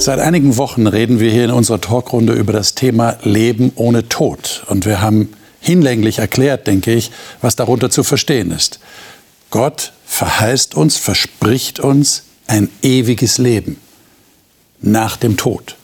Seit 0.00 0.18
einigen 0.18 0.56
Wochen 0.56 0.86
reden 0.86 1.20
wir 1.20 1.30
hier 1.30 1.44
in 1.44 1.50
unserer 1.50 1.78
Talkrunde 1.78 2.32
über 2.32 2.54
das 2.54 2.74
Thema 2.74 3.18
Leben 3.22 3.70
ohne 3.74 4.08
Tod. 4.08 4.64
Und 4.66 4.86
wir 4.86 5.02
haben 5.02 5.28
hinlänglich 5.60 6.20
erklärt, 6.20 6.66
denke 6.66 6.94
ich, 6.94 7.10
was 7.42 7.54
darunter 7.54 7.90
zu 7.90 8.02
verstehen 8.02 8.50
ist. 8.50 8.80
Gott 9.50 9.92
verheißt 10.06 10.74
uns, 10.74 10.96
verspricht 10.96 11.80
uns 11.80 12.22
ein 12.46 12.70
ewiges 12.80 13.36
Leben 13.36 13.76
nach 14.80 15.18
dem 15.18 15.36
Tod. 15.36 15.76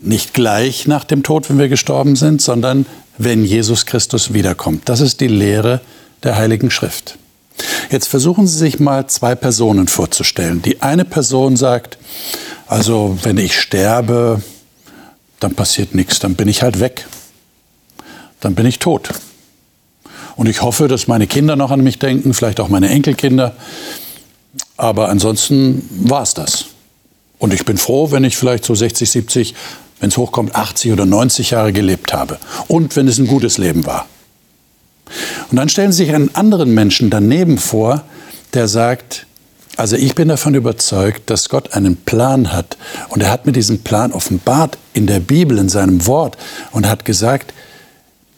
Nicht 0.00 0.32
gleich 0.32 0.86
nach 0.86 1.02
dem 1.02 1.24
Tod, 1.24 1.50
wenn 1.50 1.58
wir 1.58 1.68
gestorben 1.68 2.14
sind, 2.14 2.40
sondern 2.40 2.86
wenn 3.18 3.44
Jesus 3.44 3.84
Christus 3.84 4.32
wiederkommt. 4.32 4.88
Das 4.88 5.00
ist 5.00 5.20
die 5.20 5.26
Lehre 5.26 5.80
der 6.22 6.36
Heiligen 6.36 6.70
Schrift. 6.70 7.18
Jetzt 7.90 8.08
versuchen 8.08 8.46
Sie 8.46 8.56
sich 8.56 8.80
mal 8.80 9.06
zwei 9.06 9.34
Personen 9.34 9.88
vorzustellen. 9.88 10.62
Die 10.62 10.82
eine 10.82 11.04
Person 11.04 11.56
sagt, 11.56 11.98
also 12.66 13.18
wenn 13.22 13.38
ich 13.38 13.58
sterbe, 13.58 14.42
dann 15.40 15.54
passiert 15.54 15.94
nichts, 15.94 16.18
dann 16.18 16.34
bin 16.34 16.48
ich 16.48 16.62
halt 16.62 16.80
weg. 16.80 17.06
Dann 18.40 18.54
bin 18.54 18.66
ich 18.66 18.78
tot. 18.78 19.10
Und 20.36 20.48
ich 20.48 20.62
hoffe, 20.62 20.86
dass 20.86 21.08
meine 21.08 21.26
Kinder 21.26 21.56
noch 21.56 21.70
an 21.70 21.80
mich 21.82 21.98
denken, 21.98 22.32
vielleicht 22.34 22.60
auch 22.60 22.68
meine 22.68 22.90
Enkelkinder. 22.90 23.56
Aber 24.76 25.08
ansonsten 25.08 25.88
war 25.90 26.22
es 26.22 26.34
das. 26.34 26.66
Und 27.38 27.52
ich 27.52 27.64
bin 27.64 27.76
froh, 27.76 28.10
wenn 28.10 28.24
ich 28.24 28.36
vielleicht 28.36 28.64
so 28.64 28.74
60, 28.74 29.10
70, 29.10 29.54
wenn 30.00 30.10
es 30.10 30.16
hochkommt, 30.16 30.54
80 30.54 30.92
oder 30.92 31.06
90 31.06 31.50
Jahre 31.50 31.72
gelebt 31.72 32.12
habe. 32.12 32.38
Und 32.68 32.94
wenn 32.96 33.08
es 33.08 33.18
ein 33.18 33.26
gutes 33.26 33.58
Leben 33.58 33.86
war. 33.86 34.06
Und 35.50 35.56
dann 35.56 35.68
stellen 35.68 35.92
Sie 35.92 36.04
sich 36.04 36.14
einen 36.14 36.34
anderen 36.34 36.74
Menschen 36.74 37.10
daneben 37.10 37.58
vor, 37.58 38.04
der 38.54 38.68
sagt, 38.68 39.26
also 39.76 39.94
ich 39.94 40.16
bin 40.16 40.28
davon 40.28 40.54
überzeugt, 40.54 41.30
dass 41.30 41.48
Gott 41.48 41.74
einen 41.74 41.96
Plan 41.96 42.52
hat. 42.52 42.76
Und 43.10 43.22
er 43.22 43.30
hat 43.30 43.46
mir 43.46 43.52
diesen 43.52 43.84
Plan 43.84 44.12
offenbart 44.12 44.76
in 44.92 45.06
der 45.06 45.20
Bibel, 45.20 45.56
in 45.58 45.68
seinem 45.68 46.06
Wort 46.06 46.36
und 46.72 46.88
hat 46.88 47.04
gesagt, 47.04 47.54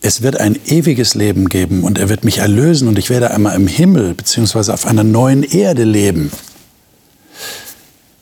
es 0.03 0.23
wird 0.23 0.39
ein 0.39 0.59
ewiges 0.67 1.15
Leben 1.15 1.49
geben 1.49 1.83
und 1.83 1.99
er 1.99 2.09
wird 2.09 2.25
mich 2.25 2.39
erlösen 2.39 2.89
und 2.89 2.99
ich 2.99 3.11
werde 3.11 3.31
einmal 3.31 3.55
im 3.57 3.67
Himmel 3.67 4.15
bzw. 4.15 4.73
auf 4.73 4.87
einer 4.87 5.05
neuen 5.05 5.43
Erde 5.43 5.85
leben. 5.85 6.31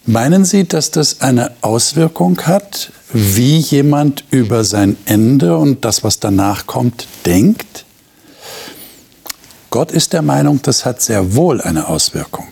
Meinen 0.07 0.45
Sie, 0.45 0.67
dass 0.67 0.91
das 0.91 1.21
eine 1.21 1.51
Auswirkung 1.61 2.41
hat, 2.43 2.93
wie 3.13 3.59
jemand 3.59 4.25
über 4.31 4.65
sein 4.65 4.97
Ende 5.05 5.57
und 5.57 5.85
das, 5.85 6.03
was 6.05 6.21
danach 6.21 6.67
kommt, 6.67 7.07
denkt? 7.27 7.85
Gott 9.71 9.93
ist 9.93 10.13
der 10.13 10.23
Meinung, 10.23 10.61
das 10.63 10.85
hat 10.85 11.03
sehr 11.03 11.35
wohl 11.35 11.61
eine 11.61 11.89
Auswirkung. 11.89 12.49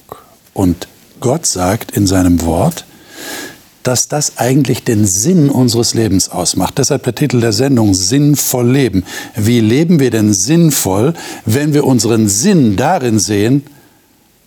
Und 0.53 0.86
Gott 1.20 1.47
sagt 1.47 1.92
in 1.92 2.06
seinem 2.06 2.42
Wort, 2.42 2.84
dass 3.83 4.08
das 4.08 4.39
eigentlich 4.39 4.83
den 4.83 5.06
Sinn 5.06 5.48
unseres 5.48 5.95
Lebens 5.95 6.28
ausmacht. 6.28 6.77
Deshalb 6.78 7.05
der 7.05 7.14
Titel 7.14 7.41
der 7.41 7.53
Sendung 7.53 7.95
Sinnvoll 7.95 8.69
Leben. 8.69 9.05
Wie 9.36 9.61
leben 9.61 10.00
wir 10.00 10.11
denn 10.11 10.33
sinnvoll, 10.33 11.14
wenn 11.45 11.73
wir 11.73 11.84
unseren 11.84 12.28
Sinn 12.28 12.77
darin 12.77 13.20
sehen, 13.20 13.62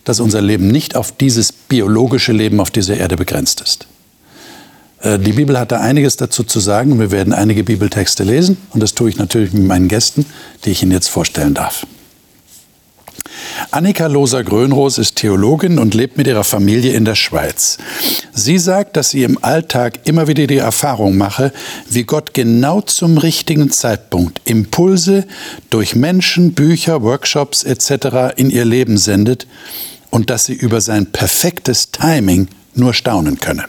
dass 0.03 0.19
unser 0.19 0.41
Leben 0.41 0.67
nicht 0.67 0.95
auf 0.95 1.13
dieses 1.13 1.53
biologische 1.53 2.33
Leben 2.33 2.59
auf 2.59 2.69
dieser 2.69 2.97
Erde 2.97 3.15
begrenzt 3.15 3.61
ist? 3.61 3.87
Äh, 5.01 5.17
die 5.19 5.33
Bibel 5.33 5.57
hat 5.57 5.71
da 5.71 5.79
einiges 5.79 6.17
dazu 6.17 6.43
zu 6.43 6.59
sagen. 6.59 6.99
Wir 6.99 7.11
werden 7.11 7.31
einige 7.31 7.63
Bibeltexte 7.63 8.23
lesen 8.23 8.57
und 8.71 8.83
das 8.83 8.93
tue 8.93 9.09
ich 9.09 9.17
natürlich 9.17 9.53
mit 9.53 9.63
meinen 9.63 9.87
Gästen, 9.87 10.25
die 10.65 10.71
ich 10.71 10.83
Ihnen 10.83 10.91
jetzt 10.91 11.07
vorstellen 11.07 11.53
darf. 11.53 11.85
Annika 13.71 14.07
Loser-Grönroos 14.07 14.97
ist 14.97 15.17
Theologin 15.17 15.79
und 15.79 15.93
lebt 15.93 16.17
mit 16.17 16.27
ihrer 16.27 16.43
Familie 16.43 16.93
in 16.93 17.05
der 17.05 17.15
Schweiz. 17.15 17.77
Sie 18.33 18.57
sagt, 18.57 18.97
dass 18.97 19.11
sie 19.11 19.23
im 19.23 19.43
Alltag 19.43 20.07
immer 20.07 20.27
wieder 20.27 20.47
die 20.47 20.57
Erfahrung 20.57 21.17
mache, 21.17 21.51
wie 21.89 22.03
Gott 22.03 22.33
genau 22.33 22.81
zum 22.81 23.17
richtigen 23.17 23.71
Zeitpunkt 23.71 24.41
Impulse 24.45 25.25
durch 25.69 25.95
Menschen, 25.95 26.53
Bücher, 26.53 27.03
Workshops 27.03 27.63
etc. 27.63 28.35
in 28.35 28.49
ihr 28.49 28.65
Leben 28.65 28.97
sendet 28.97 29.47
und 30.09 30.29
dass 30.29 30.45
sie 30.45 30.53
über 30.53 30.81
sein 30.81 31.11
perfektes 31.11 31.91
Timing 31.91 32.47
nur 32.73 32.93
staunen 32.93 33.39
könne. 33.39 33.65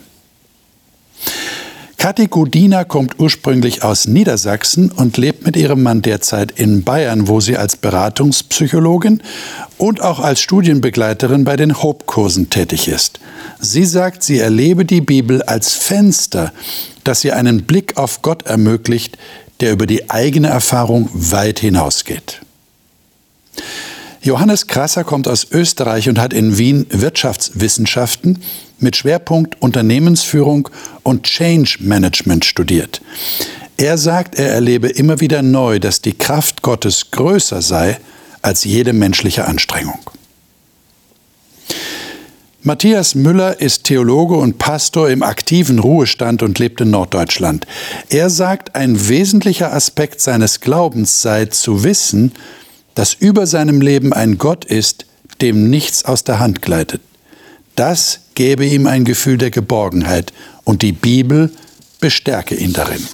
Kathi 2.00 2.28
Gudina 2.28 2.84
kommt 2.84 3.20
ursprünglich 3.20 3.84
aus 3.84 4.06
Niedersachsen 4.06 4.90
und 4.90 5.18
lebt 5.18 5.44
mit 5.44 5.54
ihrem 5.54 5.82
Mann 5.82 6.00
derzeit 6.00 6.50
in 6.50 6.82
Bayern, 6.82 7.28
wo 7.28 7.40
sie 7.40 7.58
als 7.58 7.76
Beratungspsychologin 7.76 9.22
und 9.76 10.00
auch 10.00 10.18
als 10.18 10.40
Studienbegleiterin 10.40 11.44
bei 11.44 11.56
den 11.56 11.82
Hope-Kursen 11.82 12.48
tätig 12.48 12.88
ist. 12.88 13.20
Sie 13.60 13.84
sagt, 13.84 14.22
sie 14.22 14.38
erlebe 14.38 14.86
die 14.86 15.02
Bibel 15.02 15.42
als 15.42 15.74
Fenster, 15.74 16.54
das 17.04 17.22
ihr 17.22 17.36
einen 17.36 17.64
Blick 17.64 17.98
auf 17.98 18.22
Gott 18.22 18.44
ermöglicht, 18.44 19.18
der 19.60 19.72
über 19.72 19.86
die 19.86 20.08
eigene 20.08 20.48
Erfahrung 20.48 21.10
weit 21.12 21.58
hinausgeht. 21.58 22.40
Johannes 24.22 24.66
Krasser 24.66 25.02
kommt 25.02 25.28
aus 25.28 25.46
Österreich 25.50 26.08
und 26.10 26.18
hat 26.18 26.34
in 26.34 26.58
Wien 26.58 26.84
Wirtschaftswissenschaften 26.90 28.42
mit 28.78 28.96
Schwerpunkt 28.96 29.60
Unternehmensführung 29.62 30.68
und 31.02 31.22
Change 31.22 31.78
Management 31.80 32.44
studiert. 32.44 33.00
Er 33.78 33.96
sagt, 33.96 34.34
er 34.38 34.52
erlebe 34.52 34.88
immer 34.88 35.20
wieder 35.20 35.40
neu, 35.40 35.78
dass 35.78 36.02
die 36.02 36.12
Kraft 36.12 36.60
Gottes 36.60 37.10
größer 37.12 37.62
sei 37.62 37.98
als 38.42 38.64
jede 38.64 38.92
menschliche 38.92 39.46
Anstrengung. 39.46 40.00
Matthias 42.62 43.14
Müller 43.14 43.58
ist 43.58 43.84
Theologe 43.84 44.34
und 44.34 44.58
Pastor 44.58 45.08
im 45.08 45.22
aktiven 45.22 45.78
Ruhestand 45.78 46.42
und 46.42 46.58
lebt 46.58 46.82
in 46.82 46.90
Norddeutschland. 46.90 47.66
Er 48.10 48.28
sagt, 48.28 48.74
ein 48.74 49.08
wesentlicher 49.08 49.72
Aspekt 49.72 50.20
seines 50.20 50.60
Glaubens 50.60 51.22
sei 51.22 51.46
zu 51.46 51.84
wissen, 51.84 52.32
dass 52.94 53.14
über 53.14 53.46
seinem 53.46 53.80
Leben 53.80 54.12
ein 54.12 54.38
Gott 54.38 54.64
ist, 54.64 55.06
dem 55.40 55.70
nichts 55.70 56.04
aus 56.04 56.24
der 56.24 56.38
Hand 56.38 56.62
gleitet. 56.62 57.00
Das 57.76 58.20
gäbe 58.34 58.66
ihm 58.66 58.86
ein 58.86 59.04
Gefühl 59.04 59.38
der 59.38 59.50
Geborgenheit 59.50 60.32
und 60.64 60.82
die 60.82 60.92
Bibel 60.92 61.50
bestärke 62.00 62.54
ihn 62.54 62.72
darin. 62.72 63.06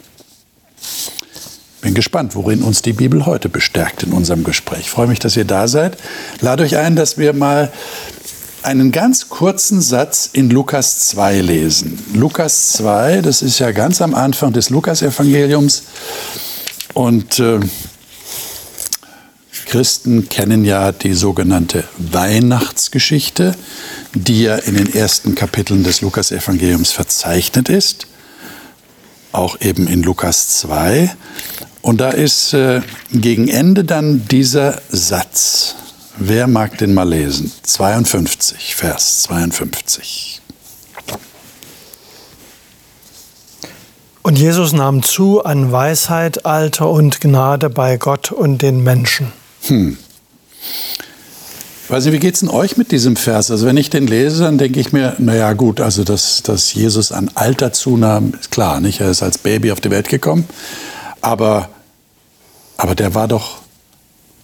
Bin 1.83 1.95
gespannt, 1.95 2.35
worin 2.35 2.63
uns 2.63 2.83
die 2.83 2.93
Bibel 2.93 3.27
heute 3.27 3.49
bestärkt 3.49 4.03
in 4.03 4.13
unserem 4.13 4.43
Gespräch. 4.43 4.81
Ich 4.81 4.91
freue 4.91 5.07
mich, 5.07 5.21
dass 5.21 5.37
ihr 5.37 5.45
da 5.45 5.69
seid. 5.69 5.97
Lade 6.41 6.65
euch 6.65 6.77
ein, 6.77 6.97
dass 6.97 7.17
wir 7.19 7.33
mal 7.33 7.71
einen 8.63 8.91
ganz 8.91 9.29
kurzen 9.29 9.81
Satz 9.81 10.29
in 10.33 10.51
Lukas 10.51 11.09
2 11.11 11.41
lesen. 11.41 12.03
Lukas 12.15 12.73
2, 12.73 13.21
das 13.21 13.43
ist 13.43 13.61
ja 13.61 13.71
ganz 13.71 14.03
am 14.03 14.15
Anfang 14.15 14.53
des 14.53 14.71
Lukasevangeliums. 14.71 15.85
Und 16.93 17.39
äh, 17.39 17.61
Christen 19.65 20.29
kennen 20.29 20.65
ja 20.65 20.93
die 20.93 21.15
sogenannte 21.15 21.85
Weihnachtsgeschichte, 21.97 23.55
die 24.15 24.43
ja 24.43 24.57
in 24.57 24.77
den 24.77 24.95
ersten 24.95 25.35
Kapiteln 25.35 25.85
des 25.85 26.03
Lukasevangeliums 26.03 26.93
verzeichnet 26.93 27.69
ist, 27.69 28.07
auch 29.33 29.61
eben 29.61 29.87
in 29.89 30.03
Lukas 30.03 30.59
2. 30.59 31.15
Und 31.83 32.01
da 32.01 32.11
ist 32.11 32.53
äh, 32.53 32.83
gegen 33.13 33.49
Ende 33.49 33.85
dann 33.85 34.27
dieser 34.29 34.83
Satz. 34.91 35.77
Wer 36.19 36.47
mag 36.47 36.79
den 36.79 36.95
mal 36.95 37.09
lesen? 37.09 37.53
52, 37.63 38.75
Vers 38.75 39.23
52. 39.23 40.43
Und 44.27 44.39
Jesus 44.39 44.73
nahm 44.73 45.05
zu 45.05 45.45
an 45.45 45.71
Weisheit, 45.71 46.45
Alter 46.47 46.91
und 46.91 47.21
Gnade 47.21 47.71
bei 47.71 47.97
Gott 47.97 48.33
und 48.33 48.61
den 48.61 48.83
Menschen. 48.83 49.31
Hm. 49.69 49.99
Nicht, 51.89 52.13
wie 52.13 52.19
geht 52.19 52.35
es 52.35 52.41
denn 52.41 52.49
euch 52.49 52.77
mit 52.77 52.91
diesem 52.91 53.17
Vers? 53.17 53.51
Also 53.51 53.65
wenn 53.67 53.77
ich 53.77 53.91
den 53.91 54.07
lese, 54.07 54.43
dann 54.43 54.59
denke 54.59 54.81
ich 54.81 54.93
mir, 54.93 55.15
naja 55.19 55.53
gut, 55.53 55.81
also 55.81 56.03
dass, 56.03 56.43
dass 56.43 56.75
Jesus 56.75 57.13
an 57.13 57.31
Alter 57.35 57.73
zunahm, 57.73 58.35
ist 58.39 58.51
klar, 58.51 58.81
nicht? 58.81 59.01
Er 59.01 59.11
ist 59.11 59.23
als 59.23 59.39
Baby 59.39 59.71
auf 59.71 59.81
die 59.81 59.91
Welt 59.91 60.09
gekommen. 60.09 60.49
Aber, 61.21 61.71
aber 62.77 62.95
der 62.95 63.15
war 63.15 63.29
doch, 63.29 63.59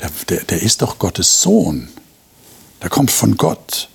der, 0.01 0.11
der, 0.29 0.45
der 0.45 0.63
ist 0.63 0.83
doch 0.83 0.99
Gottes 0.99 1.43
Sohn. 1.43 1.89
Der 2.81 2.91
kommt 2.91 3.11
von 3.11 3.37
Gott. 3.37 3.89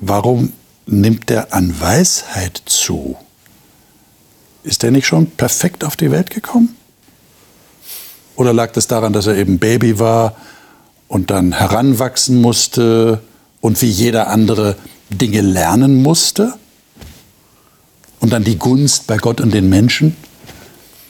Warum 0.00 0.52
nimmt 0.86 1.28
der 1.30 1.52
an 1.54 1.78
Weisheit 1.80 2.62
zu? 2.66 3.16
Ist 4.62 4.82
der 4.82 4.90
nicht 4.90 5.06
schon 5.06 5.30
perfekt 5.30 5.84
auf 5.84 5.96
die 5.96 6.10
Welt 6.10 6.30
gekommen? 6.30 6.76
Oder 8.36 8.52
lag 8.52 8.72
das 8.72 8.86
daran, 8.86 9.12
dass 9.12 9.26
er 9.26 9.36
eben 9.36 9.58
Baby 9.58 9.98
war, 9.98 10.34
und 11.14 11.30
dann 11.30 11.52
heranwachsen 11.52 12.40
musste 12.40 13.20
und 13.60 13.80
wie 13.80 13.88
jeder 13.88 14.30
andere 14.30 14.74
Dinge 15.10 15.42
lernen 15.42 16.02
musste. 16.02 16.54
Und 18.18 18.32
dann 18.32 18.42
die 18.42 18.58
Gunst 18.58 19.06
bei 19.06 19.16
Gott 19.18 19.40
und 19.40 19.54
den 19.54 19.68
Menschen. 19.68 20.16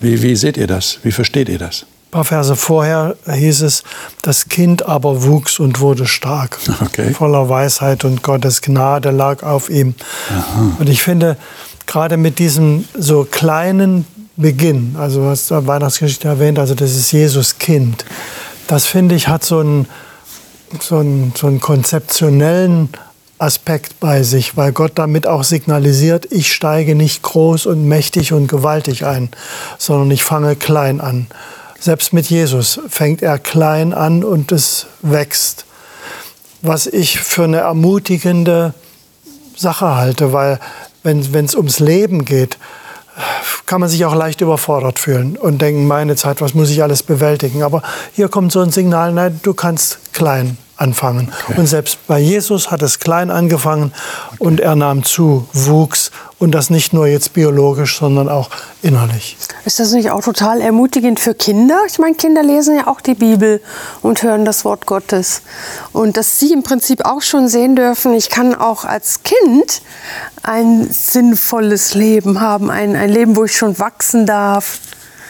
Wie, 0.00 0.20
wie 0.20 0.36
seht 0.36 0.58
ihr 0.58 0.66
das? 0.66 0.98
Wie 1.04 1.10
versteht 1.10 1.48
ihr 1.48 1.58
das? 1.58 1.86
Ein 2.08 2.10
paar 2.10 2.24
Verse 2.26 2.54
vorher 2.54 3.16
hieß 3.26 3.62
es, 3.62 3.82
das 4.20 4.50
Kind 4.50 4.84
aber 4.84 5.22
wuchs 5.22 5.58
und 5.58 5.80
wurde 5.80 6.04
stark. 6.06 6.58
Okay. 6.82 7.14
Voller 7.14 7.48
Weisheit 7.48 8.04
und 8.04 8.22
Gottes 8.22 8.60
Gnade 8.60 9.10
lag 9.10 9.42
auf 9.42 9.70
ihm. 9.70 9.94
Aha. 10.28 10.76
Und 10.80 10.90
ich 10.90 11.02
finde, 11.02 11.38
gerade 11.86 12.18
mit 12.18 12.38
diesem 12.38 12.84
so 12.92 13.24
kleinen 13.24 14.04
Beginn, 14.36 14.96
also 14.98 15.22
du 15.22 15.28
hast 15.28 15.50
Weihnachtsgeschichte 15.50 16.28
erwähnt, 16.28 16.58
also 16.58 16.74
das 16.74 16.94
ist 16.94 17.10
Jesus 17.10 17.56
Kind. 17.58 18.04
Das 18.66 18.86
finde 18.86 19.14
ich 19.14 19.28
hat 19.28 19.44
so 19.44 19.58
einen, 19.58 19.86
so, 20.80 21.04
so 21.34 21.46
einen 21.46 21.60
konzeptionellen 21.60 22.88
Aspekt 23.38 24.00
bei 24.00 24.22
sich, 24.22 24.56
weil 24.56 24.72
Gott 24.72 24.92
damit 24.94 25.26
auch 25.26 25.44
signalisiert, 25.44 26.30
ich 26.30 26.52
steige 26.52 26.94
nicht 26.94 27.22
groß 27.22 27.66
und 27.66 27.86
mächtig 27.86 28.32
und 28.32 28.46
gewaltig 28.46 29.04
ein, 29.04 29.28
sondern 29.76 30.10
ich 30.10 30.24
fange 30.24 30.56
klein 30.56 31.00
an. 31.00 31.26
Selbst 31.78 32.14
mit 32.14 32.30
Jesus 32.30 32.80
fängt 32.88 33.20
er 33.20 33.38
klein 33.38 33.92
an 33.92 34.24
und 34.24 34.52
es 34.52 34.86
wächst. 35.02 35.66
Was 36.62 36.86
ich 36.86 37.18
für 37.18 37.44
eine 37.44 37.58
ermutigende 37.58 38.72
Sache 39.54 39.94
halte, 39.94 40.32
weil 40.32 40.58
wenn 41.02 41.44
es 41.44 41.54
ums 41.54 41.80
Leben 41.80 42.24
geht, 42.24 42.56
kann 43.66 43.80
man 43.80 43.88
sich 43.88 44.04
auch 44.04 44.14
leicht 44.14 44.40
überfordert 44.40 44.98
fühlen 44.98 45.36
und 45.36 45.60
denken, 45.62 45.86
meine 45.86 46.16
Zeit, 46.16 46.40
was 46.40 46.54
muss 46.54 46.70
ich 46.70 46.82
alles 46.82 47.02
bewältigen? 47.02 47.62
Aber 47.62 47.82
hier 48.12 48.28
kommt 48.28 48.52
so 48.52 48.60
ein 48.60 48.70
Signal, 48.70 49.12
nein, 49.12 49.40
du 49.42 49.54
kannst 49.54 50.12
klein 50.12 50.56
anfangen. 50.76 51.32
Okay. 51.48 51.60
Und 51.60 51.66
selbst 51.66 51.98
bei 52.06 52.18
Jesus 52.18 52.70
hat 52.70 52.82
es 52.82 52.98
klein 52.98 53.30
angefangen 53.30 53.92
und 54.38 54.60
er 54.60 54.74
nahm 54.74 55.04
zu, 55.04 55.48
wuchs 55.52 56.10
und 56.38 56.52
das 56.52 56.70
nicht 56.70 56.92
nur 56.92 57.06
jetzt 57.06 57.32
biologisch, 57.32 57.98
sondern 57.98 58.28
auch 58.28 58.50
innerlich. 58.82 59.36
Ist 59.64 59.80
das 59.80 59.92
nicht 59.92 60.10
auch 60.10 60.22
total 60.22 60.60
ermutigend 60.60 61.20
für 61.20 61.34
Kinder? 61.34 61.80
Ich 61.86 61.98
meine, 61.98 62.14
Kinder 62.16 62.42
lesen 62.42 62.76
ja 62.76 62.86
auch 62.86 63.00
die 63.00 63.14
Bibel 63.14 63.60
und 64.02 64.22
hören 64.22 64.44
das 64.44 64.64
Wort 64.64 64.86
Gottes. 64.86 65.42
Und 65.92 66.16
dass 66.16 66.38
sie 66.38 66.52
im 66.52 66.62
Prinzip 66.62 67.04
auch 67.04 67.22
schon 67.22 67.48
sehen 67.48 67.76
dürfen, 67.76 68.14
ich 68.14 68.30
kann 68.30 68.54
auch 68.54 68.84
als 68.84 69.22
Kind 69.22 69.82
ein 70.42 70.88
sinnvolles 70.90 71.94
Leben 71.94 72.40
haben, 72.40 72.70
ein, 72.70 72.96
ein 72.96 73.10
Leben, 73.10 73.36
wo 73.36 73.44
ich 73.44 73.56
schon 73.56 73.78
wachsen 73.78 74.26
darf. 74.26 74.80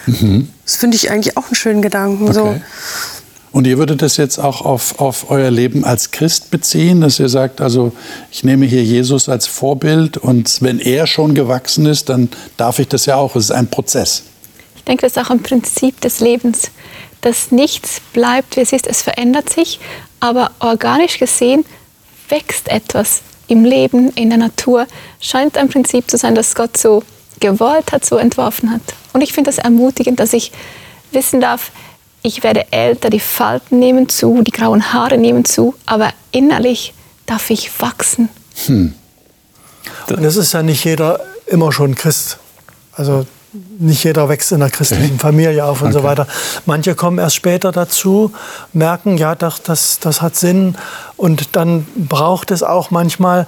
Mhm. 0.07 0.49
Das 0.65 0.75
finde 0.75 0.97
ich 0.97 1.11
eigentlich 1.11 1.37
auch 1.37 1.45
einen 1.45 1.55
schönen 1.55 1.81
Gedanken. 1.81 2.25
Okay. 2.25 2.33
So. 2.33 2.55
Und 3.55 3.65
ihr 3.67 3.77
würdet 3.77 4.01
das 4.01 4.17
jetzt 4.17 4.37
auch 4.37 4.63
auf, 4.63 4.99
auf 4.99 5.31
euer 5.31 5.49
Leben 5.49 5.85
als 5.85 6.11
Christ 6.11 6.51
beziehen, 6.51 6.99
dass 6.99 7.21
ihr 7.21 7.29
sagt, 7.29 7.61
also 7.61 7.93
ich 8.29 8.43
nehme 8.43 8.65
hier 8.65 8.83
Jesus 8.83 9.29
als 9.29 9.47
Vorbild 9.47 10.17
und 10.17 10.61
wenn 10.61 10.77
er 10.77 11.07
schon 11.07 11.33
gewachsen 11.33 11.85
ist, 11.85 12.09
dann 12.09 12.27
darf 12.57 12.79
ich 12.79 12.89
das 12.89 13.05
ja 13.05 13.15
auch. 13.15 13.33
Es 13.37 13.45
ist 13.45 13.51
ein 13.51 13.69
Prozess. 13.69 14.23
Ich 14.75 14.83
denke, 14.83 15.03
das 15.03 15.13
ist 15.13 15.17
auch 15.19 15.29
ein 15.29 15.41
Prinzip 15.41 16.01
des 16.01 16.19
Lebens, 16.19 16.69
dass 17.21 17.53
nichts 17.53 18.01
bleibt, 18.11 18.57
wie 18.57 18.59
es 18.59 18.73
ist. 18.73 18.87
Es 18.87 19.01
verändert 19.01 19.47
sich, 19.47 19.79
aber 20.19 20.51
organisch 20.59 21.17
gesehen 21.17 21.63
wächst 22.27 22.67
etwas 22.67 23.21
im 23.47 23.63
Leben, 23.63 24.11
in 24.15 24.31
der 24.31 24.37
Natur. 24.37 24.85
Scheint 25.21 25.57
ein 25.57 25.69
Prinzip 25.69 26.11
zu 26.11 26.17
sein, 26.17 26.35
das 26.35 26.55
Gott 26.55 26.75
so 26.75 27.03
gewollt 27.39 27.93
hat, 27.93 28.03
so 28.03 28.17
entworfen 28.17 28.69
hat. 28.69 28.81
Und 29.13 29.21
ich 29.21 29.31
finde 29.31 29.49
das 29.49 29.59
ermutigend, 29.59 30.19
dass 30.19 30.33
ich 30.33 30.51
wissen 31.13 31.39
darf, 31.39 31.71
ich 32.25 32.43
werde 32.43 32.71
älter, 32.71 33.09
die 33.09 33.19
Falten 33.19 33.77
nehmen 33.77 34.09
zu, 34.09 34.41
die 34.41 34.51
grauen 34.51 34.91
Haare 34.93 35.17
nehmen 35.17 35.45
zu, 35.45 35.75
aber 35.85 36.09
innerlich 36.31 36.93
darf 37.27 37.49
ich 37.51 37.69
wachsen. 37.79 38.29
Hm. 38.65 38.95
Und 40.09 40.23
es 40.23 40.35
ist 40.35 40.53
ja 40.53 40.63
nicht 40.63 40.83
jeder 40.83 41.19
immer 41.45 41.71
schon 41.71 41.93
Christ. 41.93 42.39
Also 42.93 43.27
nicht 43.77 44.03
jeder 44.03 44.27
wächst 44.27 44.51
in 44.51 44.61
einer 44.61 44.71
christlichen 44.71 45.19
Familie 45.19 45.65
auf 45.65 45.81
und 45.81 45.89
okay. 45.89 45.97
so 45.99 46.03
weiter. 46.03 46.27
Manche 46.65 46.95
kommen 46.95 47.19
erst 47.19 47.35
später 47.35 47.71
dazu, 47.71 48.33
merken, 48.73 49.17
ja, 49.17 49.35
doch, 49.35 49.59
das, 49.59 49.99
das 49.99 50.21
hat 50.21 50.35
Sinn. 50.35 50.75
Und 51.17 51.55
dann 51.55 51.85
braucht 51.95 52.49
es 52.49 52.63
auch 52.63 52.89
manchmal 52.89 53.45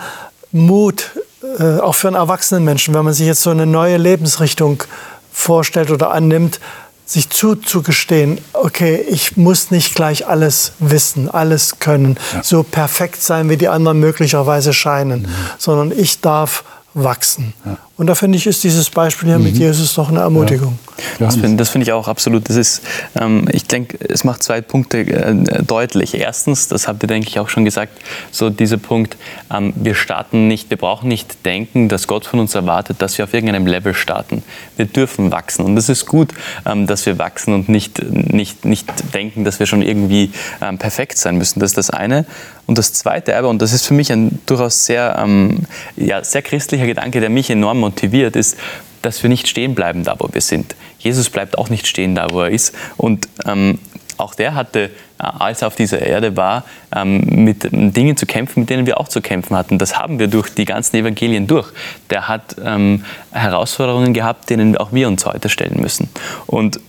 Mut, 0.52 1.12
äh, 1.60 1.80
auch 1.80 1.96
für 1.96 2.08
einen 2.08 2.16
erwachsenen 2.16 2.64
Menschen, 2.64 2.94
wenn 2.94 3.04
man 3.04 3.14
sich 3.14 3.26
jetzt 3.26 3.42
so 3.42 3.50
eine 3.50 3.66
neue 3.66 3.98
Lebensrichtung 3.98 4.84
vorstellt 5.32 5.90
oder 5.92 6.12
annimmt, 6.12 6.60
sich 7.08 7.30
zuzugestehen, 7.30 8.40
okay, 8.52 8.98
ich 9.10 9.38
muss 9.38 9.72
nicht 9.72 9.96
gleich 9.96 10.28
alles 10.28 10.74
wissen, 10.80 11.30
alles 11.32 11.80
können, 11.80 12.18
ja. 12.34 12.44
so 12.44 12.64
perfekt 12.64 13.24
sein, 13.24 13.50
wie 13.50 13.56
die 13.56 13.70
anderen 13.70 14.00
möglicherweise 14.00 14.74
scheinen, 14.74 15.22
mhm. 15.22 15.28
sondern 15.58 15.98
ich 15.98 16.20
darf 16.20 16.66
wachsen. 16.94 17.54
Ja. 17.66 17.78
Und 17.98 18.06
da 18.06 18.14
finde 18.14 18.38
ich, 18.38 18.46
ist 18.46 18.64
dieses 18.64 18.92
Beispiel 18.92 19.30
hier 19.30 19.40
mhm. 19.40 19.46
mit 19.46 19.58
Jesus 19.58 19.96
doch 19.96 20.10
eine 20.10 20.20
Ermutigung. 20.20 20.78
Ja. 21.20 21.26
Das 21.26 21.36
finde 21.36 21.66
find 21.66 21.84
ich 21.84 21.92
auch 21.92 22.08
absolut. 22.08 22.48
Das 22.48 22.56
ist, 22.56 22.84
ähm, 23.20 23.48
ich 23.52 23.66
denke, 23.66 23.98
es 24.08 24.24
macht 24.24 24.44
zwei 24.44 24.62
Punkte 24.62 25.00
äh, 25.00 25.64
deutlich. 25.64 26.14
Erstens, 26.14 26.68
das 26.68 26.88
habt 26.88 27.04
ihr, 27.04 27.08
denke 27.08 27.28
ich, 27.28 27.40
auch 27.40 27.50
schon 27.50 27.66
gesagt, 27.66 28.00
so 28.32 28.52
dieser 28.52 28.78
Punkt, 28.78 29.18
ähm, 29.52 29.74
wir 29.76 29.96
starten 29.96 30.48
nicht, 30.48 30.70
wir 30.70 30.78
brauchen 30.78 31.08
nicht 31.08 31.46
denken, 31.46 31.90
dass 31.90 32.08
Gott 32.08 32.26
von 32.26 32.40
uns 32.40 32.54
erwartet, 32.54 33.02
dass 33.02 33.18
wir 33.18 33.26
auf 33.26 33.34
irgendeinem 33.34 33.66
Level 33.66 33.96
starten. 33.96 34.44
Wir 34.76 34.86
dürfen 34.86 35.32
wachsen. 35.32 35.66
Und 35.66 35.76
das 35.76 35.90
ist 35.90 36.06
gut, 36.06 36.34
ähm, 36.66 36.86
dass 36.86 37.06
wir 37.08 37.18
wachsen 37.18 37.54
und 37.54 37.68
nicht, 37.68 38.02
nicht, 38.12 38.64
nicht 38.64 38.88
denken, 39.14 39.44
dass 39.44 39.60
wir 39.60 39.66
schon 39.66 39.82
irgendwie 39.82 40.32
ähm, 40.62 40.78
perfekt 40.78 41.18
sein 41.18 41.38
müssen. 41.38 41.60
Das 41.60 41.72
ist 41.72 41.78
das 41.78 41.90
eine. 41.90 42.26
Und 42.68 42.78
das 42.78 42.92
zweite 42.94 43.36
aber, 43.38 43.48
und 43.48 43.62
das 43.62 43.72
ist 43.72 43.88
für 43.88 43.94
mich 43.94 44.12
ein 44.12 44.40
durchaus 44.46 44.86
sehr, 44.86 45.18
ähm, 45.24 45.60
ja, 45.96 46.24
sehr 46.24 46.42
christlicher 46.42 46.86
Gedanke, 46.86 47.22
der 47.22 47.30
mich 47.30 47.50
enorm 47.50 47.80
motiviert, 47.88 48.36
ist, 48.36 48.58
dass 49.02 49.22
wir 49.24 49.30
nicht 49.30 49.48
stehen 49.48 49.76
bleiben 49.76 50.04
da, 50.04 50.16
wo 50.20 50.30
wir 50.32 50.42
sind. 50.42 50.76
Jesus 51.00 51.30
bleibt 51.30 51.58
auch 51.58 51.70
nicht 51.70 51.88
stehen 51.88 52.16
da, 52.16 52.28
wo 52.32 52.42
er 52.42 52.50
ist. 52.50 52.76
Und 52.98 53.28
ähm, 53.46 53.80
auch 54.18 54.34
der 54.36 54.56
hatte, 54.56 54.80
äh, 54.80 54.90
als 55.18 55.62
er 55.62 55.68
auf 55.68 55.76
dieser 55.76 56.02
Erde 56.02 56.36
war, 56.36 56.64
ähm, 56.96 57.22
mit 57.46 57.70
Dingen 57.72 58.18
zu 58.18 58.26
kämpfen, 58.26 58.62
mit 58.62 58.70
denen 58.70 58.86
wir 58.86 59.00
auch 59.00 59.08
zu 59.08 59.22
kämpfen 59.22 59.56
hatten. 59.56 59.78
Das 59.78 59.98
haben 59.98 60.20
wir 60.20 60.28
durch 60.28 60.50
die 60.50 60.66
ganzen 60.66 60.98
Evangelien 60.98 61.48
durch. 61.48 61.72
Der 62.10 62.28
hat 62.28 62.56
ähm, 62.64 63.06
Herausforderungen 63.32 64.14
gehabt, 64.14 64.50
denen 64.50 64.76
auch 64.78 64.92
wir 64.92 65.08
uns 65.08 65.26
heute 65.26 65.50
stellen 65.50 65.80
müssen. 65.80 66.10
Und 66.48 66.80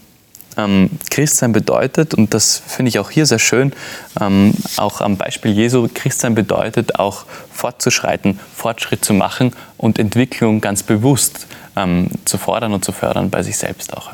ähm, 0.59 0.91
Christsein 1.11 1.53
bedeutet, 1.53 2.13
und 2.13 2.35
das 2.35 2.61
finde 2.67 2.91
ich 2.91 2.99
auch 2.99 3.11
hier 3.11 3.25
sehr 3.25 3.39
schön, 3.39 3.73
ähm, 4.21 4.53
auch 4.77 5.01
am 5.01 5.17
Beispiel 5.17 5.53
Jesu, 5.53 5.89
Christsein 5.93 6.35
bedeutet 6.35 6.99
auch 6.99 7.25
fortzuschreiten, 7.53 8.39
Fortschritt 8.55 9.05
zu 9.05 9.15
machen 9.15 9.53
und 9.79 9.99
Entwicklung 9.99 10.61
ganz 10.61 10.83
bewusst 10.83 11.47
ähm, 11.77 12.09
zu 12.25 12.37
fordern 12.37 12.75
und 12.75 12.85
zu 12.85 12.93
fördern 12.93 13.31
bei 13.31 13.43
sich 13.43 13.57
selbst 13.57 13.97
auch. 13.97 14.13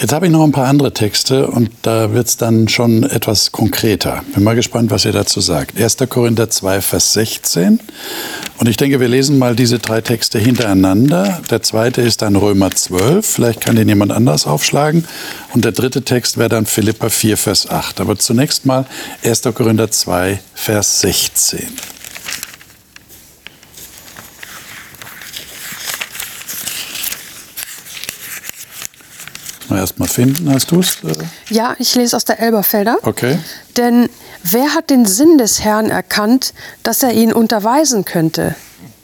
Jetzt 0.00 0.12
habe 0.12 0.26
ich 0.26 0.32
noch 0.32 0.44
ein 0.44 0.52
paar 0.52 0.68
andere 0.68 0.92
Texte 0.92 1.48
und 1.48 1.70
da 1.82 2.12
wird 2.12 2.28
es 2.28 2.36
dann 2.36 2.68
schon 2.68 3.02
etwas 3.02 3.50
konkreter. 3.50 4.22
Bin 4.32 4.44
mal 4.44 4.54
gespannt, 4.54 4.92
was 4.92 5.04
ihr 5.04 5.10
dazu 5.10 5.40
sagt. 5.40 5.76
1. 5.76 5.96
Korinther 6.08 6.48
2, 6.48 6.80
Vers 6.80 7.14
16. 7.14 7.80
Und 8.58 8.68
ich 8.68 8.76
denke, 8.76 9.00
wir 9.00 9.08
lesen 9.08 9.38
mal 9.38 9.56
diese 9.56 9.80
drei 9.80 10.00
Texte 10.00 10.38
hintereinander. 10.38 11.42
Der 11.50 11.62
zweite 11.64 12.00
ist 12.00 12.22
dann 12.22 12.36
Römer 12.36 12.70
12. 12.70 13.26
Vielleicht 13.26 13.60
kann 13.60 13.74
den 13.74 13.88
jemand 13.88 14.12
anders 14.12 14.46
aufschlagen. 14.46 15.04
Und 15.52 15.64
der 15.64 15.72
dritte 15.72 16.02
Text 16.02 16.38
wäre 16.38 16.48
dann 16.48 16.66
Philippa 16.66 17.08
4, 17.08 17.36
Vers 17.36 17.68
8. 17.68 18.00
Aber 18.00 18.16
zunächst 18.16 18.66
mal 18.66 18.86
1. 19.24 19.42
Korinther 19.52 19.90
2, 19.90 20.38
Vers 20.54 21.00
16. 21.00 21.66
Mal 29.68 29.78
erst 29.78 29.98
mal 29.98 30.08
finden, 30.08 30.50
hast 30.52 30.70
du 30.70 30.80
es? 30.80 30.98
Ja, 31.50 31.76
ich 31.78 31.94
lese 31.94 32.16
aus 32.16 32.24
der 32.24 32.40
Elberfelder. 32.40 32.98
Okay. 33.02 33.38
Denn 33.76 34.08
wer 34.42 34.74
hat 34.74 34.90
den 34.90 35.04
Sinn 35.04 35.36
des 35.36 35.60
Herrn 35.62 35.90
erkannt, 35.90 36.54
dass 36.82 37.02
er 37.02 37.12
ihn 37.12 37.32
unterweisen 37.32 38.04
könnte? 38.04 38.54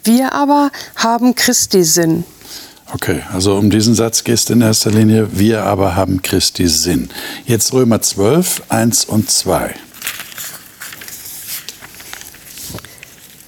Wir 0.05 0.33
aber 0.33 0.71
haben 0.97 1.35
Christi 1.35 1.85
Sinn. 1.85 2.25
Okay, 2.93 3.23
also 3.33 3.57
um 3.57 3.71
diesen 3.71 3.95
Satz 3.95 4.25
geht 4.25 4.37
es 4.37 4.49
in 4.51 4.61
erster 4.61 4.91
Linie. 4.91 5.29
Wir 5.33 5.65
aber 5.65 5.97
haben 5.97 6.23
Christi 6.23 6.69
Sinn. 6.69 7.11
Jetzt 7.45 7.73
Römer 7.73 8.01
12, 8.01 8.63
1 8.69 9.05
und 9.07 9.31
2. 9.31 9.75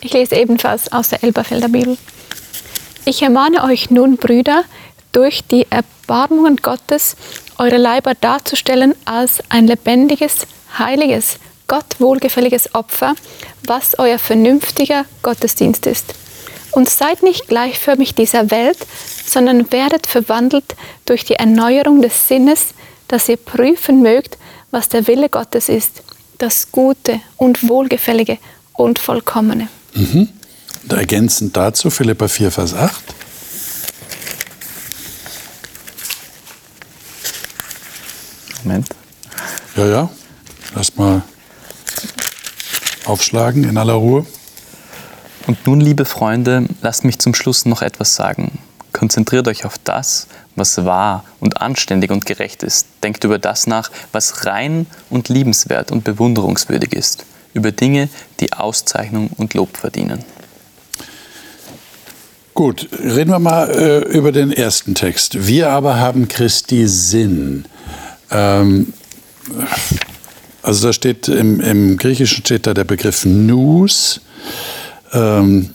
Ich 0.00 0.12
lese 0.12 0.36
ebenfalls 0.36 0.92
aus 0.92 1.08
der 1.08 1.22
Elberfelder 1.22 1.68
Bibel. 1.68 1.96
Ich 3.04 3.22
ermahne 3.22 3.62
euch 3.64 3.90
nun, 3.90 4.16
Brüder, 4.16 4.64
durch 5.12 5.44
die 5.44 5.66
Erbarmungen 6.06 6.58
Gottes 6.58 7.16
eure 7.58 7.78
Leiber 7.78 8.14
darzustellen 8.14 8.94
als 9.06 9.42
ein 9.48 9.66
lebendiges, 9.66 10.46
heiliges, 10.78 11.38
Gott 11.66 11.96
wohlgefälliges 11.98 12.76
Opfer, 12.76 13.16
was 13.64 13.98
euer 13.98 14.20
vernünftiger 14.20 15.04
Gottesdienst 15.22 15.84
ist. 15.86 16.14
Und 16.70 16.88
seid 16.88 17.24
nicht 17.24 17.48
gleichförmig 17.48 18.14
dieser 18.14 18.52
Welt, 18.52 18.78
sondern 19.26 19.72
werdet 19.72 20.06
verwandelt 20.06 20.76
durch 21.06 21.24
die 21.24 21.34
Erneuerung 21.34 22.02
des 22.02 22.28
Sinnes, 22.28 22.66
dass 23.08 23.28
ihr 23.28 23.36
prüfen 23.36 24.00
mögt, 24.00 24.38
was 24.70 24.88
der 24.88 25.08
Wille 25.08 25.28
Gottes 25.28 25.68
ist, 25.68 26.02
das 26.38 26.70
Gute 26.70 27.20
und 27.36 27.68
Wohlgefällige 27.68 28.38
und 28.74 29.00
Vollkommene. 29.00 29.68
Mhm. 29.94 30.28
ergänzend 30.88 31.56
dazu 31.56 31.90
Philippa 31.90 32.28
4, 32.28 32.52
Vers 32.52 32.74
8. 32.74 33.15
Moment. 38.66 38.88
Ja, 39.76 39.86
ja. 39.86 40.10
Erstmal 40.74 41.22
aufschlagen 43.04 43.62
in 43.62 43.78
aller 43.78 43.94
Ruhe. 43.94 44.26
Und 45.46 45.64
nun, 45.66 45.80
liebe 45.80 46.04
Freunde, 46.04 46.66
lasst 46.82 47.04
mich 47.04 47.20
zum 47.20 47.32
Schluss 47.34 47.64
noch 47.64 47.80
etwas 47.82 48.16
sagen. 48.16 48.58
Konzentriert 48.92 49.46
euch 49.46 49.64
auf 49.64 49.78
das, 49.84 50.26
was 50.56 50.84
wahr 50.84 51.24
und 51.38 51.60
anständig 51.62 52.10
und 52.10 52.26
gerecht 52.26 52.64
ist. 52.64 52.88
Denkt 53.04 53.22
über 53.22 53.38
das 53.38 53.68
nach, 53.68 53.92
was 54.10 54.46
rein 54.46 54.86
und 55.10 55.28
liebenswert 55.28 55.92
und 55.92 56.02
bewunderungswürdig 56.02 56.92
ist. 56.92 57.24
Über 57.54 57.70
Dinge, 57.70 58.08
die 58.40 58.52
Auszeichnung 58.52 59.30
und 59.36 59.54
Lob 59.54 59.76
verdienen. 59.76 60.24
Gut, 62.54 62.88
reden 63.00 63.30
wir 63.30 63.38
mal 63.38 63.70
äh, 63.70 63.98
über 64.12 64.32
den 64.32 64.50
ersten 64.50 64.96
Text. 64.96 65.46
Wir 65.46 65.70
aber 65.70 66.00
haben 66.00 66.26
Christi 66.26 66.88
Sinn. 66.88 67.66
Ähm, 68.30 68.92
also 70.62 70.88
da 70.88 70.92
steht 70.92 71.28
im, 71.28 71.60
im, 71.60 71.96
Griechischen 71.96 72.44
steht 72.44 72.66
da 72.66 72.74
der 72.74 72.84
Begriff 72.84 73.24
Nous. 73.24 74.20
Ähm, 75.12 75.70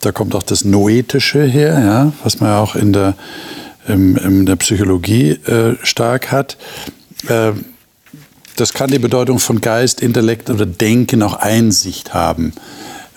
da 0.00 0.12
kommt 0.12 0.34
auch 0.34 0.42
das 0.42 0.64
Noetische 0.64 1.42
her, 1.42 1.80
ja, 1.80 2.12
was 2.22 2.40
man 2.40 2.50
ja 2.50 2.60
auch 2.60 2.76
in 2.76 2.92
der, 2.92 3.14
im, 3.88 4.16
in 4.16 4.46
der 4.46 4.56
Psychologie 4.56 5.30
äh, 5.30 5.76
stark 5.82 6.30
hat. 6.30 6.56
Äh, 7.28 7.52
das 8.56 8.72
kann 8.72 8.90
die 8.90 9.00
Bedeutung 9.00 9.40
von 9.40 9.60
Geist, 9.60 10.00
Intellekt 10.00 10.48
oder 10.48 10.66
Denken, 10.66 11.22
auch 11.22 11.34
Einsicht 11.34 12.14
haben. 12.14 12.52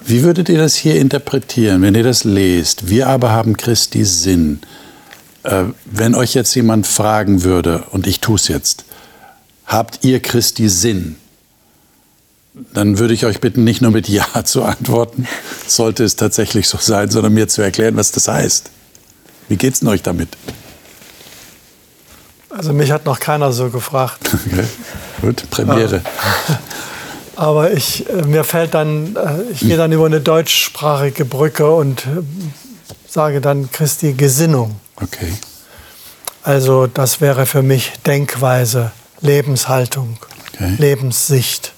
Wie 0.04 0.24
würdet 0.24 0.50
ihr 0.50 0.58
das 0.58 0.76
hier 0.76 0.96
interpretieren, 0.96 1.82
wenn 1.82 1.94
ihr 1.94 2.04
das 2.04 2.24
lest? 2.24 2.90
Wir 2.90 3.08
aber 3.08 3.32
haben 3.32 3.58
Christi 3.58 4.04
Sinn. 4.04 4.60
Äh, 5.48 5.64
wenn 5.86 6.14
euch 6.14 6.34
jetzt 6.34 6.54
jemand 6.56 6.86
fragen 6.86 7.44
würde, 7.44 7.84
und 7.92 8.06
ich 8.06 8.20
tue 8.20 8.36
es 8.36 8.50
jetzt, 8.50 8.84
habt 9.66 10.04
ihr 10.04 10.20
Christi 10.20 10.68
Sinn? 10.68 11.16
Dann 12.74 13.00
würde 13.00 13.14
ich 13.14 13.26
euch 13.26 13.40
bitten, 13.40 13.64
nicht 13.64 13.82
nur 13.82 13.92
mit 13.92 14.10
Ja 14.10 14.26
zu 14.44 14.64
antworten, 14.64 15.26
sollte 15.66 16.04
es 16.04 16.18
tatsächlich 16.18 16.68
so 16.68 16.78
sein, 16.78 17.10
sondern 17.10 17.34
mir 17.34 17.48
zu 17.48 17.62
erklären, 17.62 17.96
was 17.96 18.12
das 18.12 18.28
heißt. 18.28 18.72
Wie 19.48 19.56
geht 19.56 19.74
es 19.74 19.80
denn 19.80 19.88
euch 19.88 20.02
damit? 20.02 20.30
Also 22.50 22.74
mich 22.74 22.92
hat 22.92 23.06
noch 23.06 23.20
keiner 23.20 23.52
so 23.54 23.70
gefragt. 23.70 24.30
Okay. 24.52 24.66
Gut, 25.22 25.50
Premiere. 25.50 26.02
Aber 27.36 27.72
ich, 27.72 28.08
äh, 28.10 28.22
mir 28.24 28.44
fällt 28.44 28.74
dann, 28.74 29.16
äh, 29.16 29.52
ich 29.52 29.62
gehe 29.62 29.78
dann 29.78 29.92
über 29.92 30.06
eine 30.06 30.22
deutschsprachige 30.22 31.26
Brücke 31.26 31.72
und 31.72 32.04
sage 33.08 33.42
dann 33.42 33.72
Christi 33.72 34.14
Gesinnung. 34.14 34.76
Okay. 35.02 35.34
Also 36.44 36.88
das 36.88 37.22
wäre 37.22 37.46
für 37.46 37.62
mich 37.62 37.94
Denkweise, 38.06 38.92
Lebenshaltung, 39.22 40.18
okay. 40.54 40.76
Lebenssicht. 40.78 41.74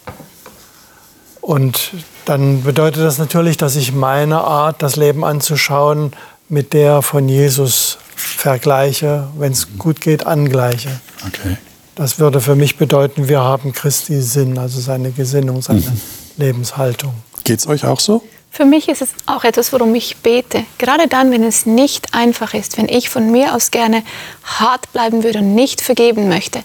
Und 1.41 1.91
dann 2.25 2.61
bedeutet 2.63 3.03
das 3.03 3.17
natürlich, 3.17 3.57
dass 3.57 3.75
ich 3.75 3.91
meine 3.91 4.41
Art, 4.41 4.83
das 4.83 4.95
Leben 4.95 5.25
anzuschauen, 5.25 6.11
mit 6.47 6.73
der 6.73 7.01
von 7.01 7.27
Jesus 7.27 7.97
vergleiche, 8.15 9.27
wenn 9.37 9.51
es 9.51 9.77
gut 9.77 10.01
geht, 10.01 10.25
angleiche. 10.25 10.89
Okay. 11.25 11.57
Das 11.95 12.19
würde 12.19 12.39
für 12.39 12.55
mich 12.55 12.77
bedeuten, 12.77 13.27
wir 13.27 13.41
haben 13.41 13.73
Christi 13.73 14.21
Sinn, 14.21 14.57
also 14.57 14.79
seine 14.79 15.11
Gesinnung, 15.11 15.61
seine 15.61 15.81
mhm. 15.81 16.01
Lebenshaltung. 16.37 17.13
Geht 17.43 17.59
es 17.59 17.67
euch 17.67 17.85
auch 17.85 17.99
so? 17.99 18.23
Für 18.51 18.65
mich 18.65 18.89
ist 18.89 19.01
es 19.01 19.13
auch 19.27 19.43
etwas, 19.43 19.71
worum 19.71 19.93
ich 19.93 20.17
bete. 20.17 20.65
Gerade 20.79 21.07
dann, 21.07 21.31
wenn 21.31 21.43
es 21.43 21.65
nicht 21.65 22.13
einfach 22.13 22.53
ist, 22.53 22.77
wenn 22.77 22.89
ich 22.89 23.09
von 23.09 23.31
mir 23.31 23.55
aus 23.55 23.71
gerne 23.71 24.03
hart 24.43 24.91
bleiben 24.91 25.23
würde 25.23 25.39
und 25.39 25.53
nicht 25.55 25.81
vergeben 25.81 26.27
möchte. 26.27 26.63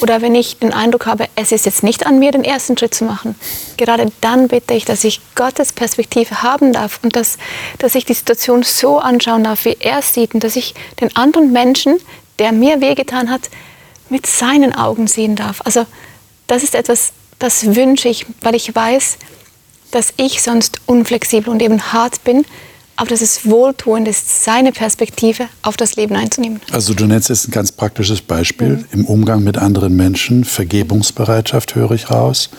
Oder 0.00 0.22
wenn 0.22 0.34
ich 0.34 0.58
den 0.58 0.72
Eindruck 0.72 1.06
habe, 1.06 1.26
es 1.34 1.52
ist 1.52 1.66
jetzt 1.66 1.82
nicht 1.82 2.06
an 2.06 2.18
mir, 2.18 2.30
den 2.30 2.44
ersten 2.44 2.78
Schritt 2.78 2.94
zu 2.94 3.04
machen. 3.04 3.34
Gerade 3.76 4.10
dann 4.20 4.48
bitte 4.48 4.74
ich, 4.74 4.84
dass 4.84 5.02
ich 5.04 5.20
Gottes 5.34 5.72
Perspektive 5.72 6.42
haben 6.42 6.72
darf 6.72 7.00
und 7.02 7.16
dass, 7.16 7.36
dass 7.78 7.96
ich 7.96 8.04
die 8.04 8.14
Situation 8.14 8.62
so 8.62 8.98
anschauen 8.98 9.44
darf, 9.44 9.64
wie 9.64 9.76
er 9.80 10.02
sieht 10.02 10.34
und 10.34 10.44
dass 10.44 10.56
ich 10.56 10.74
den 11.00 11.14
anderen 11.16 11.52
Menschen, 11.52 11.98
der 12.38 12.52
mir 12.52 12.80
wehgetan 12.80 13.28
hat, 13.28 13.50
mit 14.08 14.26
seinen 14.26 14.74
Augen 14.74 15.08
sehen 15.08 15.34
darf. 15.34 15.60
Also 15.64 15.84
das 16.46 16.62
ist 16.62 16.74
etwas, 16.74 17.12
das 17.38 17.74
wünsche 17.74 18.08
ich, 18.08 18.24
weil 18.40 18.54
ich 18.54 18.74
weiß, 18.74 19.18
dass 19.94 20.12
ich 20.16 20.42
sonst 20.42 20.80
unflexibel 20.86 21.50
und 21.50 21.62
eben 21.62 21.92
hart 21.92 22.24
bin, 22.24 22.44
aber 22.96 23.10
dass 23.10 23.20
es 23.20 23.48
wohltuend 23.48 24.08
ist, 24.08 24.44
seine 24.44 24.72
Perspektive 24.72 25.48
auf 25.62 25.76
das 25.76 25.96
Leben 25.96 26.16
einzunehmen. 26.16 26.60
Also 26.72 26.94
du 26.94 27.06
nennst 27.06 27.28
jetzt 27.28 27.48
ein 27.48 27.50
ganz 27.52 27.72
praktisches 27.72 28.20
Beispiel 28.20 28.68
mhm. 28.68 28.84
im 28.92 29.04
Umgang 29.06 29.44
mit 29.44 29.56
anderen 29.56 29.96
Menschen, 29.96 30.44
Vergebungsbereitschaft 30.44 31.74
höre 31.74 31.92
ich 31.92 32.10
raus, 32.10 32.50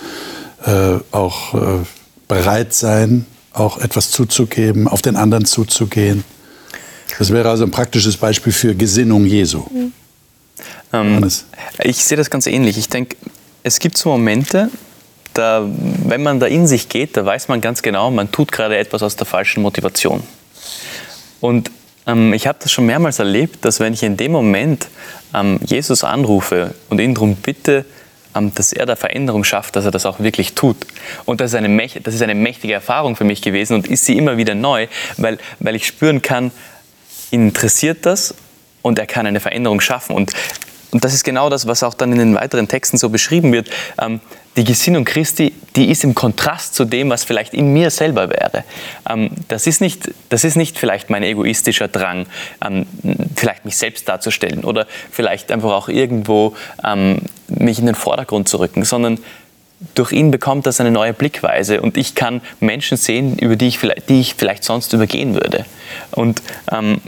äh, 0.65 0.97
auch 1.11 1.53
äh, 1.53 1.85
bereit 2.27 2.73
sein, 2.73 3.25
auch 3.53 3.79
etwas 3.79 4.11
zuzugeben, 4.11 4.87
auf 4.87 5.01
den 5.01 5.15
anderen 5.15 5.45
zuzugehen. 5.45 6.23
Das 7.17 7.31
wäre 7.31 7.49
also 7.49 7.65
ein 7.65 7.71
praktisches 7.71 8.17
Beispiel 8.17 8.51
für 8.51 8.75
Gesinnung 8.75 9.25
Jesu. 9.25 9.63
Mhm. 9.71 9.93
Ähm, 10.91 11.31
ich 11.83 12.03
sehe 12.03 12.17
das 12.17 12.29
ganz 12.29 12.47
ähnlich. 12.47 12.77
Ich 12.77 12.89
denke, 12.89 13.15
es 13.63 13.79
gibt 13.79 13.97
so 13.97 14.09
Momente, 14.09 14.69
da, 15.37 15.63
wenn 15.67 16.23
man 16.23 16.39
da 16.39 16.47
in 16.47 16.67
sich 16.67 16.89
geht, 16.89 17.15
da 17.17 17.25
weiß 17.25 17.47
man 17.47 17.61
ganz 17.61 17.81
genau, 17.81 18.09
man 18.11 18.31
tut 18.31 18.51
gerade 18.51 18.77
etwas 18.77 19.03
aus 19.03 19.15
der 19.15 19.25
falschen 19.25 19.61
Motivation. 19.61 20.23
Und 21.41 21.69
ähm, 22.07 22.33
ich 22.33 22.47
habe 22.47 22.57
das 22.61 22.71
schon 22.71 22.85
mehrmals 22.85 23.19
erlebt, 23.19 23.63
dass 23.65 23.79
wenn 23.79 23.93
ich 23.93 24.03
in 24.03 24.17
dem 24.17 24.31
Moment 24.31 24.87
ähm, 25.33 25.59
Jesus 25.65 26.03
anrufe 26.03 26.73
und 26.89 26.99
ihn 26.99 27.13
darum 27.13 27.35
bitte, 27.35 27.85
ähm, 28.35 28.53
dass 28.55 28.73
er 28.73 28.85
da 28.85 28.95
Veränderung 28.95 29.43
schafft, 29.43 29.75
dass 29.75 29.85
er 29.85 29.91
das 29.91 30.05
auch 30.05 30.19
wirklich 30.19 30.53
tut. 30.53 30.77
Und 31.25 31.41
das 31.41 31.53
ist, 31.53 31.57
eine, 31.57 31.87
das 32.03 32.13
ist 32.13 32.21
eine 32.21 32.35
mächtige 32.35 32.73
Erfahrung 32.73 33.15
für 33.15 33.23
mich 33.23 33.41
gewesen 33.41 33.75
und 33.75 33.87
ist 33.87 34.05
sie 34.05 34.17
immer 34.17 34.37
wieder 34.37 34.55
neu, 34.55 34.87
weil, 35.17 35.37
weil 35.59 35.75
ich 35.75 35.87
spüren 35.87 36.21
kann, 36.21 36.51
ihn 37.31 37.47
interessiert 37.47 38.05
das 38.05 38.35
und 38.81 38.99
er 38.99 39.07
kann 39.07 39.25
eine 39.25 39.39
Veränderung 39.39 39.81
schaffen. 39.81 40.15
Und 40.15 40.31
und 40.95 41.03
das 41.03 41.13
ist 41.13 41.25
genau 41.25 41.49
das, 41.49 41.67
was 41.67 41.83
auch 41.83 41.93
dann 41.93 42.13
in 42.13 42.19
den 42.19 42.35
weiteren 42.35 42.69
Texten 42.69 42.95
so 42.97 43.09
beschrieben 43.09 43.51
wird. 43.51 43.69
Ähm, 44.01 44.21
die 44.55 44.63
Gesinnung 44.63 45.03
Christi, 45.03 45.51
die 45.75 45.91
ist 45.91 46.05
im 46.05 46.15
Kontrast 46.15 46.73
zu 46.73 46.85
dem, 46.85 47.09
was 47.09 47.25
vielleicht 47.25 47.53
in 47.53 47.73
mir 47.73 47.89
selber 47.89 48.29
wäre. 48.29 48.63
Ähm, 49.09 49.31
das, 49.49 49.67
ist 49.67 49.81
nicht, 49.81 50.09
das 50.29 50.45
ist 50.45 50.55
nicht 50.55 50.79
vielleicht 50.79 51.09
mein 51.09 51.21
egoistischer 51.21 51.89
Drang, 51.89 52.27
ähm, 52.65 52.85
vielleicht 53.35 53.65
mich 53.65 53.75
selbst 53.75 54.07
darzustellen 54.07 54.63
oder 54.63 54.87
vielleicht 55.11 55.51
einfach 55.51 55.73
auch 55.73 55.89
irgendwo 55.89 56.55
ähm, 56.81 57.17
mich 57.49 57.77
in 57.77 57.87
den 57.87 57.95
Vordergrund 57.95 58.47
zu 58.47 58.57
rücken, 58.59 58.85
sondern 58.85 59.19
durch 59.95 60.13
ihn 60.13 60.31
bekommt 60.31 60.65
das 60.65 60.79
eine 60.79 60.91
neue 60.91 61.11
Blickweise 61.11 61.81
und 61.81 61.97
ich 61.97 62.15
kann 62.15 62.39
Menschen 62.61 62.95
sehen, 62.95 63.37
über 63.37 63.57
die 63.57 63.67
ich 63.67 63.79
vielleicht, 63.79 64.07
die 64.07 64.21
ich 64.21 64.35
vielleicht 64.35 64.63
sonst 64.63 64.93
übergehen 64.93 65.33
würde. 65.33 65.65
Und 66.11 66.41
ähm, 66.71 67.01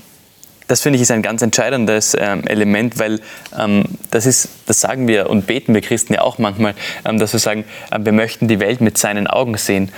das 0.67 0.81
finde 0.81 0.97
ich 0.97 1.03
ist 1.03 1.11
ein 1.11 1.21
ganz 1.21 1.41
entscheidendes 1.41 2.15
ähm, 2.19 2.45
Element, 2.45 2.99
weil 2.99 3.21
ähm, 3.57 3.85
das 4.11 4.25
ist, 4.25 4.49
das 4.65 4.81
sagen 4.81 5.07
wir 5.07 5.29
und 5.29 5.47
beten 5.47 5.73
wir 5.73 5.81
Christen 5.81 6.13
ja 6.13 6.21
auch 6.21 6.37
manchmal, 6.37 6.75
ähm, 7.05 7.19
dass 7.19 7.33
wir 7.33 7.39
sagen, 7.39 7.63
äh, 7.91 7.99
wir 8.01 8.11
möchten 8.11 8.47
die 8.47 8.59
Welt 8.59 8.81
mit 8.81 8.97
seinen 8.97 9.27
Augen 9.27 9.57
sehen. 9.57 9.91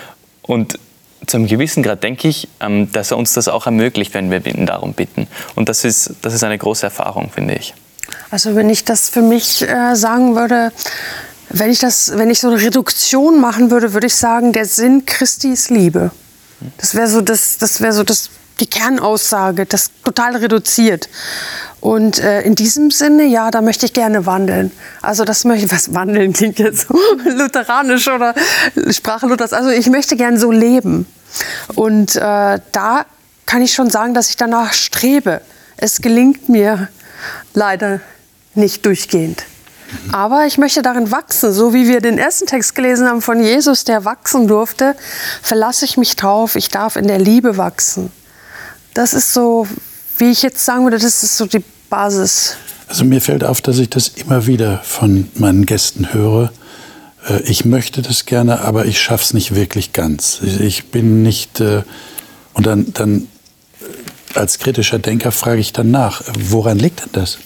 Und 0.44 0.80
zu 1.26 1.38
einem 1.38 1.48
gewissen 1.48 1.84
Grad 1.84 2.04
denke 2.04 2.28
ich, 2.28 2.48
ähm, 2.60 2.92
dass 2.92 3.12
er 3.12 3.18
uns 3.18 3.34
das 3.34 3.48
auch 3.48 3.66
ermöglicht, 3.66 4.14
wenn 4.14 4.32
wir 4.32 4.46
ihn 4.46 4.66
darum 4.66 4.94
bitten. 4.94 5.28
Und 5.56 5.70
das 5.70 5.84
ist, 5.84 6.14
das 6.22 6.34
ist 6.34 6.44
eine 6.44 6.58
große 6.58 6.86
Erfahrung, 6.86 7.30
finde 7.34 7.56
ich. 7.56 7.74
Also 8.32 8.56
wenn 8.56 8.70
ich 8.70 8.86
das 8.86 9.10
für 9.10 9.22
mich 9.22 9.68
äh, 9.68 9.96
sagen 9.96 10.36
würde, 10.36 10.72
wenn 11.50 11.72
ich, 11.72 11.80
das, 11.80 12.12
wenn 12.16 12.30
ich 12.30 12.40
so 12.40 12.50
eine 12.50 12.62
Reduktion 12.62 13.42
machen 13.42 13.72
würde, 13.72 13.94
würde 13.94 14.08
ich 14.08 14.16
sagen, 14.16 14.54
der 14.54 14.66
Sinn 14.66 15.06
Christi 15.06 15.50
ist 15.50 15.70
Liebe. 15.70 16.12
Das 16.78 16.94
wäre 16.94 17.08
so 17.08 17.22
das, 17.22 17.58
das, 17.58 17.82
wär 17.82 17.94
so 17.94 18.04
das 18.04 18.30
die 18.60 18.68
Kernaussage, 18.68 19.66
das 19.66 19.92
total 20.04 20.36
reduziert. 20.36 21.10
Und 21.82 22.20
äh, 22.20 22.42
in 22.42 22.56
diesem 22.56 22.92
Sinne, 22.92 23.25
ja, 23.25 23.51
da 23.51 23.62
möchte 23.62 23.86
ich 23.86 23.94
gerne 23.94 24.25
wandeln. 24.25 24.72
Also 25.01 25.24
das 25.24 25.46
möchte 25.46 25.66
ich, 25.66 25.72
was 25.72 25.94
wandeln 25.94 26.34
klingt 26.34 26.60
jetzt 26.60 26.88
so 26.88 27.00
lutheranisch 27.25 28.08
oder 28.08 28.36
Sprache 28.89 29.28
Luthers. 29.28 29.54
Also 29.54 29.70
ich 29.70 29.88
möchte 29.88 30.16
gerne 30.16 30.38
so 30.38 30.51
leben. 30.51 31.06
Und 31.75 32.16
äh, 32.16 32.60
da 32.72 33.06
kann 33.46 33.62
ich 33.62 33.74
schon 33.74 33.89
sagen, 33.89 34.13
dass 34.13 34.30
ich 34.30 34.38
danach 34.38 34.74
strebe. 34.74 35.42
Es 35.78 36.01
gelingt 36.01 36.50
mir 36.50 36.89
leider 37.54 38.01
nicht 38.56 38.86
durchgehend. 38.86 39.44
Aber 40.12 40.46
ich 40.46 40.58
möchte 40.58 40.82
darin 40.82 41.12
wachsen, 41.12 41.51
so 41.51 41.74
wie 41.74 41.88
wir 41.88 42.01
den 42.01 42.18
ersten 42.18 42.46
Text 42.46 42.75
gelesen 42.75 43.08
haben 43.08 43.22
von 43.22 43.42
Jesus, 43.42 43.86
der 43.86 44.06
wachsen 44.06 44.48
durfte, 44.48 44.96
verlasse 45.42 45.86
ich 45.86 45.98
mich 45.98 46.16
drauf, 46.16 46.56
ich 46.56 46.70
darf 46.70 46.96
in 46.96 47.08
der 47.08 47.18
Liebe 47.18 47.58
wachsen. 47.58 48.12
Das 48.93 49.13
ist 49.13 49.34
so, 49.34 49.67
wie 50.17 50.31
ich 50.31 50.41
jetzt 50.41 50.63
sagen 50.63 50.84
würde, 50.84 50.98
das 51.00 51.24
ist 51.24 51.38
so 51.38 51.46
die 51.46 51.63
Basis. 51.89 52.55
Also 52.88 53.05
mir 53.05 53.22
fällt 53.22 53.43
auf, 53.43 53.62
dass 53.62 53.77
ich 53.77 53.89
das 53.89 54.10
immer 54.10 54.48
wieder 54.48 54.79
von 54.84 55.29
meinen 55.36 55.65
Gästen 55.65 56.13
höre. 56.13 56.51
Äh, 57.27 57.41
ich 57.43 57.65
möchte 57.65 58.01
das 58.01 58.25
gerne, 58.25 58.62
aber 58.62 58.86
ich 58.86 59.00
schaffe 59.00 59.24
es 59.24 59.34
nicht 59.34 59.55
wirklich 59.55 59.93
ganz. 59.93 60.39
Ich 60.60 60.86
bin 60.86 61.22
nicht. 61.22 61.60
Äh, 61.60 61.84
und 62.53 62.65
dann, 62.65 62.91
dann 62.93 63.27
äh, 63.79 64.38
als 64.38 64.60
kritischer 64.60 65.00
Denker 65.00 65.31
frage 65.31 65.62
ich 65.62 65.72
dann 65.72 65.91
nach, 65.91 66.24
woran 66.38 66.79
liegt 66.79 67.01
denn 67.01 67.10
das? 67.13 67.38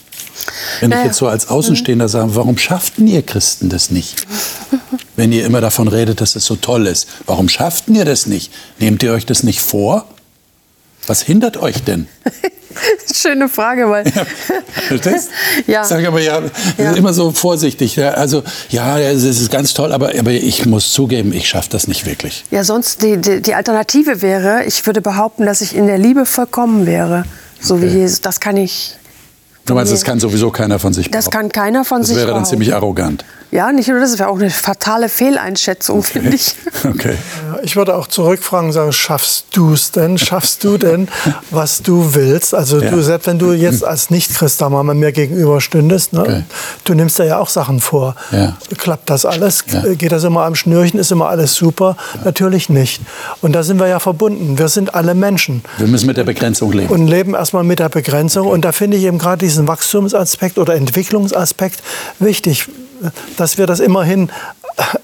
Wenn 0.79 0.89
Naja. 0.89 1.01
ich 1.01 1.07
jetzt 1.07 1.17
so 1.17 1.27
als 1.27 1.47
Außenstehender 1.49 2.07
sage, 2.07 2.35
warum 2.35 2.57
schafften 2.57 3.07
ihr 3.07 3.21
Christen 3.21 3.69
das 3.69 3.91
nicht? 3.91 4.25
Wenn 5.15 5.31
ihr 5.31 5.45
immer 5.45 5.61
davon 5.61 5.87
redet, 5.87 6.21
dass 6.21 6.35
es 6.35 6.45
so 6.45 6.55
toll 6.55 6.87
ist, 6.87 7.07
warum 7.27 7.47
schafften 7.49 7.93
ihr 7.93 8.05
das 8.05 8.25
nicht? 8.25 8.51
Nehmt 8.79 9.03
ihr 9.03 9.13
euch 9.13 9.27
das 9.27 9.43
nicht 9.43 9.61
vor? 9.61 10.07
Was 11.07 11.21
hindert 11.21 11.57
euch 11.57 11.83
denn? 11.83 12.07
Schöne 13.13 13.49
Frage, 13.49 13.89
weil. 13.89 14.05
Verstehst? 14.87 15.29
Ja. 15.67 15.83
Sag 15.83 16.05
aber 16.05 16.19
ja, 16.21 16.41
Ja. 16.77 16.93
immer 16.93 17.13
so 17.13 17.31
vorsichtig. 17.31 17.95
Ja, 17.95 18.11
also 18.11 18.43
ja, 18.69 18.97
es 18.99 19.23
ist 19.23 19.51
ganz 19.51 19.73
toll, 19.73 19.91
aber, 19.91 20.11
aber 20.17 20.31
ich 20.31 20.65
muss 20.65 20.91
zugeben, 20.91 21.31
ich 21.33 21.47
schaffe 21.47 21.69
das 21.69 21.87
nicht 21.87 22.05
wirklich. 22.05 22.43
Ja, 22.51 22.63
sonst 22.63 23.01
die, 23.03 23.17
die, 23.17 23.41
die 23.41 23.53
Alternative 23.53 24.21
wäre, 24.21 24.63
ich 24.65 24.85
würde 24.87 25.01
behaupten, 25.01 25.45
dass 25.45 25.61
ich 25.61 25.75
in 25.75 25.85
der 25.87 25.97
Liebe 25.99 26.25
vollkommen 26.25 26.85
wäre. 26.87 27.25
So 27.61 27.81
wie 27.81 27.85
Okay. 27.87 27.97
Jesus. 27.99 28.21
Das 28.21 28.39
kann 28.39 28.57
ich. 28.57 28.95
Du 29.65 29.75
meinst, 29.75 29.93
das 29.93 30.03
kann 30.03 30.19
sowieso 30.19 30.49
keiner 30.51 30.79
von 30.79 30.91
sich 30.93 31.09
Das 31.11 31.25
behaupten. 31.29 31.49
kann 31.51 31.63
keiner 31.63 31.85
von 31.85 31.99
Das 31.99 32.07
sich 32.07 32.17
wäre 32.17 32.27
dann 32.27 32.35
behaupten. 32.37 32.49
ziemlich 32.49 32.73
arrogant. 32.73 33.23
Ja, 33.53 33.71
nicht 33.71 33.87
nur 33.87 33.99
das, 33.99 34.17
wäre 34.17 34.29
auch 34.29 34.39
eine 34.39 34.49
fatale 34.49 35.09
Fehleinschätzung, 35.09 36.01
finde 36.03 36.35
ich. 36.35 36.55
Okay. 36.85 37.15
Ja, 37.47 37.59
Ich 37.63 37.75
würde 37.75 37.95
auch 37.95 38.07
zurückfragen 38.07 38.67
und 38.67 38.73
sagen, 38.73 38.91
schaffst 38.91 39.45
du 39.53 39.73
es 39.73 39.91
denn? 39.91 40.17
Schaffst 40.17 40.63
du 40.63 40.77
denn, 40.77 41.07
was 41.51 41.81
du 41.83 42.13
willst? 42.15 42.53
Also 42.55 42.81
Ja. 42.81 42.89
du, 42.89 43.01
selbst 43.01 43.27
wenn 43.27 43.37
du 43.39 43.53
jetzt 43.53 43.83
als 43.85 44.09
Nicht-Christ 44.09 44.59
da 44.59 44.69
mal 44.69 44.83
mir 44.83 45.11
gegenüber 45.11 45.61
stündest, 45.61 46.13
ne? 46.13 46.21
Okay. 46.21 46.43
du 46.83 46.93
nimmst 46.95 47.19
dir 47.19 47.25
ja 47.25 47.37
auch 47.37 47.47
Sachen 47.49 47.79
vor. 47.79 48.15
Ja. 48.31 48.57
Klappt 48.77 49.09
das 49.11 49.23
alles? 49.25 49.63
Ja. 49.71 49.81
Geht 49.93 50.11
das 50.11 50.23
immer 50.23 50.43
am 50.45 50.55
Schnürchen? 50.55 50.99
Ist 50.99 51.11
immer 51.11 51.29
alles 51.29 51.53
super? 51.53 51.95
Natürlich 52.25 52.69
nicht. 52.69 53.01
Und 53.41 53.53
da 53.53 53.61
sind 53.63 53.79
wir 53.79 53.87
ja 53.87 53.99
verbunden. 53.99 54.57
Wir 54.57 54.67
sind 54.67 54.95
alle 54.95 55.13
Menschen 55.15 55.63
Wir 55.77 55.87
müssen 55.87 56.07
mit 56.07 56.17
der 56.17 56.23
Begrenzung 56.25 56.71
leben. 56.73 56.89
und 56.91 57.07
leben 57.07 57.33
erstmal 57.35 57.63
mit 57.63 57.79
der 57.79 57.89
Begrenzung. 57.89 58.47
Und 58.47 58.65
da 58.65 58.71
finde 58.71 58.97
ich 58.97 59.03
eben 59.03 59.19
gerade 59.19 59.37
diesen 59.45 59.67
Wachstumsaspekt 59.67 60.57
oder 60.57 60.73
Entwicklungsaspekt 60.75 61.81
wichtig, 62.19 62.67
dass 63.37 63.57
wir 63.57 63.65
das 63.67 63.79
immerhin 63.79 64.29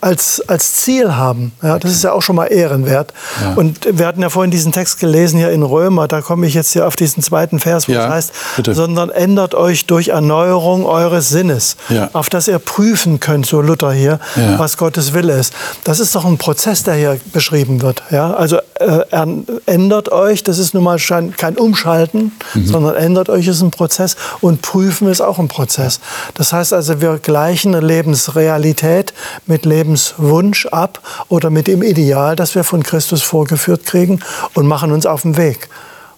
als, 0.02 0.42
als 0.48 0.74
Ziel 0.78 1.16
haben. 1.16 1.52
Ja, 1.62 1.78
das 1.78 1.92
ist 1.92 2.04
ja 2.04 2.12
auch 2.12 2.22
schon 2.24 2.36
mal 2.36 2.48
ehrenwert. 2.48 3.14
Ja. 3.42 3.54
Und 3.54 3.88
wir 4.00 4.08
hatten 4.08 4.22
ja 4.22 4.30
vorhin 4.30 4.50
diesen 4.50 4.72
Text 4.72 5.00
gelesen 5.00 5.38
hier 5.38 5.52
in 5.52 5.62
Römer, 5.62 6.08
da 6.08 6.22
komme 6.22 6.48
ich 6.48 6.56
jetzt 6.56 6.72
hier 6.74 6.88
auf 6.88 6.96
diesen 6.96 7.22
zweiten 7.22 7.60
Vers, 7.60 7.88
wo 7.88 7.92
Ja, 7.92 8.06
es 8.08 8.12
heißt, 8.12 8.32
bitte. 8.56 8.74
sondern 8.74 9.10
ändert 9.12 9.54
euch 9.54 9.86
durch 9.86 10.08
Erneuerung 10.08 10.86
eures 10.86 11.30
Sinnes, 11.30 11.78
Ja. 11.90 12.10
auf 12.14 12.30
dass 12.30 12.48
ihr 12.48 12.58
prüfen 12.60 13.20
könnt, 13.20 13.46
so 13.46 13.62
Luther 13.62 13.92
hier, 13.92 14.20
was 14.58 14.78
Gottes 14.78 15.14
Wille 15.14 15.34
ist. 15.38 15.54
Das 15.84 16.00
ist 16.00 16.16
doch 16.16 16.26
ein 16.26 16.38
Prozess, 16.40 16.84
der 16.84 16.96
hier 16.96 17.20
beschrieben 17.32 17.82
wird. 17.84 18.02
Ja? 18.10 18.34
Also 18.34 18.58
äh, 18.76 19.02
er, 19.12 19.28
ändert 19.68 20.10
euch, 20.12 20.44
das 20.44 20.58
ist 20.58 20.74
nun 20.74 20.84
mal 20.84 20.98
kein 21.38 21.58
Umschalten, 21.58 22.32
Mhm. 22.54 22.66
sondern 22.66 22.96
ändert 22.96 23.30
euch 23.30 23.48
ist 23.48 23.62
ein 23.62 23.70
Prozess 23.72 24.16
und 24.42 24.62
prüfen 24.64 25.08
ist 25.10 25.22
auch 25.22 25.38
ein 25.38 25.48
Prozess. 25.48 26.00
Das 26.34 26.54
heißt 26.54 26.74
also, 26.74 27.02
wir 27.02 27.20
gleichen 27.20 27.76
eine 27.76 27.86
Lebensrealität 27.90 29.14
mit 29.48 29.66
Lebenswunsch 29.66 30.68
ab 30.68 31.02
oder 31.28 31.50
mit 31.50 31.68
dem 31.68 31.84
Ideal, 31.84 32.36
das 32.36 32.56
wir 32.56 32.64
von 32.64 32.84
Christus 32.84 33.24
vorgeführt 33.24 33.86
kriegen 33.86 34.20
und 34.54 34.68
machen 34.68 34.92
uns 34.92 35.06
auf 35.06 35.24
den 35.24 35.36
Weg. 35.36 35.68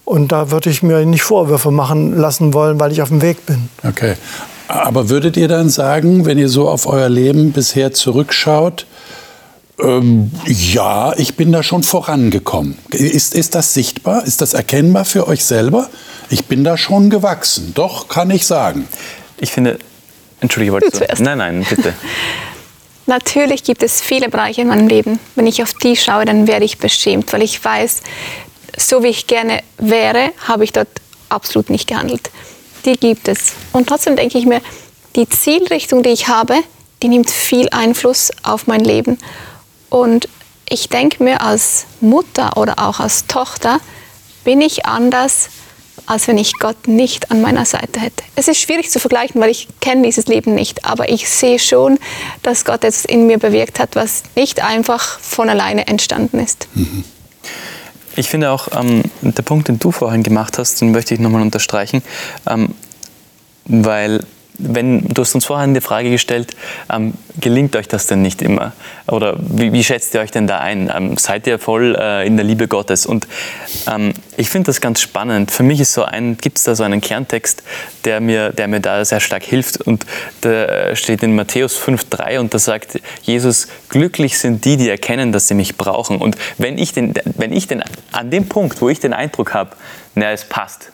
Und 0.05 0.31
da 0.31 0.51
würde 0.51 0.69
ich 0.69 0.83
mir 0.83 1.05
nicht 1.05 1.23
Vorwürfe 1.23 1.71
machen 1.71 2.17
lassen 2.17 2.53
wollen, 2.53 2.79
weil 2.79 2.91
ich 2.91 3.01
auf 3.01 3.09
dem 3.09 3.21
Weg 3.21 3.45
bin. 3.45 3.69
Okay. 3.87 4.15
Aber 4.67 5.09
würdet 5.09 5.37
ihr 5.37 5.47
dann 5.47 5.69
sagen, 5.69 6.25
wenn 6.25 6.37
ihr 6.37 6.49
so 6.49 6.69
auf 6.69 6.85
euer 6.85 7.09
Leben 7.09 7.51
bisher 7.51 7.93
zurückschaut, 7.93 8.85
ähm, 9.81 10.31
ja, 10.45 11.13
ich 11.17 11.35
bin 11.35 11.51
da 11.51 11.63
schon 11.63 11.83
vorangekommen. 11.83 12.77
Ist, 12.91 13.33
ist 13.33 13.55
das 13.55 13.73
sichtbar? 13.73 14.25
Ist 14.25 14.41
das 14.41 14.53
erkennbar 14.53 15.05
für 15.05 15.27
euch 15.27 15.43
selber? 15.43 15.89
Ich 16.29 16.45
bin 16.45 16.63
da 16.63 16.77
schon 16.77 17.09
gewachsen. 17.09 17.71
Doch, 17.73 18.07
kann 18.07 18.29
ich 18.31 18.45
sagen. 18.45 18.87
Ich 19.39 19.51
finde, 19.51 19.79
entschuldige, 20.41 20.73
wolltest 20.73 20.95
Du 20.95 20.97
zuerst. 20.99 21.21
Nein, 21.21 21.37
nein, 21.37 21.65
bitte. 21.67 21.93
Natürlich 23.07 23.63
gibt 23.63 23.83
es 23.83 24.01
viele 24.01 24.29
Bereiche 24.29 24.61
in 24.61 24.67
meinem 24.67 24.87
Leben. 24.87 25.19
Wenn 25.35 25.47
ich 25.47 25.63
auf 25.63 25.73
die 25.73 25.95
schaue, 25.95 26.25
dann 26.25 26.47
werde 26.47 26.65
ich 26.65 26.77
beschämt, 26.77 27.33
weil 27.33 27.41
ich 27.41 27.63
weiß, 27.63 28.01
so 28.77 29.03
wie 29.03 29.07
ich 29.07 29.27
gerne 29.27 29.63
wäre, 29.77 30.31
habe 30.47 30.63
ich 30.63 30.71
dort 30.71 30.87
absolut 31.29 31.69
nicht 31.69 31.87
gehandelt. 31.87 32.29
Die 32.85 32.93
gibt 32.93 33.27
es. 33.27 33.53
Und 33.73 33.87
trotzdem 33.87 34.15
denke 34.15 34.37
ich 34.37 34.45
mir, 34.45 34.61
die 35.15 35.27
Zielrichtung, 35.27 36.03
die 36.03 36.09
ich 36.09 36.27
habe, 36.27 36.55
die 37.01 37.09
nimmt 37.09 37.29
viel 37.29 37.67
Einfluss 37.71 38.31
auf 38.43 38.67
mein 38.67 38.81
Leben. 38.81 39.17
Und 39.89 40.29
ich 40.69 40.87
denke 40.87 41.23
mir 41.23 41.41
als 41.41 41.85
Mutter 41.99 42.55
oder 42.55 42.79
auch 42.79 42.99
als 42.99 43.27
Tochter, 43.27 43.79
bin 44.43 44.61
ich 44.61 44.85
anders, 44.85 45.49
als 46.11 46.27
wenn 46.27 46.37
ich 46.37 46.59
Gott 46.59 46.89
nicht 46.89 47.31
an 47.31 47.41
meiner 47.41 47.63
Seite 47.63 48.01
hätte. 48.01 48.23
Es 48.35 48.49
ist 48.49 48.59
schwierig 48.59 48.91
zu 48.91 48.99
vergleichen, 48.99 49.39
weil 49.39 49.49
ich 49.49 49.69
kenne 49.79 50.03
dieses 50.03 50.27
Leben 50.27 50.53
nicht, 50.53 50.83
aber 50.83 51.07
ich 51.07 51.29
sehe 51.29 51.57
schon, 51.57 51.99
dass 52.43 52.65
Gott 52.65 52.83
etwas 52.83 53.05
in 53.05 53.27
mir 53.27 53.37
bewirkt 53.37 53.79
hat, 53.79 53.95
was 53.95 54.23
nicht 54.35 54.61
einfach 54.61 55.19
von 55.21 55.47
alleine 55.47 55.87
entstanden 55.87 56.39
ist. 56.39 56.67
Ich 58.17 58.27
finde 58.27 58.51
auch, 58.51 58.67
ähm, 58.77 59.03
der 59.21 59.43
Punkt, 59.43 59.69
den 59.69 59.79
du 59.79 59.93
vorhin 59.93 60.21
gemacht 60.21 60.57
hast, 60.57 60.81
den 60.81 60.91
möchte 60.91 61.13
ich 61.13 61.21
nochmal 61.21 61.41
unterstreichen, 61.41 62.03
ähm, 62.45 62.75
weil 63.63 64.25
wenn, 64.61 65.07
du 65.07 65.21
hast 65.21 65.35
uns 65.35 65.45
vorhin 65.45 65.73
die 65.73 65.81
Frage 65.81 66.09
gestellt, 66.09 66.55
ähm, 66.91 67.13
gelingt 67.39 67.75
euch 67.75 67.87
das 67.87 68.07
denn 68.07 68.21
nicht 68.21 68.41
immer? 68.41 68.73
Oder 69.07 69.35
wie, 69.39 69.73
wie 69.73 69.83
schätzt 69.83 70.13
ihr 70.13 70.21
euch 70.21 70.31
denn 70.31 70.47
da 70.47 70.59
ein? 70.59 70.91
Ähm, 70.95 71.17
seid 71.17 71.47
ihr 71.47 71.59
voll 71.59 71.95
äh, 71.99 72.25
in 72.25 72.37
der 72.37 72.45
Liebe 72.45 72.67
Gottes? 72.67 73.05
Und 73.05 73.27
ähm, 73.91 74.13
ich 74.37 74.49
finde 74.49 74.67
das 74.67 74.81
ganz 74.81 75.01
spannend. 75.01 75.51
Für 75.51 75.63
mich 75.63 75.87
so 75.87 76.05
gibt 76.41 76.57
es 76.57 76.63
da 76.63 76.75
so 76.75 76.83
einen 76.83 77.01
Kerntext, 77.01 77.63
der 78.05 78.19
mir, 78.19 78.51
der 78.51 78.67
mir 78.67 78.79
da 78.79 79.03
sehr 79.03 79.19
stark 79.19 79.43
hilft. 79.43 79.77
Und 79.81 80.05
der 80.43 80.95
steht 80.95 81.23
in 81.23 81.35
Matthäus 81.35 81.79
5,3 81.79 82.39
und 82.39 82.53
da 82.53 82.59
sagt 82.59 82.99
Jesus, 83.23 83.67
glücklich 83.89 84.37
sind 84.37 84.65
die, 84.65 84.77
die 84.77 84.89
erkennen, 84.89 85.31
dass 85.31 85.47
sie 85.47 85.53
mich 85.53 85.77
brauchen. 85.77 86.17
Und 86.17 86.37
wenn 86.57 86.77
ich, 86.77 86.93
den, 86.93 87.13
wenn 87.37 87.51
ich 87.51 87.67
den, 87.67 87.83
an 88.11 88.31
dem 88.31 88.47
Punkt, 88.47 88.81
wo 88.81 88.89
ich 88.89 88.99
den 88.99 89.13
Eindruck 89.13 89.53
habe, 89.53 89.71
na, 90.15 90.31
es 90.31 90.45
passt, 90.45 90.91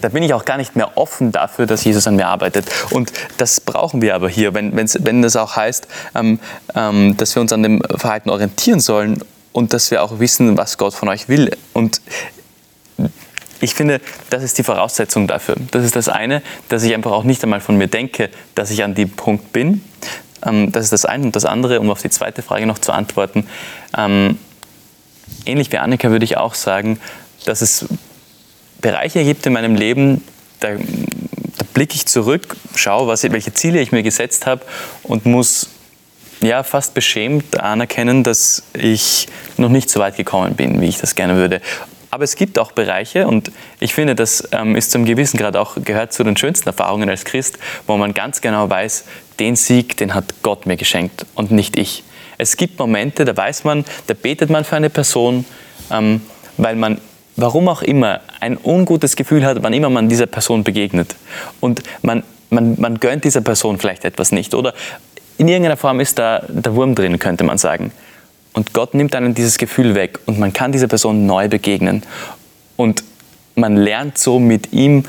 da 0.00 0.08
bin 0.08 0.22
ich 0.22 0.34
auch 0.34 0.44
gar 0.44 0.56
nicht 0.56 0.76
mehr 0.76 0.96
offen 0.96 1.32
dafür, 1.32 1.66
dass 1.66 1.84
Jesus 1.84 2.06
an 2.06 2.16
mir 2.16 2.26
arbeitet. 2.26 2.66
Und 2.90 3.12
das 3.36 3.60
brauchen 3.60 4.02
wir 4.02 4.14
aber 4.14 4.28
hier, 4.28 4.54
wenn, 4.54 4.74
wenn 4.74 5.22
das 5.22 5.36
auch 5.36 5.56
heißt, 5.56 5.88
ähm, 6.14 6.38
ähm, 6.74 7.16
dass 7.16 7.34
wir 7.34 7.40
uns 7.40 7.52
an 7.52 7.62
dem 7.62 7.82
Verhalten 7.96 8.30
orientieren 8.30 8.80
sollen 8.80 9.22
und 9.52 9.72
dass 9.72 9.90
wir 9.90 10.02
auch 10.02 10.18
wissen, 10.18 10.56
was 10.56 10.78
Gott 10.78 10.94
von 10.94 11.08
euch 11.08 11.28
will. 11.28 11.50
Und 11.72 12.00
ich 13.60 13.74
finde, 13.74 14.00
das 14.30 14.42
ist 14.42 14.58
die 14.58 14.62
Voraussetzung 14.62 15.26
dafür. 15.26 15.56
Das 15.72 15.84
ist 15.84 15.96
das 15.96 16.08
eine, 16.08 16.42
dass 16.68 16.84
ich 16.84 16.94
einfach 16.94 17.10
auch 17.10 17.24
nicht 17.24 17.42
einmal 17.42 17.60
von 17.60 17.76
mir 17.76 17.88
denke, 17.88 18.30
dass 18.54 18.70
ich 18.70 18.84
an 18.84 18.94
dem 18.94 19.10
Punkt 19.10 19.52
bin. 19.52 19.82
Ähm, 20.44 20.70
das 20.70 20.84
ist 20.84 20.92
das 20.92 21.04
eine. 21.04 21.24
Und 21.24 21.36
das 21.36 21.44
andere, 21.44 21.80
um 21.80 21.90
auf 21.90 22.02
die 22.02 22.10
zweite 22.10 22.42
Frage 22.42 22.66
noch 22.66 22.78
zu 22.78 22.92
antworten, 22.92 23.46
ähm, 23.96 24.38
ähnlich 25.44 25.72
wie 25.72 25.78
Annika 25.78 26.10
würde 26.10 26.24
ich 26.24 26.36
auch 26.36 26.54
sagen, 26.54 27.00
dass 27.44 27.62
es 27.62 27.86
Bereiche 28.80 29.24
gibt 29.24 29.46
in 29.46 29.52
meinem 29.52 29.74
Leben, 29.74 30.22
da, 30.60 30.74
da 30.74 31.64
blicke 31.74 31.94
ich 31.94 32.06
zurück, 32.06 32.56
schaue, 32.74 33.08
was, 33.08 33.22
welche 33.24 33.52
Ziele 33.52 33.80
ich 33.80 33.92
mir 33.92 34.02
gesetzt 34.02 34.46
habe 34.46 34.62
und 35.02 35.26
muss 35.26 35.70
ja, 36.40 36.62
fast 36.62 36.94
beschämt 36.94 37.58
anerkennen, 37.58 38.22
dass 38.22 38.62
ich 38.72 39.26
noch 39.56 39.70
nicht 39.70 39.90
so 39.90 40.00
weit 40.00 40.16
gekommen 40.16 40.54
bin, 40.54 40.80
wie 40.80 40.86
ich 40.86 40.98
das 40.98 41.14
gerne 41.14 41.36
würde. 41.36 41.60
Aber 42.10 42.24
es 42.24 42.36
gibt 42.36 42.58
auch 42.58 42.72
Bereiche 42.72 43.26
und 43.26 43.52
ich 43.80 43.92
finde, 43.92 44.14
das 44.14 44.48
ähm, 44.52 44.76
ist 44.76 44.92
zum 44.92 45.04
gewissen 45.04 45.36
Grad 45.36 45.56
auch 45.56 45.76
gehört 45.84 46.12
zu 46.12 46.24
den 46.24 46.36
schönsten 46.36 46.68
Erfahrungen 46.68 47.10
als 47.10 47.24
Christ, 47.24 47.58
wo 47.86 47.96
man 47.96 48.14
ganz 48.14 48.40
genau 48.40 48.70
weiß, 48.70 49.04
den 49.38 49.56
Sieg, 49.56 49.96
den 49.98 50.14
hat 50.14 50.42
Gott 50.42 50.64
mir 50.64 50.76
geschenkt 50.76 51.26
und 51.34 51.50
nicht 51.50 51.76
ich. 51.76 52.04
Es 52.38 52.56
gibt 52.56 52.78
Momente, 52.78 53.24
da 53.24 53.36
weiß 53.36 53.64
man, 53.64 53.84
da 54.06 54.14
betet 54.14 54.48
man 54.48 54.64
für 54.64 54.76
eine 54.76 54.90
Person, 54.90 55.44
ähm, 55.90 56.22
weil 56.56 56.76
man, 56.76 56.98
warum 57.38 57.68
auch 57.68 57.82
immer, 57.82 58.20
ein 58.40 58.58
ungutes 58.62 59.16
Gefühl 59.16 59.44
hat, 59.44 59.62
wann 59.62 59.72
immer 59.72 59.88
man 59.88 60.08
dieser 60.08 60.26
Person 60.26 60.64
begegnet. 60.64 61.14
Und 61.60 61.82
man, 62.02 62.24
man, 62.50 62.78
man 62.78 62.98
gönnt 62.98 63.24
dieser 63.24 63.40
Person 63.40 63.78
vielleicht 63.78 64.04
etwas 64.04 64.32
nicht. 64.32 64.54
Oder 64.54 64.74
in 65.38 65.48
irgendeiner 65.48 65.76
Form 65.76 66.00
ist 66.00 66.18
da 66.18 66.42
der 66.48 66.74
Wurm 66.74 66.94
drin, 66.94 67.18
könnte 67.18 67.44
man 67.44 67.56
sagen. 67.56 67.92
Und 68.54 68.74
Gott 68.74 68.94
nimmt 68.94 69.14
einem 69.14 69.34
dieses 69.34 69.56
Gefühl 69.56 69.94
weg 69.94 70.18
und 70.26 70.38
man 70.38 70.52
kann 70.52 70.72
dieser 70.72 70.88
Person 70.88 71.26
neu 71.26 71.48
begegnen. 71.48 72.02
Und 72.76 73.04
man 73.54 73.76
lernt 73.76 74.18
so 74.18 74.40
mit 74.40 74.72
ihm 74.72 75.04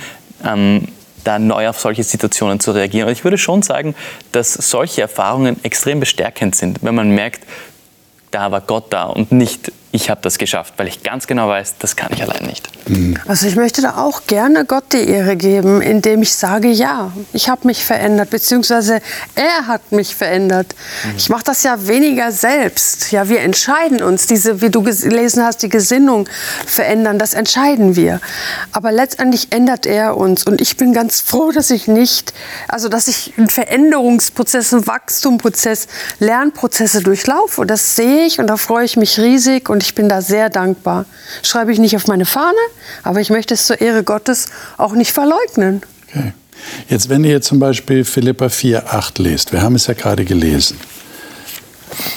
ähm, 0.46 0.88
da 1.24 1.40
neu 1.40 1.68
auf 1.68 1.80
solche 1.80 2.04
Situationen 2.04 2.60
zu 2.60 2.72
reagieren. 2.72 3.08
Und 3.08 3.14
ich 3.14 3.24
würde 3.24 3.40
schon 3.40 3.64
sagen, 3.64 3.96
dass 4.32 4.54
solche 4.54 5.02
Erfahrungen 5.02 5.58
extrem 5.64 6.00
bestärkend 6.00 6.56
sind, 6.56 6.84
wenn 6.84 6.94
man 6.94 7.10
merkt, 7.10 7.44
da 8.30 8.52
war 8.52 8.62
Gott 8.62 8.94
da 8.94 9.06
und 9.06 9.32
nicht 9.32 9.72
ich 9.92 10.10
habe 10.10 10.22
das 10.22 10.38
geschafft, 10.38 10.76
weil 10.78 10.88
ich 10.88 11.02
ganz 11.02 11.26
genau 11.26 11.50
weiß, 11.50 11.76
das 11.80 11.96
kann 11.96 12.12
ich 12.14 12.22
allein 12.22 12.46
nicht. 12.46 12.70
Also 13.28 13.48
ich 13.48 13.56
möchte 13.56 13.82
da 13.82 13.98
auch 13.98 14.26
gerne 14.26 14.66
Gott 14.66 14.94
die 14.94 15.08
Ehre 15.08 15.36
geben, 15.36 15.82
indem 15.82 16.24
ich 16.24 16.34
sage, 16.34 16.70
ja, 16.70 17.12
ich 17.34 17.50
habe 17.50 17.68
mich 17.68 17.84
verändert, 17.84 18.30
beziehungsweise 18.30 19.02
er 19.36 19.68
hat 19.68 19.92
mich 19.92 20.16
verändert. 20.16 20.76
Ich 21.16 21.30
mache 21.30 21.44
das 21.44 21.64
ja 21.64 21.88
weniger 21.88 22.32
selbst. 22.32 23.12
Ja, 23.12 23.30
wir 23.30 23.42
entscheiden 23.42 24.02
uns, 24.02 24.26
diese, 24.26 24.62
wie 24.62 24.70
du 24.70 24.82
gelesen 24.82 25.44
hast, 25.44 25.62
die 25.62 25.70
Gesinnung 25.70 26.28
verändern, 26.66 27.20
das 27.20 27.34
entscheiden 27.34 27.96
wir. 27.96 28.22
Aber 28.72 28.92
letztendlich 28.92 29.52
ändert 29.52 29.86
er 29.86 30.18
uns 30.18 30.46
und 30.46 30.62
ich 30.62 30.78
bin 30.78 30.94
ganz 30.94 31.22
froh, 31.22 31.52
dass 31.52 31.70
ich 31.70 31.88
nicht, 31.88 32.34
also 32.68 32.90
dass 32.90 33.08
ich 33.08 33.34
einen 33.38 33.50
Veränderungsprozess, 33.50 34.74
einen 34.74 34.88
Wachstumprozess, 34.88 35.88
Lernprozesse 36.20 37.02
durchlaufe. 37.02 37.62
Und 37.62 37.68
das 37.70 37.96
sehe 37.96 38.26
ich 38.26 38.40
und 38.40 38.48
da 38.48 38.58
freue 38.58 38.86
ich 38.86 38.98
mich 38.98 39.20
riesig 39.20 39.70
und 39.70 39.79
ich 39.84 39.96
bin 39.96 40.10
da 40.10 40.22
sehr 40.22 40.50
dankbar. 40.50 41.06
Schreibe 41.44 41.72
ich 41.72 41.80
nicht 41.80 41.96
auf 41.96 42.08
meine 42.08 42.26
Fahne, 42.26 42.58
aber 43.04 43.22
ich 43.22 43.30
möchte 43.30 43.54
es 43.54 43.66
zur 43.66 43.82
Ehre 43.82 44.04
Gottes 44.04 44.48
auch 44.78 44.94
nicht 44.94 45.12
verleugnen. 45.12 45.82
Okay. 46.10 46.34
Jetzt, 46.90 47.10
wenn 47.10 47.24
ihr 47.24 47.42
zum 47.42 47.60
Beispiel 47.60 48.04
Philippa 48.04 48.50
4, 48.50 48.94
8 48.94 49.20
lest, 49.20 49.54
wir 49.54 49.62
haben 49.62 49.76
es 49.76 49.88
ja 49.88 49.94
gerade 49.94 50.26
gelesen. 50.26 50.78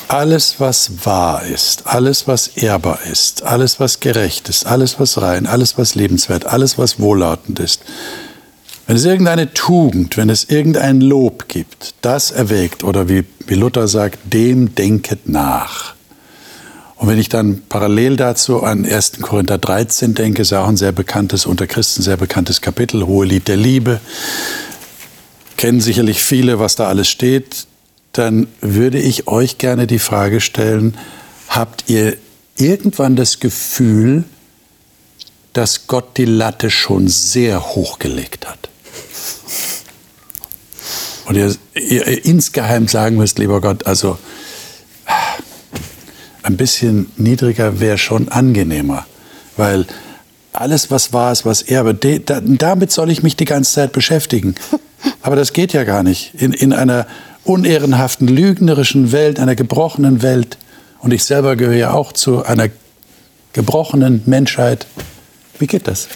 Alles, 0.09 0.57
was 0.59 0.91
wahr 1.05 1.45
ist, 1.45 1.87
alles, 1.87 2.29
was 2.29 2.49
ehrbar 2.49 3.01
ist, 3.11 3.43
alles, 3.43 3.81
was 3.81 4.01
gerecht 4.01 4.49
ist, 4.49 4.67
alles, 4.67 5.01
was 5.01 5.21
rein, 5.21 5.47
alles, 5.47 5.79
was 5.79 5.95
lebenswert, 5.95 6.47
alles, 6.47 6.77
was 6.77 7.01
wohllautend 7.01 7.59
ist, 7.59 7.83
wenn 8.87 8.97
es 8.97 9.05
irgendeine 9.05 9.55
Tugend, 9.55 10.17
wenn 10.17 10.29
es 10.29 10.45
irgendein 10.45 11.01
Lob 11.01 11.49
gibt, 11.49 11.95
das 12.03 12.31
erwägt, 12.31 12.85
oder 12.85 13.09
wie, 13.09 13.25
wie 13.47 13.55
Luther 13.55 13.89
sagt, 13.89 14.19
dem 14.25 14.75
denket 14.75 15.29
nach. 15.29 15.95
Und 17.03 17.09
wenn 17.09 17.19
ich 17.19 17.29
dann 17.29 17.63
parallel 17.69 18.17
dazu 18.17 18.63
an 18.63 18.87
1. 18.87 19.23
Korinther 19.23 19.59
13 19.59 20.15
denke, 20.15 20.43
ist 20.43 20.53
auch 20.53 20.69
ein 20.69 20.77
sehr 20.77 20.93
bekanntes, 20.93 21.47
unter 21.47 21.67
Christen 21.67 22.01
sehr 22.01 22.17
bekanntes 22.17 22.61
Kapitel, 22.61 23.09
Hohe 23.09 23.27
Lied 23.27 23.49
der 23.49 23.57
Liebe, 23.57 24.01
kennen 25.57 25.81
sicherlich 25.81 26.23
viele, 26.23 26.61
was 26.61 26.77
da 26.77 26.87
alles 26.87 27.09
steht, 27.09 27.67
dann 28.13 28.47
würde 28.61 29.01
ich 29.01 29.27
euch 29.27 29.59
gerne 29.59 29.89
die 29.89 29.99
Frage 29.99 30.41
stellen, 30.41 30.97
habt 31.49 31.91
ihr 31.91 32.17
irgendwann 32.57 33.17
das 33.17 33.41
Gefühl, 33.41 34.23
dass 35.55 35.89
Gott 35.89 36.17
die 36.17 36.25
Latte 36.25 36.71
schon 36.71 37.09
sehr 37.09 37.75
hochgelegt 37.75 38.49
hat? 38.49 38.69
Und 41.25 41.35
ihr, 41.35 41.53
ihr 41.75 42.25
insgeheim 42.25 42.87
sagen 42.87 43.17
müsst, 43.17 43.41
lieber 43.41 43.61
Gott, 43.61 43.89
also 43.89 44.19
ein 46.43 46.57
bisschen 46.57 47.11
niedriger 47.17 47.81
wäre 47.81 47.99
schon 47.99 48.29
angenehmer, 48.29 49.07
weil 49.57 49.87
alles, 50.53 50.91
was 50.91 51.13
wahr 51.13 51.33
ist, 51.33 51.47
was 51.47 51.63
er, 51.63 51.81
aber 51.81 51.95
de, 51.95 52.21
da, 52.25 52.41
damit 52.43 52.93
soll 52.93 53.11
ich 53.11 53.23
mich 53.23 53.37
die 53.37 53.45
ganze 53.45 53.73
Zeit 53.73 53.93
beschäftigen. 53.93 54.55
Aber 55.23 55.35
das 55.35 55.53
geht 55.53 55.73
ja 55.73 55.85
gar 55.85 56.03
nicht. 56.03 56.35
In, 56.35 56.53
in 56.53 56.73
einer 56.73 57.07
unehrenhaften, 57.45 58.29
lügnerischen 58.29 59.13
Welt, 59.13 59.41
einer 59.41 59.57
gebrochenen 59.57 60.23
Welt, 60.23 60.59
und 61.01 61.13
ich 61.13 61.25
selber 61.25 61.57
gehöre 61.57 61.77
ja 61.77 61.93
auch 61.93 62.13
zu 62.13 62.45
einer 62.45 62.69
gebrochenen 63.53 64.23
Menschheit. 64.27 64.87
Wie 65.59 65.67
geht 65.67 65.89
das? 65.89 66.09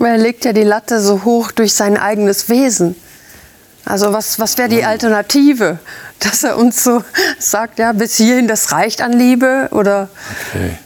Er 0.00 0.18
legt 0.18 0.44
ja 0.44 0.52
die 0.52 0.64
Latte 0.64 1.00
so 1.00 1.24
hoch 1.24 1.52
durch 1.52 1.72
sein 1.72 1.96
eigenes 1.96 2.48
Wesen. 2.48 2.96
Also 3.84 4.12
was, 4.12 4.38
was 4.38 4.56
wäre 4.58 4.68
die 4.68 4.84
Alternative? 4.84 5.78
Dass 6.20 6.44
er 6.44 6.56
uns 6.56 6.82
so 6.82 7.02
sagt, 7.38 7.78
ja, 7.78 7.92
bis 7.92 8.16
hierhin, 8.16 8.48
das 8.48 8.72
reicht 8.72 9.02
an 9.02 9.12
Liebe? 9.12 9.68
Oder 9.72 10.08
Okay. 10.50 10.78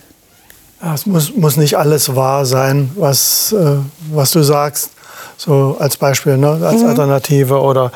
Ja, 0.81 0.95
es 0.95 1.07
muss, 1.07 1.35
muss 1.35 1.57
nicht 1.57 1.77
alles 1.77 2.15
wahr 2.15 2.47
sein, 2.47 2.91
was, 2.95 3.53
äh, 3.53 3.79
was 4.13 4.31
du 4.31 4.45
sagst, 4.45 4.91
so 5.37 5.77
als 5.81 5.97
Beispiel, 5.97 6.37
ne, 6.37 6.51
als 6.63 6.85
Alternative. 6.85 7.61
Oder 7.61 7.91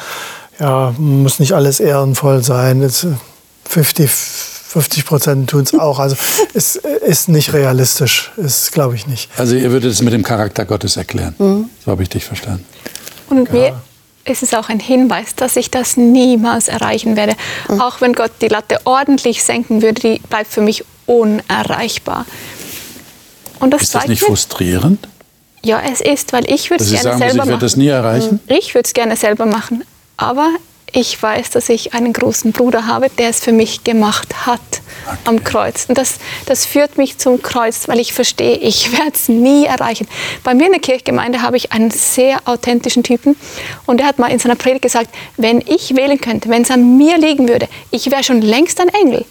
ja, 0.59 0.93
muss 0.99 1.39
nicht 1.39 1.53
alles 1.53 1.79
ehrenvoll 1.79 2.43
sein. 2.43 2.83
Äh, 2.83 2.91
50, 3.69 4.11
50 4.11 5.07
Prozent 5.07 5.51
tun 5.51 5.63
es 5.63 5.75
auch. 5.79 6.01
Also 6.01 6.17
es 6.55 6.75
ist 6.77 7.29
nicht 7.29 7.53
realistisch, 7.53 8.33
ist 8.37 8.73
glaube 8.73 8.97
ich 8.97 9.07
nicht. 9.07 9.31
Also 9.39 9.55
ihr 9.55 9.71
würdet 9.71 9.93
es 9.93 10.03
mit 10.03 10.13
dem 10.13 10.25
Charakter 10.25 10.65
Gottes 10.65 10.97
erklären. 10.97 11.35
So 11.85 11.91
habe 11.91 12.03
ich 12.03 12.09
dich 12.09 12.25
verstanden. 12.25 12.65
Und 13.29 13.53
mir 13.53 13.75
ist 14.25 14.43
es 14.43 14.55
auch 14.55 14.69
ein 14.69 14.81
Hinweis, 14.81 15.35
dass 15.35 15.57
ich 15.57 15.71
das 15.71 15.97
niemals 15.97 16.69
erreichen 16.69 17.17
werde. 17.17 17.35
Auch 17.79 18.01
wenn 18.01 18.13
Gott 18.13 18.31
die 18.41 18.49
Latte 18.49 18.79
ordentlich 18.85 19.43
senken 19.43 19.83
würde, 19.83 20.01
die 20.01 20.19
bleibt 20.29 20.53
für 20.53 20.61
mich 20.61 20.85
unerreichbar. 21.07 22.27
Und 23.61 23.73
das 23.73 23.83
Ist 23.83 23.95
das 23.95 24.07
nicht 24.09 24.23
mir- 24.23 24.29
frustrierend? 24.29 25.09
Ja, 25.65 25.81
es 25.81 26.01
ist, 26.01 26.33
weil 26.33 26.51
ich 26.51 26.71
würde 26.71 26.83
es 26.83 26.91
Sie 26.91 26.97
gerne 26.97 27.11
sagen, 27.11 27.19
selber 27.21 27.45
ich 27.45 27.49
werde 27.51 27.61
das 27.61 27.73
machen. 27.77 27.83
nie 27.85 27.89
erreichen? 27.89 28.41
Ich 28.49 28.75
würde 28.75 28.87
es 28.87 28.93
gerne 28.95 29.17
selber 29.17 29.47
machen, 29.47 29.85
aber 30.17 30.49
ich 30.93 31.21
weiß, 31.21 31.51
dass 31.51 31.69
ich 31.69 31.95
einen 31.95 32.13
großen 32.13 32.53
Bruder 32.53 32.87
habe, 32.87 33.09
der 33.09 33.31
es 33.31 33.41
für 33.41 33.53
mich 33.53 33.83
gemacht 33.83 34.47
hat 34.47 34.61
am 35.25 35.43
Kreuz. 35.43 35.87
Und 35.89 35.97
das, 35.97 36.19
das 36.47 36.67
führt 36.67 36.99
mich 36.99 37.19
zum 37.19 37.43
Kreuz, 37.43 37.89
weil 37.89 37.99
ich 37.99 38.13
verstehe, 38.13 38.57
ich 38.57 38.93
werde 38.99 39.13
es 39.15 39.29
nie 39.29 39.65
erreichen. 39.65 40.07
Bei 40.45 40.55
mir 40.55 40.67
in 40.67 40.73
der 40.73 40.81
Kirchgemeinde 40.81 41.43
habe 41.43 41.57
ich 41.57 41.73
einen 41.73 41.91
sehr 41.91 42.41
authentischen 42.45 43.03
Typen 43.03 43.37
und 43.87 43.99
der 43.99 44.07
hat 44.07 44.19
mal 44.19 44.31
in 44.31 44.39
seiner 44.39 44.57
Predigt 44.57 44.83
gesagt, 44.83 45.09
wenn 45.37 45.63
ich 45.67 45.97
wählen 45.97 46.21
könnte, 46.21 46.51
wenn 46.51 46.63
es 46.63 46.71
an 46.71 46.99
mir 46.99 47.17
liegen 47.19 47.49
würde, 47.49 47.69
ich 47.91 48.11
wäre 48.11 48.23
schon 48.23 48.43
längst 48.43 48.81
ein 48.81 48.89
Engel. 48.89 49.25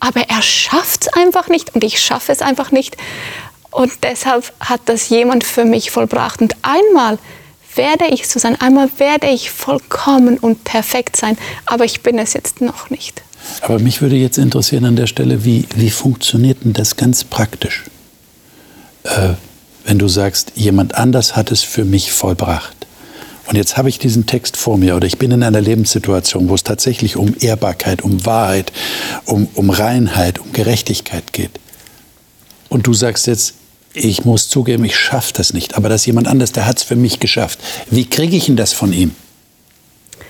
Aber 0.00 0.22
er 0.28 0.42
schafft 0.42 1.02
es 1.02 1.12
einfach 1.12 1.48
nicht 1.48 1.74
und 1.74 1.84
ich 1.84 2.00
schaffe 2.00 2.32
es 2.32 2.42
einfach 2.42 2.72
nicht. 2.72 2.96
Und 3.70 3.92
deshalb 4.02 4.52
hat 4.60 4.82
das 4.86 5.08
jemand 5.08 5.44
für 5.44 5.64
mich 5.64 5.90
vollbracht. 5.90 6.40
Und 6.42 6.54
einmal 6.62 7.18
werde 7.76 8.06
ich 8.06 8.28
so 8.28 8.38
sein, 8.38 8.60
einmal 8.60 8.88
werde 8.98 9.28
ich 9.28 9.50
vollkommen 9.50 10.38
und 10.38 10.64
perfekt 10.64 11.16
sein, 11.16 11.36
aber 11.66 11.84
ich 11.84 12.02
bin 12.02 12.18
es 12.18 12.32
jetzt 12.32 12.60
noch 12.60 12.90
nicht. 12.90 13.22
Aber 13.60 13.78
mich 13.78 14.00
würde 14.00 14.16
jetzt 14.16 14.38
interessieren 14.38 14.84
an 14.84 14.96
der 14.96 15.06
Stelle, 15.06 15.44
wie, 15.44 15.66
wie 15.76 15.90
funktioniert 15.90 16.64
denn 16.64 16.72
das 16.72 16.96
ganz 16.96 17.24
praktisch? 17.24 17.84
Äh, 19.04 19.34
wenn 19.84 19.98
du 19.98 20.08
sagst, 20.08 20.52
jemand 20.54 20.94
anders 20.94 21.36
hat 21.36 21.52
es 21.52 21.62
für 21.62 21.84
mich 21.84 22.12
vollbracht. 22.12 22.74
Und 23.46 23.56
jetzt 23.56 23.76
habe 23.76 23.90
ich 23.90 23.98
diesen 23.98 24.24
Text 24.24 24.56
vor 24.56 24.78
mir 24.78 24.96
oder 24.96 25.06
ich 25.06 25.18
bin 25.18 25.30
in 25.30 25.42
einer 25.42 25.60
Lebenssituation, 25.60 26.48
wo 26.48 26.54
es 26.54 26.64
tatsächlich 26.64 27.16
um 27.16 27.34
Ehrbarkeit, 27.38 28.00
um 28.00 28.24
Wahrheit, 28.24 28.72
um, 29.26 29.48
um 29.54 29.68
Reinheit, 29.68 30.38
um 30.38 30.52
Gerechtigkeit 30.52 31.34
geht. 31.34 31.50
Und 32.70 32.86
du 32.86 32.94
sagst 32.94 33.26
jetzt, 33.26 33.54
ich 33.94 34.24
muss 34.24 34.48
zugeben, 34.48 34.84
ich 34.84 34.96
schaffe 34.96 35.32
das 35.34 35.54
nicht. 35.54 35.76
Aber 35.76 35.88
das 35.88 36.02
ist 36.02 36.06
jemand 36.06 36.28
anders, 36.28 36.52
der 36.52 36.66
hat 36.66 36.78
es 36.78 36.82
für 36.82 36.96
mich 36.96 37.20
geschafft. 37.20 37.60
Wie 37.90 38.04
kriege 38.04 38.36
ich 38.36 38.46
denn 38.46 38.56
das 38.56 38.72
von 38.72 38.92
ihm 38.92 39.12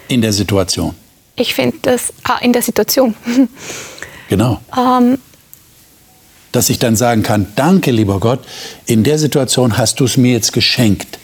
in 0.08 0.20
der 0.20 0.32
Situation? 0.32 0.94
Ich 1.36 1.54
finde 1.54 1.78
das 1.82 2.12
ah, 2.22 2.38
in 2.40 2.52
der 2.52 2.62
Situation. 2.62 3.14
Genau. 4.30 4.58
ähm, 4.74 5.18
dass 6.50 6.70
ich 6.70 6.78
dann 6.78 6.96
sagen 6.96 7.22
kann, 7.22 7.48
danke 7.56 7.90
lieber 7.90 8.18
Gott, 8.20 8.40
in 8.86 9.04
der 9.04 9.18
Situation 9.18 9.76
hast 9.76 10.00
du 10.00 10.04
es 10.04 10.16
mir 10.16 10.32
jetzt 10.32 10.54
geschenkt. 10.54 11.18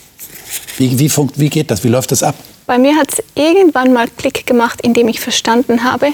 Wie, 0.77 0.99
wie, 0.99 1.09
funkt, 1.09 1.39
wie 1.39 1.49
geht 1.49 1.71
das? 1.71 1.83
Wie 1.83 1.89
läuft 1.89 2.13
das 2.13 2.23
ab? 2.23 2.35
Bei 2.67 2.79
mir 2.79 2.95
hat 2.97 3.13
es 3.13 3.23
irgendwann 3.35 3.95
mal 3.95 4.07
Klick 4.09 4.47
gemacht, 4.47 4.81
indem 4.83 5.09
ich 5.09 5.19
verstanden 5.19 5.83
habe, 5.83 6.09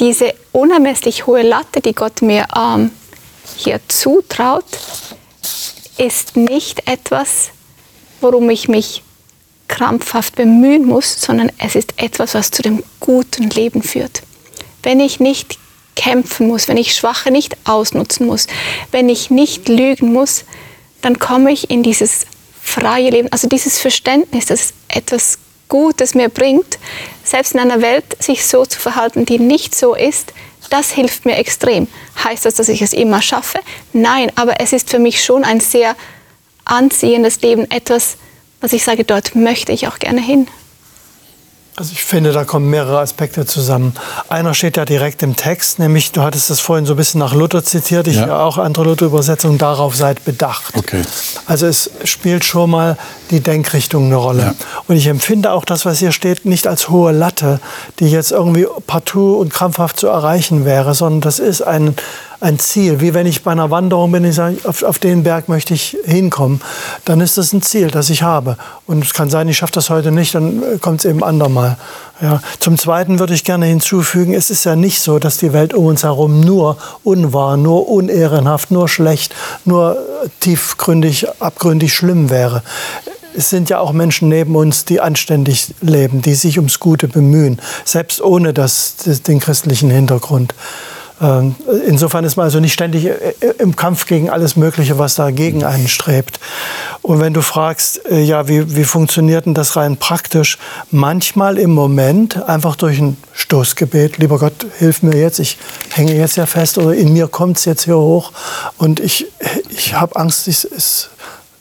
diese 0.00 0.34
unermesslich 0.52 1.26
hohe 1.26 1.42
Latte, 1.42 1.80
die 1.80 1.92
Gott 1.92 2.22
mir 2.22 2.46
ähm, 2.56 2.90
hier 3.56 3.80
zutraut, 3.88 4.64
ist 5.98 6.36
nicht 6.36 6.88
etwas, 6.88 7.50
worum 8.20 8.50
ich 8.50 8.68
mich 8.68 9.02
krampfhaft 9.68 10.36
bemühen 10.36 10.86
muss, 10.86 11.20
sondern 11.20 11.50
es 11.58 11.74
ist 11.74 11.94
etwas, 11.96 12.34
was 12.34 12.50
zu 12.50 12.62
dem 12.62 12.82
guten 13.00 13.50
Leben 13.50 13.82
führt. 13.82 14.22
Wenn 14.82 15.00
ich 15.00 15.20
nicht 15.20 15.58
kämpfen 15.96 16.46
muss, 16.46 16.68
wenn 16.68 16.76
ich 16.76 16.94
Schwache 16.94 17.30
nicht 17.30 17.56
ausnutzen 17.64 18.26
muss, 18.26 18.46
wenn 18.92 19.08
ich 19.08 19.30
nicht 19.30 19.68
lügen 19.68 20.12
muss, 20.12 20.44
dann 21.02 21.18
komme 21.18 21.50
ich 21.50 21.70
in 21.70 21.82
dieses 21.82 22.26
freie 22.62 23.10
Leben, 23.10 23.30
also 23.32 23.48
dieses 23.48 23.78
Verständnis, 23.78 24.46
dass 24.46 24.74
etwas 24.88 25.38
Gutes 25.68 26.14
mir 26.14 26.28
bringt, 26.28 26.78
selbst 27.24 27.54
in 27.54 27.60
einer 27.60 27.82
Welt 27.82 28.04
sich 28.22 28.46
so 28.46 28.64
zu 28.66 28.78
verhalten, 28.78 29.26
die 29.26 29.38
nicht 29.38 29.74
so 29.74 29.94
ist, 29.94 30.32
das 30.72 30.90
hilft 30.90 31.24
mir 31.24 31.36
extrem. 31.36 31.88
Heißt 32.22 32.44
das, 32.44 32.54
dass 32.54 32.68
ich 32.68 32.82
es 32.82 32.92
immer 32.92 33.22
schaffe? 33.22 33.60
Nein, 33.92 34.30
aber 34.36 34.60
es 34.60 34.72
ist 34.72 34.90
für 34.90 34.98
mich 34.98 35.24
schon 35.24 35.44
ein 35.44 35.60
sehr 35.60 35.96
anziehendes 36.64 37.40
Leben, 37.40 37.70
etwas, 37.70 38.16
was 38.60 38.72
ich 38.72 38.82
sage, 38.82 39.04
dort 39.04 39.34
möchte 39.34 39.72
ich 39.72 39.88
auch 39.88 39.98
gerne 39.98 40.20
hin. 40.20 40.48
Also 41.78 41.92
ich 41.92 42.04
finde, 42.04 42.32
da 42.32 42.44
kommen 42.44 42.70
mehrere 42.70 43.00
Aspekte 43.00 43.44
zusammen. 43.44 43.92
Einer 44.30 44.54
steht 44.54 44.78
ja 44.78 44.86
direkt 44.86 45.22
im 45.22 45.36
Text, 45.36 45.78
nämlich, 45.78 46.10
du 46.10 46.22
hattest 46.22 46.48
es 46.48 46.58
vorhin 46.58 46.86
so 46.86 46.94
ein 46.94 46.96
bisschen 46.96 47.18
nach 47.18 47.34
Luther 47.34 47.62
zitiert, 47.62 48.06
ich 48.06 48.16
ja. 48.16 48.40
auch 48.40 48.56
andere 48.56 48.84
Luther-Übersetzungen, 48.84 49.58
darauf 49.58 49.94
seid 49.94 50.24
bedacht. 50.24 50.72
Okay. 50.74 51.02
Also 51.44 51.66
es 51.66 51.90
spielt 52.04 52.46
schon 52.46 52.70
mal 52.70 52.96
die 53.30 53.40
Denkrichtung 53.40 54.06
eine 54.06 54.16
Rolle. 54.16 54.42
Ja. 54.42 54.54
Und 54.88 54.96
ich 54.96 55.06
empfinde 55.06 55.52
auch 55.52 55.66
das, 55.66 55.84
was 55.84 55.98
hier 55.98 56.12
steht, 56.12 56.46
nicht 56.46 56.66
als 56.66 56.88
hohe 56.88 57.12
Latte, 57.12 57.60
die 58.00 58.08
jetzt 58.08 58.32
irgendwie 58.32 58.66
partout 58.86 59.36
und 59.36 59.52
krampfhaft 59.52 60.00
zu 60.00 60.06
erreichen 60.06 60.64
wäre, 60.64 60.94
sondern 60.94 61.20
das 61.20 61.38
ist 61.38 61.60
ein, 61.60 61.94
ein 62.40 62.58
Ziel. 62.58 63.00
Wie 63.00 63.14
wenn 63.14 63.26
ich 63.26 63.42
bei 63.42 63.52
einer 63.52 63.70
Wanderung 63.70 64.12
bin, 64.12 64.24
ich 64.24 64.34
sage, 64.34 64.56
auf, 64.64 64.82
auf 64.82 64.98
den 64.98 65.22
Berg 65.22 65.48
möchte 65.48 65.74
ich 65.74 65.96
hinkommen, 66.04 66.60
dann 67.04 67.20
ist 67.20 67.38
das 67.38 67.52
ein 67.52 67.62
Ziel, 67.62 67.88
das 67.90 68.10
ich 68.10 68.22
habe. 68.22 68.56
Und 68.86 69.04
es 69.04 69.14
kann 69.14 69.30
sein, 69.30 69.48
ich 69.48 69.58
schaffe 69.58 69.72
das 69.72 69.90
heute 69.90 70.12
nicht, 70.12 70.34
dann 70.34 70.62
äh, 70.62 70.78
kommt 70.78 71.00
es 71.00 71.04
eben 71.04 71.22
andermal. 71.24 71.76
Ja. 72.20 72.40
Zum 72.60 72.78
Zweiten 72.78 73.18
würde 73.18 73.34
ich 73.34 73.44
gerne 73.44 73.66
hinzufügen, 73.66 74.32
es 74.32 74.50
ist 74.50 74.64
ja 74.64 74.76
nicht 74.76 75.00
so, 75.00 75.18
dass 75.18 75.36
die 75.38 75.52
Welt 75.52 75.74
um 75.74 75.86
uns 75.86 76.02
herum 76.02 76.40
nur 76.40 76.78
unwahr, 77.04 77.56
nur 77.56 77.88
unehrenhaft, 77.88 78.70
nur 78.70 78.88
schlecht, 78.88 79.34
nur 79.64 79.98
tiefgründig, 80.40 81.26
abgründig 81.40 81.94
schlimm 81.94 82.30
wäre 82.30 82.62
es 83.36 83.50
sind 83.50 83.68
ja 83.68 83.78
auch 83.80 83.92
Menschen 83.92 84.28
neben 84.28 84.56
uns, 84.56 84.86
die 84.86 85.00
anständig 85.00 85.74
leben, 85.82 86.22
die 86.22 86.34
sich 86.34 86.58
ums 86.58 86.80
Gute 86.80 87.06
bemühen, 87.06 87.60
selbst 87.84 88.22
ohne 88.22 88.54
das, 88.54 88.96
den 89.26 89.40
christlichen 89.40 89.90
Hintergrund. 89.90 90.54
Ähm, 91.20 91.54
insofern 91.86 92.24
ist 92.24 92.36
man 92.36 92.44
also 92.44 92.60
nicht 92.60 92.74
ständig 92.74 93.06
äh, 93.06 93.34
im 93.58 93.74
Kampf 93.74 94.06
gegen 94.06 94.28
alles 94.28 94.56
Mögliche, 94.56 94.98
was 94.98 95.14
dagegen 95.14 95.64
einen 95.64 95.88
strebt. 95.88 96.38
Und 97.00 97.20
wenn 97.20 97.32
du 97.32 97.40
fragst, 97.40 98.04
äh, 98.10 98.20
ja, 98.20 98.48
wie, 98.48 98.76
wie 98.76 98.84
funktioniert 98.84 99.46
denn 99.46 99.54
das 99.54 99.76
rein 99.76 99.96
praktisch? 99.96 100.58
Manchmal 100.90 101.56
im 101.56 101.72
Moment 101.72 102.42
einfach 102.48 102.76
durch 102.76 102.98
ein 102.98 103.16
Stoßgebet, 103.32 104.18
lieber 104.18 104.38
Gott, 104.38 104.66
hilf 104.78 105.02
mir 105.02 105.16
jetzt, 105.16 105.38
ich 105.38 105.56
hänge 105.92 106.14
jetzt 106.14 106.36
ja 106.36 106.44
fest 106.44 106.76
oder 106.76 106.94
in 106.94 107.12
mir 107.12 107.28
kommt 107.28 107.58
es 107.58 107.64
jetzt 107.64 107.84
hier 107.84 107.96
hoch 107.96 108.32
und 108.76 109.00
ich, 109.00 109.26
ich 109.70 109.94
habe 109.94 110.16
Angst, 110.16 110.48
es, 110.48 110.64
es 110.64 111.10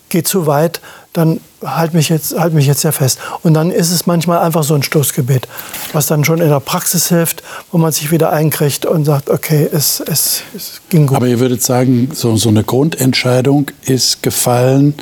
geht 0.10 0.28
zu 0.28 0.48
weit, 0.48 0.82
dann 1.16 1.40
halt 1.64 1.94
mich 1.94 2.10
jetzt, 2.10 2.38
halt 2.38 2.54
mich 2.54 2.68
jetzt 2.68 2.82
sehr 2.82 2.92
fest. 2.92 3.20
Und 3.42 3.54
dann 3.54 3.72
ist 3.72 3.92
es 3.92 4.06
manchmal 4.06 4.40
einfach 4.40 4.64
so 4.64 4.76
ein 4.76 4.84
Stoßgebet, 4.84 5.48
was 5.94 6.08
dann 6.08 6.26
schon 6.26 6.42
in 6.42 6.50
der 6.50 6.60
Praxis 6.60 7.10
hilft, 7.10 7.42
wo 7.72 7.78
man 7.78 7.92
sich 7.92 8.12
wieder 8.12 8.32
einkriegt 8.32 8.86
und 8.86 9.06
sagt, 9.06 9.30
okay, 9.30 9.68
es, 9.72 10.02
es, 10.02 10.44
es 10.56 10.82
ging 10.90 11.08
gut. 11.08 11.18
Aber 11.18 11.28
ihr 11.28 11.40
würdet 11.40 11.64
sagen, 11.64 12.10
so, 12.14 12.36
so 12.36 12.50
eine 12.50 12.64
Grundentscheidung 12.64 13.72
ist 13.84 14.24
gefallen, 14.24 14.94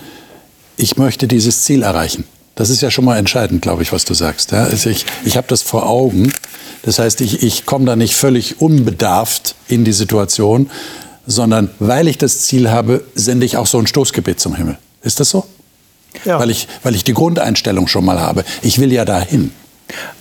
ich 0.78 0.98
möchte 0.98 1.28
dieses 1.28 1.64
Ziel 1.64 1.84
erreichen. 1.84 2.26
Das 2.56 2.70
ist 2.70 2.82
ja 2.82 2.92
schon 2.92 3.06
mal 3.06 3.18
entscheidend, 3.18 3.64
glaube 3.64 3.82
ich, 3.82 3.92
was 3.92 4.06
du 4.06 4.14
sagst. 4.14 4.52
Ja? 4.52 4.64
Also 4.66 4.90
ich 4.90 5.08
ich 5.26 5.38
habe 5.38 5.48
das 5.48 5.64
vor 5.64 5.90
Augen. 5.90 6.32
Das 6.84 7.00
heißt, 7.00 7.22
ich, 7.22 7.42
ich 7.42 7.66
komme 7.66 7.86
da 7.86 7.96
nicht 7.96 8.16
völlig 8.16 8.62
unbedarft 8.62 9.56
in 9.68 9.84
die 9.86 9.94
Situation, 9.94 10.70
sondern 11.26 11.72
weil 11.80 12.08
ich 12.08 12.18
das 12.20 12.42
Ziel 12.42 12.70
habe, 12.70 13.04
sende 13.16 13.46
ich 13.46 13.58
auch 13.58 13.66
so 13.66 13.80
ein 13.80 13.88
Stoßgebet 13.88 14.40
zum 14.40 14.56
Himmel. 14.56 14.78
Ist 15.02 15.20
das 15.20 15.30
so? 15.30 15.46
Ja. 16.26 16.40
Weil, 16.40 16.50
ich, 16.50 16.68
weil 16.84 16.96
ich 16.96 17.04
die 17.04 17.14
Grundeinstellung 17.14 17.88
schon 17.88 18.06
mal 18.06 18.20
habe. 18.20 18.44
Ich 18.62 18.80
will 18.80 18.92
ja 18.92 19.06
dahin. 19.06 19.52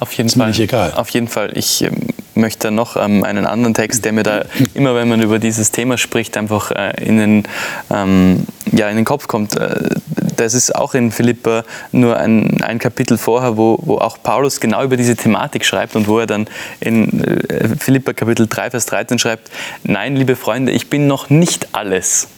Auf 0.01 0.13
jeden 0.15 0.29
Fall. 0.29 0.53
egal. 0.59 0.93
Auf 0.95 1.09
jeden 1.11 1.29
Fall. 1.29 1.53
Ich 1.55 1.83
ähm, 1.83 2.09
möchte 2.35 2.71
noch 2.71 2.97
ähm, 2.97 3.25
einen 3.25 3.47
anderen 3.47 3.75
Text, 3.75 4.05
der 4.05 4.13
mir 4.13 4.23
da 4.23 4.45
immer, 4.75 4.95
wenn 4.95 5.09
man 5.09 5.23
über 5.23 5.39
dieses 5.39 5.71
Thema 5.71 5.99
spricht, 5.99 6.37
einfach 6.37 6.71
äh, 6.71 7.05
in, 7.05 7.19
den, 7.19 7.43
ähm, 7.91 8.47
ja, 8.71 8.89
in 8.89 8.97
den 8.97 9.05
Kopf 9.05 9.29
kommt. 9.29 9.57
Äh, 9.57 9.91
das 10.37 10.55
ist 10.55 10.75
auch 10.75 10.95
in 10.95 11.13
Philippa 11.13 11.65
nur 11.93 12.17
ein, 12.17 12.63
ein 12.63 12.79
Kapitel 12.79 13.19
vorher, 13.19 13.57
wo, 13.57 13.79
wo 13.83 13.99
auch 13.99 14.19
Paulus 14.23 14.61
genau 14.61 14.83
über 14.83 14.97
diese 14.97 15.15
Thematik 15.15 15.65
schreibt 15.65 15.95
und 15.95 16.09
wo 16.09 16.19
er 16.19 16.27
dann 16.27 16.49
in 16.81 17.23
äh, 17.23 17.69
Philippa 17.79 18.13
Kapitel 18.13 18.47
3, 18.49 18.71
Vers 18.71 18.87
13 18.87 19.19
schreibt, 19.19 19.51
nein, 19.85 20.17
liebe 20.17 20.37
Freunde, 20.37 20.73
ich 20.73 20.91
bin 20.91 21.07
noch 21.07 21.31
nicht 21.31 21.69
alles 21.73 22.29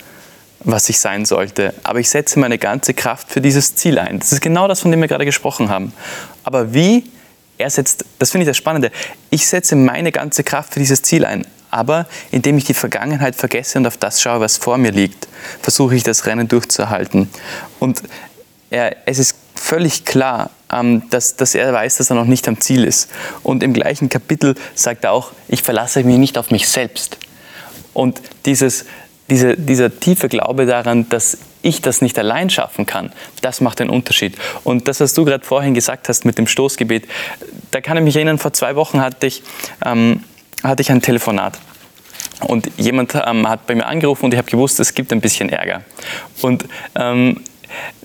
was 0.64 0.88
ich 0.88 0.98
sein 0.98 1.24
sollte. 1.24 1.74
Aber 1.82 2.00
ich 2.00 2.08
setze 2.08 2.38
meine 2.38 2.58
ganze 2.58 2.94
Kraft 2.94 3.30
für 3.30 3.40
dieses 3.40 3.74
Ziel 3.76 3.98
ein. 3.98 4.18
Das 4.18 4.32
ist 4.32 4.40
genau 4.40 4.66
das, 4.66 4.80
von 4.80 4.90
dem 4.90 5.00
wir 5.00 5.08
gerade 5.08 5.24
gesprochen 5.24 5.68
haben. 5.68 5.92
Aber 6.42 6.74
wie? 6.74 7.04
Er 7.56 7.70
setzt, 7.70 8.04
das 8.18 8.32
finde 8.32 8.44
ich 8.44 8.48
das 8.48 8.56
Spannende. 8.56 8.90
Ich 9.30 9.46
setze 9.46 9.76
meine 9.76 10.10
ganze 10.10 10.42
Kraft 10.42 10.74
für 10.74 10.80
dieses 10.80 11.02
Ziel 11.02 11.24
ein. 11.24 11.46
Aber 11.70 12.06
indem 12.30 12.56
ich 12.56 12.64
die 12.64 12.74
Vergangenheit 12.74 13.36
vergesse 13.36 13.78
und 13.78 13.86
auf 13.86 13.96
das 13.96 14.20
schaue, 14.20 14.40
was 14.40 14.56
vor 14.56 14.78
mir 14.78 14.92
liegt, 14.92 15.28
versuche 15.60 15.94
ich 15.94 16.02
das 16.02 16.26
Rennen 16.26 16.48
durchzuhalten. 16.48 17.28
Und 17.78 18.02
er, 18.70 18.96
es 19.06 19.18
ist 19.18 19.36
völlig 19.54 20.04
klar, 20.04 20.50
ähm, 20.72 21.08
dass, 21.10 21.36
dass 21.36 21.54
er 21.54 21.72
weiß, 21.72 21.96
dass 21.96 22.10
er 22.10 22.16
noch 22.16 22.26
nicht 22.26 22.46
am 22.48 22.60
Ziel 22.60 22.84
ist. 22.84 23.10
Und 23.42 23.62
im 23.62 23.72
gleichen 23.72 24.08
Kapitel 24.08 24.54
sagt 24.74 25.04
er 25.04 25.12
auch, 25.12 25.32
ich 25.48 25.62
verlasse 25.62 26.02
mich 26.04 26.18
nicht 26.18 26.38
auf 26.38 26.50
mich 26.50 26.68
selbst. 26.68 27.18
Und 27.92 28.20
dieses, 28.44 28.84
diese, 29.30 29.56
dieser 29.56 29.98
tiefe 30.00 30.28
Glaube 30.28 30.66
daran, 30.66 31.08
dass 31.08 31.38
ich 31.62 31.80
das 31.80 32.02
nicht 32.02 32.18
allein 32.18 32.50
schaffen 32.50 32.84
kann, 32.84 33.12
das 33.40 33.60
macht 33.60 33.80
den 33.80 33.88
Unterschied. 33.88 34.36
Und 34.64 34.86
das, 34.86 35.00
was 35.00 35.14
du 35.14 35.24
gerade 35.24 35.44
vorhin 35.44 35.74
gesagt 35.74 36.08
hast 36.08 36.24
mit 36.24 36.36
dem 36.36 36.46
Stoßgebet, 36.46 37.08
da 37.70 37.80
kann 37.80 37.96
ich 37.96 38.02
mich 38.04 38.16
erinnern, 38.16 38.38
vor 38.38 38.52
zwei 38.52 38.76
Wochen 38.76 39.00
hatte 39.00 39.26
ich, 39.26 39.42
ähm, 39.84 40.22
hatte 40.62 40.82
ich 40.82 40.90
ein 40.90 41.00
Telefonat. 41.00 41.58
Und 42.40 42.70
jemand 42.76 43.14
ähm, 43.14 43.48
hat 43.48 43.66
bei 43.66 43.74
mir 43.74 43.86
angerufen 43.86 44.26
und 44.26 44.34
ich 44.34 44.38
habe 44.38 44.50
gewusst, 44.50 44.78
es 44.80 44.94
gibt 44.94 45.12
ein 45.12 45.20
bisschen 45.20 45.48
Ärger. 45.48 45.82
Und 46.42 46.66
ähm, 46.94 47.40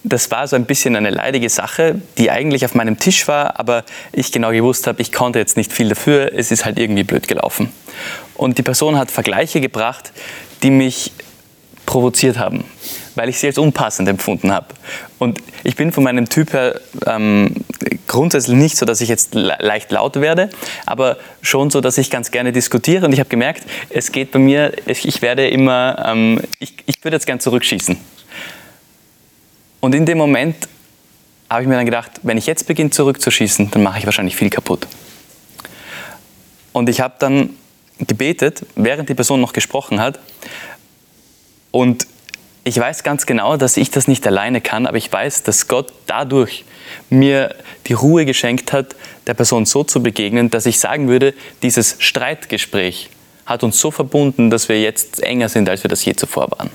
das 0.03 0.31
war 0.31 0.47
so 0.47 0.55
ein 0.55 0.65
bisschen 0.65 0.95
eine 0.95 1.09
leidige 1.09 1.49
Sache, 1.49 2.01
die 2.17 2.31
eigentlich 2.31 2.63
auf 2.65 2.75
meinem 2.75 2.97
Tisch 2.97 3.27
war, 3.27 3.59
aber 3.59 3.83
ich 4.11 4.31
genau 4.31 4.51
gewusst 4.51 4.87
habe, 4.87 5.01
ich 5.01 5.11
konnte 5.11 5.39
jetzt 5.39 5.57
nicht 5.57 5.73
viel 5.73 5.89
dafür, 5.89 6.31
es 6.33 6.51
ist 6.51 6.65
halt 6.65 6.79
irgendwie 6.79 7.03
blöd 7.03 7.27
gelaufen. 7.27 7.71
Und 8.35 8.57
die 8.57 8.63
Person 8.63 8.97
hat 8.97 9.11
Vergleiche 9.11 9.59
gebracht, 9.59 10.13
die 10.63 10.71
mich 10.71 11.11
provoziert 11.85 12.37
haben, 12.37 12.63
weil 13.15 13.29
ich 13.29 13.39
sie 13.39 13.47
als 13.47 13.57
unpassend 13.57 14.07
empfunden 14.07 14.51
habe. 14.51 14.67
Und 15.17 15.39
ich 15.63 15.75
bin 15.75 15.91
von 15.91 16.03
meinem 16.03 16.29
Typ 16.29 16.53
her 16.53 16.79
ähm, 17.07 17.55
grundsätzlich 18.07 18.55
nicht 18.55 18.77
so, 18.77 18.85
dass 18.85 19.01
ich 19.01 19.09
jetzt 19.09 19.33
leicht 19.33 19.91
laut 19.91 20.15
werde, 20.17 20.49
aber 20.85 21.17
schon 21.41 21.71
so, 21.71 21.81
dass 21.81 21.97
ich 21.97 22.09
ganz 22.09 22.31
gerne 22.31 22.51
diskutiere. 22.51 23.05
Und 23.05 23.13
ich 23.13 23.19
habe 23.19 23.29
gemerkt, 23.29 23.63
es 23.89 24.11
geht 24.11 24.31
bei 24.31 24.39
mir, 24.39 24.73
ich 24.85 25.21
werde 25.21 25.47
immer, 25.47 26.05
ähm, 26.05 26.41
ich, 26.59 26.75
ich 26.85 27.03
würde 27.03 27.15
jetzt 27.15 27.25
gern 27.25 27.39
zurückschießen. 27.39 27.97
Und 29.79 29.95
in 29.95 30.05
dem 30.05 30.17
Moment 30.17 30.67
habe 31.49 31.63
ich 31.63 31.67
mir 31.67 31.75
dann 31.75 31.85
gedacht, 31.85 32.19
wenn 32.23 32.37
ich 32.37 32.45
jetzt 32.45 32.67
beginne 32.67 32.91
zurückzuschießen, 32.91 33.71
dann 33.71 33.81
mache 33.81 33.99
ich 33.99 34.05
wahrscheinlich 34.05 34.35
viel 34.35 34.49
kaputt. 34.49 34.87
Und 36.71 36.89
ich 36.89 37.01
habe 37.01 37.15
dann 37.17 37.55
gebetet, 37.99 38.65
während 38.75 39.09
die 39.09 39.13
Person 39.13 39.41
noch 39.41 39.53
gesprochen 39.53 39.99
hat. 39.99 40.19
Und 41.71 42.07
ich 42.63 42.77
weiß 42.77 43.03
ganz 43.03 43.25
genau, 43.25 43.57
dass 43.57 43.77
ich 43.77 43.91
das 43.91 44.07
nicht 44.07 44.25
alleine 44.27 44.61
kann, 44.61 44.85
aber 44.85 44.97
ich 44.97 45.11
weiß, 45.11 45.43
dass 45.43 45.67
Gott 45.67 45.91
dadurch 46.07 46.65
mir 47.09 47.55
die 47.87 47.93
Ruhe 47.93 48.25
geschenkt 48.25 48.73
hat, 48.73 48.95
der 49.27 49.33
Person 49.33 49.65
so 49.65 49.83
zu 49.83 50.03
begegnen, 50.03 50.49
dass 50.49 50.65
ich 50.65 50.79
sagen 50.79 51.07
würde, 51.07 51.33
dieses 51.61 51.95
Streitgespräch 51.99 53.09
hat 53.45 53.63
uns 53.63 53.79
so 53.79 53.91
verbunden, 53.91 54.49
dass 54.49 54.69
wir 54.69 54.79
jetzt 54.81 55.23
enger 55.23 55.49
sind, 55.49 55.69
als 55.69 55.83
wir 55.83 55.89
das 55.89 56.05
je 56.05 56.15
zuvor 56.15 56.51
waren. 56.51 56.69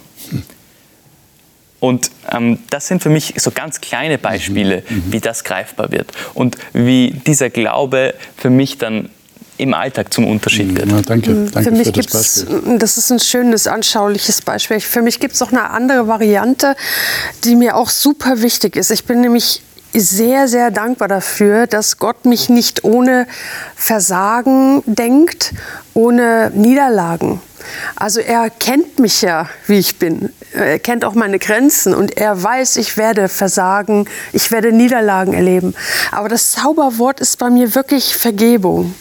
Und 1.81 2.11
ähm, 2.33 2.61
das 2.71 2.89
sind 2.89 3.03
für 3.03 3.11
mich 3.11 3.35
so 3.37 3.51
ganz 3.51 3.81
kleine 3.81 4.17
Beispiele, 4.17 4.83
mhm. 4.89 4.97
mhm. 4.97 5.13
wie 5.13 5.21
das 5.21 5.45
greifbar 5.45 5.93
wird 5.93 6.11
und 6.33 6.57
wie 6.73 7.11
dieser 7.27 7.51
Glaube 7.51 8.15
für 8.37 8.49
mich 8.49 8.79
dann 8.79 9.11
im 9.57 9.75
Alltag 9.75 10.13
zum 10.13 10.27
Unterschied 10.27 10.77
wird. 10.77 10.91
Ja, 10.91 11.01
danke, 11.03 11.31
mhm. 11.31 11.51
danke 11.51 11.71
für, 11.71 11.77
mich 11.77 11.87
für 11.87 11.93
das 11.93 12.45
Beispiel. 12.47 12.79
Das 12.79 12.99
ist 12.99 13.11
ein 13.11 13.21
schönes, 13.21 13.67
anschauliches 13.67 14.43
Beispiel. 14.43 14.81
Für 14.81 15.03
mich 15.03 15.21
gibt 15.21 15.35
es 15.35 15.43
auch 15.43 15.53
eine 15.53 15.71
andere 15.71 16.09
Variante, 16.09 16.77
die 17.45 17.57
mir 17.57 17.77
auch 17.77 17.91
super 17.91 18.43
wichtig 18.43 18.77
ist. 18.77 18.91
Ich 18.91 19.05
bin 19.05 19.21
nämlich 19.21 19.63
sehr, 19.93 20.49
sehr 20.49 20.71
dankbar 20.73 21.07
dafür, 21.07 21.69
dass 21.69 21.99
Gott 21.99 22.25
mich 22.25 22.49
nicht 22.49 22.83
ohne 22.83 23.29
Versagen 23.77 24.83
denkt, 24.87 25.55
ohne 25.95 26.51
Niederlagen. 26.53 27.41
Also 27.97 28.21
er 28.21 28.51
kennt 28.51 28.99
mich 28.99 29.23
ja, 29.23 29.49
wie 29.67 29.79
ich 29.79 29.99
bin. 29.99 30.31
Er 30.53 30.79
kennt 30.79 31.05
auch 31.05 31.15
meine 31.15 31.39
Grenzen 31.39 31.95
und 31.95 32.17
er 32.17 32.43
weiß, 32.43 32.77
ich 32.77 32.97
werde 32.97 33.29
versagen, 33.29 34.09
ich 34.33 34.51
werde 34.51 34.73
Niederlagen 34.73 35.33
erleben. 35.33 35.75
Aber 36.11 36.29
das 36.29 36.51
Zauberwort 36.53 37.21
ist 37.21 37.39
bei 37.39 37.49
mir 37.49 37.75
wirklich 37.75 38.17
Vergebung. 38.17 38.95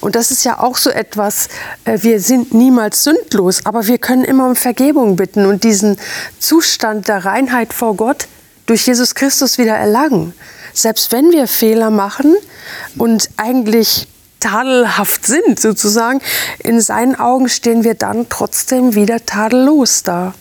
Und 0.00 0.14
das 0.14 0.30
ist 0.30 0.44
ja 0.44 0.58
auch 0.60 0.76
so 0.76 0.90
etwas, 0.90 1.48
äh, 1.84 1.98
wir 2.02 2.20
sind 2.20 2.54
niemals 2.54 3.04
sündlos, 3.04 3.66
aber 3.66 3.86
wir 3.86 3.98
können 3.98 4.24
immer 4.24 4.46
um 4.46 4.56
Vergebung 4.56 5.16
bitten 5.16 5.46
und 5.46 5.64
diesen 5.64 5.96
Zustand 6.38 7.08
der 7.08 7.24
Reinheit 7.24 7.72
vor 7.72 7.96
Gott 7.96 8.28
durch 8.66 8.86
Jesus 8.86 9.14
Christus 9.14 9.58
wieder 9.58 9.74
erlangen. 9.74 10.34
Selbst 10.72 11.12
wenn 11.12 11.32
wir 11.32 11.48
Fehler 11.48 11.90
machen 11.90 12.36
und 12.96 13.30
eigentlich 13.36 14.06
tadelhaft 14.38 15.26
sind, 15.26 15.60
sozusagen, 15.60 16.20
in 16.58 16.80
seinen 16.80 17.16
Augen 17.16 17.48
stehen 17.48 17.84
wir 17.84 17.94
dann 17.94 18.28
trotzdem 18.28 18.94
wieder 18.94 19.24
tadellos 19.26 20.02
da. 20.02 20.34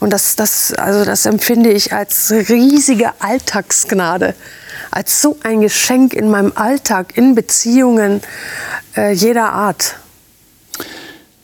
Und 0.00 0.12
das, 0.12 0.36
das, 0.36 0.72
also 0.74 1.04
das 1.04 1.26
empfinde 1.26 1.70
ich 1.70 1.92
als 1.92 2.30
riesige 2.30 3.12
Alltagsgnade 3.20 4.34
als 4.98 5.22
so 5.22 5.38
ein 5.44 5.60
Geschenk 5.60 6.12
in 6.12 6.28
meinem 6.28 6.50
Alltag, 6.56 7.16
in 7.16 7.36
Beziehungen 7.36 8.20
äh, 8.96 9.12
jeder 9.12 9.52
Art. 9.52 9.94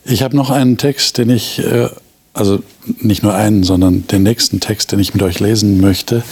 Ich 0.04 0.24
habe 0.24 0.34
noch 0.34 0.50
einen 0.50 0.76
Text, 0.76 1.18
den 1.18 1.30
ich, 1.30 1.60
äh, 1.60 1.88
also 2.32 2.64
nicht 3.00 3.22
nur 3.22 3.32
einen, 3.32 3.62
sondern 3.62 4.08
den 4.08 4.24
nächsten 4.24 4.58
Text, 4.58 4.90
den 4.90 4.98
ich 4.98 5.14
mit 5.14 5.22
euch 5.22 5.38
lesen 5.38 5.80
möchte. 5.80 6.24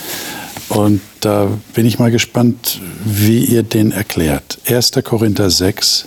Und 0.68 1.00
da 1.20 1.46
bin 1.74 1.86
ich 1.86 2.00
mal 2.00 2.10
gespannt, 2.10 2.80
wie 3.04 3.44
ihr 3.44 3.62
den 3.62 3.92
erklärt. 3.92 4.58
1. 4.66 4.90
Korinther 5.04 5.48
6, 5.48 6.06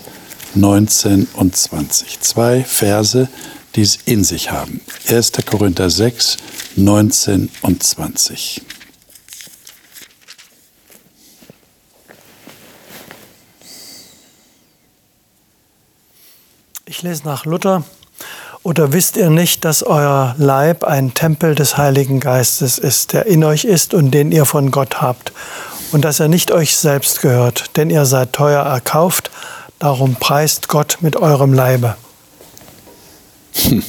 19 0.55 1.29
und 1.35 1.55
20. 1.55 2.19
Zwei 2.19 2.61
Verse, 2.61 3.29
die 3.77 3.83
es 3.83 3.99
in 4.03 4.25
sich 4.25 4.51
haben. 4.51 4.81
1. 5.07 5.31
Korinther 5.45 5.89
6, 5.89 6.35
19 6.75 7.49
und 7.61 7.81
20. 7.81 8.61
Ich 16.87 17.01
lese 17.01 17.23
nach 17.23 17.45
Luther. 17.45 17.83
Oder 18.61 18.93
wisst 18.93 19.17
ihr 19.17 19.31
nicht, 19.31 19.65
dass 19.65 19.81
euer 19.81 20.35
Leib 20.37 20.83
ein 20.83 21.15
Tempel 21.15 21.55
des 21.55 21.77
Heiligen 21.77 22.19
Geistes 22.19 22.77
ist, 22.77 23.13
der 23.13 23.25
in 23.25 23.43
euch 23.43 23.65
ist 23.65 23.95
und 23.95 24.11
den 24.11 24.31
ihr 24.31 24.45
von 24.45 24.69
Gott 24.69 25.01
habt, 25.01 25.33
und 25.91 26.05
dass 26.05 26.19
er 26.19 26.27
nicht 26.27 26.51
euch 26.51 26.77
selbst 26.77 27.21
gehört, 27.21 27.75
denn 27.75 27.89
ihr 27.89 28.05
seid 28.05 28.33
teuer 28.33 28.63
erkauft, 28.63 29.31
darum 29.79 30.15
preist 30.15 30.67
Gott 30.67 30.97
mit 31.01 31.15
eurem 31.15 31.53
Leibe. 31.53 31.95
Hm. 33.53 33.83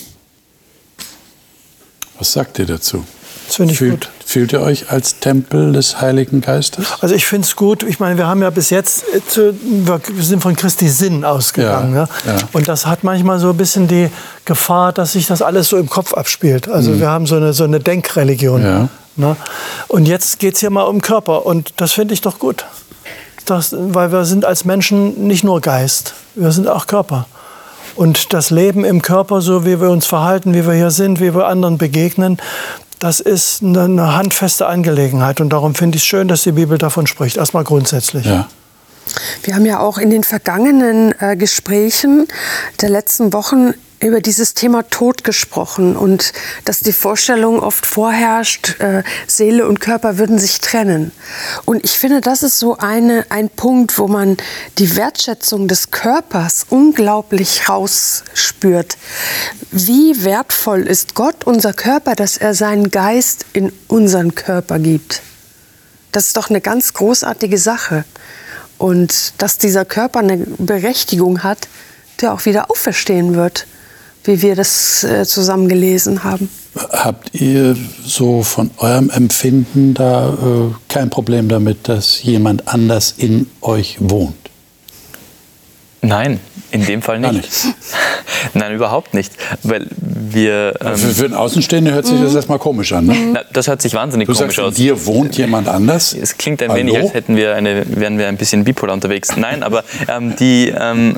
Was 2.19 2.33
sagt 2.33 2.59
ihr 2.59 2.67
dazu? 2.67 3.05
Das 3.47 3.57
finde 3.57 3.73
ich 3.73 3.79
fühlt, 3.79 3.93
gut. 3.93 4.11
Fühlt 4.25 4.53
ihr 4.53 4.61
euch 4.61 4.91
als 4.91 5.21
Tempel 5.21 5.73
des 5.73 6.01
Heiligen 6.01 6.41
Geistes? 6.41 6.87
Also 7.01 7.15
ich 7.15 7.27
finde 7.27 7.47
es 7.47 7.55
gut. 7.55 7.83
Ich 7.85 8.01
meine, 8.01 8.17
wir 8.19 8.27
haben 8.27 8.43
ja 8.43 8.51
bis 8.51 8.71
jetzt, 8.71 9.05
äh, 9.15 9.53
wir 9.55 10.01
sind 10.25 10.43
von 10.43 10.57
Christi 10.57 10.89
Sinn 10.89 11.25
ausgegangen. 11.25 11.95
Ja, 11.95 12.09
ja? 12.27 12.33
ja. 12.33 12.39
Und 12.53 12.67
das 12.67 12.87
hat 12.87 13.05
manchmal 13.05 13.39
so 13.39 13.51
ein 13.51 13.57
bisschen 13.57 13.87
die 13.87 14.11
Gefahr, 14.45 14.93
dass 14.93 15.13
sich 15.13 15.27
das 15.27 15.43
alles 15.43 15.69
so 15.69 15.77
im 15.77 15.89
Kopf 15.89 16.13
abspielt. 16.15 16.69
Also 16.69 16.91
Mhm. 16.91 17.01
wir 17.01 17.09
haben 17.11 17.27
so 17.27 17.37
eine, 17.37 17.53
so 17.53 17.65
eine 17.65 17.79
Denkreligion. 17.81 18.63
Ja. 18.63 18.89
Ne? 19.17 19.37
Und 19.89 20.07
jetzt 20.07 20.39
geht 20.41 20.55
es 20.55 20.61
hier 20.61 20.71
mal 20.71 20.83
um 20.83 21.01
Körper. 21.01 21.47
Und 21.47 21.75
das 21.77 21.93
finde 21.93 22.15
ich 22.15 22.21
doch 22.21 22.39
gut. 22.39 22.65
Das, 23.45 23.75
weil 23.79 24.11
wir 24.11 24.25
sind 24.25 24.45
als 24.45 24.65
Menschen 24.65 25.27
nicht 25.29 25.45
nur 25.45 25.61
Geist, 25.61 26.15
wir 26.35 26.51
sind 26.51 26.67
auch 26.69 26.89
Körper. 26.89 27.27
Und 27.95 28.35
das 28.35 28.51
Leben 28.51 28.85
im 28.85 29.01
Körper, 29.01 29.41
so 29.41 29.65
wie 29.65 29.81
wir 29.81 29.89
uns 29.89 30.05
verhalten, 30.05 30.53
wie 30.53 30.67
wir 30.67 30.75
hier 30.75 30.91
sind, 30.91 31.21
wie 31.21 31.33
wir 31.35 31.47
anderen 31.47 31.79
begegnen, 31.79 32.39
das 32.99 33.21
ist 33.21 33.63
eine, 33.63 33.83
eine 33.83 34.17
handfeste 34.17 34.67
Angelegenheit. 34.67 35.41
Und 35.41 35.51
darum 35.51 35.75
finde 35.75 35.97
ich 35.97 36.03
es 36.03 36.07
schön, 36.07 36.29
dass 36.29 36.43
die 36.43 36.53
Bibel 36.53 36.79
davon 36.79 37.07
spricht. 37.07 37.37
Erstmal 37.37 37.65
grundsätzlich. 37.65 38.27
Ja. 38.27 38.49
Wir 39.43 39.55
haben 39.55 39.67
ja 39.67 39.81
auch 39.81 39.99
in 39.99 40.11
den 40.11 40.25
vergangenen 40.25 41.15
äh, 41.21 41.37
Gesprächen 41.37 42.27
der 42.81 42.91
letzten 42.91 43.33
Wochen 43.33 43.75
über 44.01 44.21
dieses 44.21 44.55
Thema 44.55 44.83
Tod 44.83 45.25
gesprochen 45.25 45.97
und 45.97 46.33
dass 46.65 46.81
die 46.81 46.93
Vorstellung 46.93 47.61
oft 47.61 47.87
vorherrscht, 47.87 48.79
äh, 48.81 49.03
Seele 49.27 49.67
und 49.67 49.81
Körper 49.81 50.19
würden 50.19 50.39
sich 50.39 50.61
trennen. 50.61 51.13
Und 51.65 51.85
ich 51.85 51.99
finde, 51.99 52.21
das 52.21 52.43
ist 52.43 52.59
so 52.59 52.77
eine, 52.77 53.25
ein 53.31 53.49
Punkt, 53.49 53.99
wo 53.99 54.07
man 54.07 54.37
die 54.79 54.97
Wertschätzung 54.97 55.67
des 55.67 55.91
Körpers 55.91 56.67
unglaublich 56.69 57.69
rausspürt. 57.69 58.99
Wie 59.71 60.25
wertvoll 60.25 60.83
ist 60.83 61.15
Gott, 61.15 61.45
unser 61.45 61.73
Körper, 61.73 62.15
dass 62.15 62.37
er 62.37 62.55
seinen 62.55 62.91
Geist 62.91 63.47
in 63.55 63.73
unseren 63.89 64.35
Körper 64.35 64.79
gibt. 64.79 65.23
Das 66.13 66.27
ist 66.27 66.37
doch 66.37 66.51
eine 66.51 66.61
ganz 66.61 66.93
großartige 66.93 67.59
Sache. 67.59 68.05
Und 68.79 69.35
dass 69.39 69.59
dieser 69.59 69.85
Körper 69.85 70.21
eine 70.21 70.39
Berechtigung 70.59 71.43
hat, 71.43 71.69
der 72.21 72.33
auch 72.33 72.45
wieder 72.45 72.71
auferstehen 72.71 73.35
wird, 73.35 73.67
wie 74.25 74.43
wir 74.43 74.57
das 74.57 75.05
äh, 75.05 75.25
zusammen 75.25 75.69
gelesen 75.69 76.25
haben. 76.25 76.49
Habt 76.77 77.35
ihr 77.35 77.77
so 78.05 78.43
von 78.43 78.71
eurem 78.79 79.09
Empfinden 79.11 79.95
da 79.95 80.31
äh, 80.31 80.75
kein 80.89 81.11
Problem 81.11 81.49
damit, 81.49 81.89
dass 81.89 82.23
jemand 82.23 82.69
anders 82.69 83.15
in 83.17 83.49
euch 83.63 83.97
wohnt? 84.01 84.35
Nein, 86.03 86.41
in 86.71 86.85
dem 86.85 87.03
Fall 87.03 87.21
Gar 87.21 87.33
nicht. 87.33 87.49
Nein, 88.57 88.75
überhaupt 88.75 89.15
nicht. 89.15 89.33
Weil 89.63 89.87
wir. 89.99 90.75
Ähm, 90.81 90.97
Für, 90.97 91.15
für 91.15 91.25
einen 91.27 91.35
Außenstehenden 91.35 91.95
hört 91.95 92.07
sich 92.07 92.21
das 92.21 92.35
erstmal 92.35 92.59
komisch 92.59 92.93
an. 92.93 93.07
Ne? 93.07 93.15
na, 93.33 93.41
das 93.53 93.69
hört 93.69 93.83
sich 93.83 93.95
wahnsinnig 93.95 94.27
Du 94.27 94.33
komisch 94.33 94.57
sagst, 94.57 94.59
in 94.59 94.65
aus. 94.65 94.75
dir 94.75 95.07
wohnt 95.07 95.37
jemand 95.37 95.69
anders? 95.69 96.15
Es 96.15 96.37
klingt 96.39 96.63
ein 96.63 96.71
Hallo? 96.71 96.81
wenig, 96.81 96.99
als 96.99 97.15
hätten 97.15 97.37
wir 97.37 97.55
eine, 97.55 97.85
wären 97.89 98.19
wir 98.19 98.29
ein 98.29 98.37
bisschen 98.37 98.65
bipolar 98.65 98.95
unterwegs. 98.95 99.37
Nein, 99.37 99.63
aber 99.63 99.85
ähm, 100.09 100.35
die, 100.37 100.73
ähm, 100.77 101.17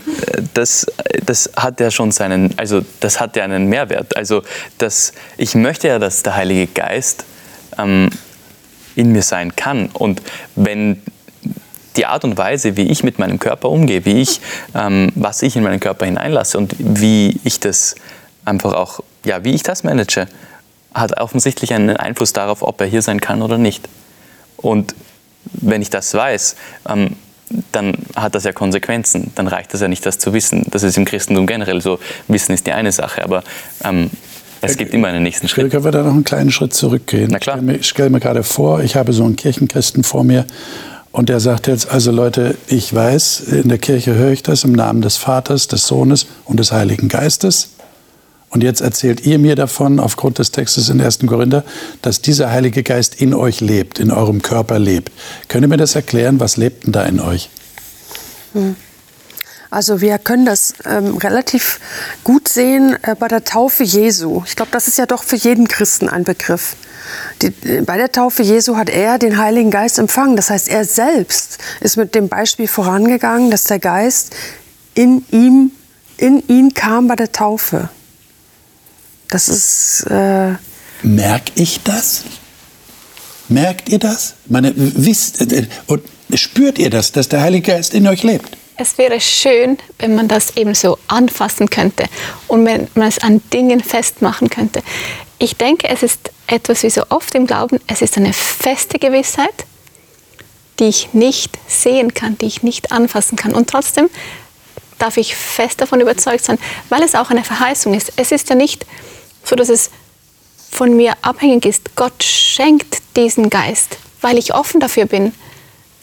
das, 0.54 0.86
das 1.24 1.50
hat 1.56 1.80
ja 1.80 1.90
schon 1.90 2.10
seinen, 2.12 2.54
also 2.58 2.82
das 3.00 3.20
hat 3.20 3.36
ja 3.36 3.44
einen 3.44 3.66
Mehrwert. 3.66 4.16
Also 4.16 4.42
das, 4.78 5.12
ich 5.36 5.54
möchte 5.54 5.88
ja, 5.88 5.98
dass 5.98 6.22
der 6.22 6.34
Heilige 6.36 6.66
Geist 6.66 7.24
ähm, 7.78 8.10
in 8.96 9.12
mir 9.12 9.22
sein 9.22 9.54
kann. 9.54 9.90
Und 9.92 10.22
wenn 10.56 11.02
die 11.98 12.06
Art 12.06 12.24
und 12.24 12.38
Weise, 12.38 12.76
wie 12.76 12.88
ich 12.88 13.02
mit 13.02 13.18
meinem 13.18 13.38
Körper 13.38 13.68
umgehe, 13.68 14.04
wie 14.04 14.22
ich, 14.22 14.40
ähm, 14.74 15.10
was 15.14 15.42
ich 15.42 15.56
in 15.56 15.64
meinen 15.64 15.80
Körper 15.80 16.06
hineinlasse 16.06 16.56
und 16.56 16.74
wie 16.78 17.40
ich 17.44 17.60
das 17.60 17.96
einfach 18.44 18.72
auch, 18.72 19.00
ja, 19.24 19.44
wie 19.44 19.54
ich 19.54 19.64
das 19.64 19.84
manage, 19.84 20.26
hat 20.94 21.20
offensichtlich 21.20 21.74
einen 21.74 21.96
Einfluss 21.96 22.32
darauf, 22.32 22.62
ob 22.62 22.80
er 22.80 22.86
hier 22.86 23.02
sein 23.02 23.20
kann 23.20 23.42
oder 23.42 23.58
nicht. 23.58 23.88
Und 24.56 24.94
wenn 25.52 25.82
ich 25.82 25.90
das 25.90 26.14
weiß, 26.14 26.56
ähm, 26.88 27.16
dann 27.72 27.94
hat 28.14 28.34
das 28.34 28.44
ja 28.44 28.52
Konsequenzen. 28.52 29.32
Dann 29.34 29.48
reicht 29.48 29.74
es 29.74 29.80
ja 29.80 29.88
nicht, 29.88 30.04
das 30.04 30.18
zu 30.18 30.32
wissen. 30.32 30.66
Das 30.70 30.82
ist 30.82 30.96
im 30.96 31.04
Christentum 31.04 31.46
generell 31.46 31.80
so. 31.80 31.98
Wissen 32.28 32.52
ist 32.52 32.66
die 32.66 32.72
eine 32.72 32.92
Sache, 32.92 33.24
aber 33.24 33.42
ähm, 33.84 34.10
es 34.60 34.76
gibt 34.76 34.92
immer 34.92 35.08
einen 35.08 35.22
nächsten 35.22 35.48
Schritt. 35.48 35.70
Können 35.70 35.84
wir 35.84 35.92
da 35.92 36.02
noch 36.02 36.12
einen 36.12 36.24
kleinen 36.24 36.50
Schritt 36.50 36.74
zurückgehen? 36.74 37.28
Na 37.30 37.38
klar. 37.38 37.56
Ich 37.56 37.62
stelle 37.62 37.72
mir, 37.72 37.78
ich 37.78 37.88
stelle 37.88 38.10
mir 38.10 38.20
gerade 38.20 38.42
vor, 38.42 38.82
ich 38.82 38.96
habe 38.96 39.12
so 39.12 39.24
einen 39.24 39.36
Kirchenchristen 39.36 40.04
vor 40.04 40.24
mir 40.24 40.46
und 41.18 41.28
der 41.28 41.40
sagt 41.40 41.66
jetzt, 41.66 41.90
also 41.90 42.12
Leute, 42.12 42.56
ich 42.68 42.94
weiß, 42.94 43.40
in 43.40 43.68
der 43.68 43.78
Kirche 43.78 44.14
höre 44.14 44.30
ich 44.30 44.44
das 44.44 44.62
im 44.62 44.70
Namen 44.70 45.02
des 45.02 45.16
Vaters, 45.16 45.66
des 45.66 45.84
Sohnes 45.84 46.28
und 46.44 46.60
des 46.60 46.70
Heiligen 46.70 47.08
Geistes. 47.08 47.70
Und 48.50 48.62
jetzt 48.62 48.80
erzählt 48.80 49.26
ihr 49.26 49.40
mir 49.40 49.56
davon, 49.56 49.98
aufgrund 49.98 50.38
des 50.38 50.52
Textes 50.52 50.90
in 50.90 51.00
1. 51.00 51.18
Korinther, 51.26 51.64
dass 52.02 52.22
dieser 52.22 52.52
Heilige 52.52 52.84
Geist 52.84 53.20
in 53.20 53.34
euch 53.34 53.60
lebt, 53.60 53.98
in 53.98 54.12
eurem 54.12 54.42
Körper 54.42 54.78
lebt. 54.78 55.10
Könnt 55.48 55.64
ihr 55.64 55.68
mir 55.68 55.76
das 55.76 55.96
erklären? 55.96 56.38
Was 56.38 56.56
lebt 56.56 56.84
denn 56.84 56.92
da 56.92 57.02
in 57.02 57.18
euch? 57.18 57.50
Also 59.70 60.00
wir 60.00 60.18
können 60.18 60.46
das 60.46 60.74
ähm, 60.84 61.16
relativ 61.18 61.80
gut 62.24 62.48
sehen 62.48 62.96
äh, 63.02 63.14
bei 63.14 63.28
der 63.28 63.44
Taufe 63.44 63.84
Jesu. 63.84 64.42
Ich 64.46 64.56
glaube, 64.56 64.70
das 64.72 64.88
ist 64.88 64.98
ja 64.98 65.06
doch 65.06 65.22
für 65.22 65.36
jeden 65.36 65.68
Christen 65.68 66.08
ein 66.08 66.24
Begriff. 66.24 66.74
Die, 67.42 67.48
äh, 67.68 67.82
bei 67.82 67.98
der 67.98 68.10
Taufe 68.10 68.42
Jesu 68.42 68.76
hat 68.76 68.88
er 68.88 69.18
den 69.18 69.36
Heiligen 69.38 69.70
Geist 69.70 69.98
empfangen. 69.98 70.36
Das 70.36 70.48
heißt, 70.48 70.68
er 70.68 70.84
selbst 70.84 71.58
ist 71.80 71.96
mit 71.96 72.14
dem 72.14 72.28
Beispiel 72.28 72.66
vorangegangen, 72.66 73.50
dass 73.50 73.64
der 73.64 73.78
Geist 73.78 74.34
in 74.94 75.24
ihm, 75.30 75.72
in 76.16 76.42
ihn 76.48 76.72
kam 76.72 77.06
bei 77.06 77.16
der 77.16 77.32
Taufe. 77.32 77.90
Das 79.28 79.48
ist 79.48 80.06
äh, 80.10 80.54
Merk 81.02 81.42
ich 81.54 81.82
das? 81.84 82.24
Merkt 83.48 83.88
ihr 83.88 83.98
das? 83.98 84.34
Meine, 84.46 84.72
wisst, 84.74 85.40
äh, 85.52 85.66
und 85.86 86.02
spürt 86.34 86.78
ihr 86.78 86.90
das, 86.90 87.12
dass 87.12 87.28
der 87.28 87.42
Heilige 87.42 87.72
Geist 87.72 87.94
in 87.94 88.06
euch 88.06 88.22
lebt? 88.22 88.56
Es 88.80 88.96
wäre 88.96 89.20
schön, 89.20 89.76
wenn 89.98 90.14
man 90.14 90.28
das 90.28 90.56
eben 90.56 90.72
so 90.72 90.98
anfassen 91.08 91.68
könnte 91.68 92.04
und 92.46 92.64
wenn 92.64 92.86
man 92.94 93.08
es 93.08 93.18
an 93.18 93.42
Dingen 93.52 93.80
festmachen 93.80 94.50
könnte. 94.50 94.84
Ich 95.40 95.56
denke, 95.56 95.88
es 95.88 96.04
ist 96.04 96.30
etwas 96.46 96.84
wie 96.84 96.90
so 96.90 97.02
oft 97.08 97.34
im 97.34 97.48
Glauben, 97.48 97.80
es 97.88 98.02
ist 98.02 98.16
eine 98.16 98.32
feste 98.32 99.00
Gewissheit, 99.00 99.66
die 100.78 100.84
ich 100.84 101.12
nicht 101.12 101.58
sehen 101.66 102.14
kann, 102.14 102.38
die 102.38 102.46
ich 102.46 102.62
nicht 102.62 102.92
anfassen 102.92 103.34
kann. 103.34 103.52
Und 103.52 103.68
trotzdem 103.68 104.08
darf 105.00 105.16
ich 105.16 105.34
fest 105.34 105.80
davon 105.80 106.00
überzeugt 106.00 106.44
sein, 106.44 106.58
weil 106.88 107.02
es 107.02 107.16
auch 107.16 107.30
eine 107.30 107.42
Verheißung 107.42 107.94
ist. 107.94 108.12
Es 108.14 108.30
ist 108.30 108.48
ja 108.48 108.54
nicht 108.54 108.86
so, 109.42 109.56
dass 109.56 109.70
es 109.70 109.90
von 110.70 110.96
mir 110.96 111.14
abhängig 111.22 111.66
ist. 111.66 111.96
Gott 111.96 112.22
schenkt 112.22 112.98
diesen 113.16 113.50
Geist, 113.50 113.98
weil 114.20 114.38
ich 114.38 114.54
offen 114.54 114.78
dafür 114.78 115.06
bin. 115.06 115.34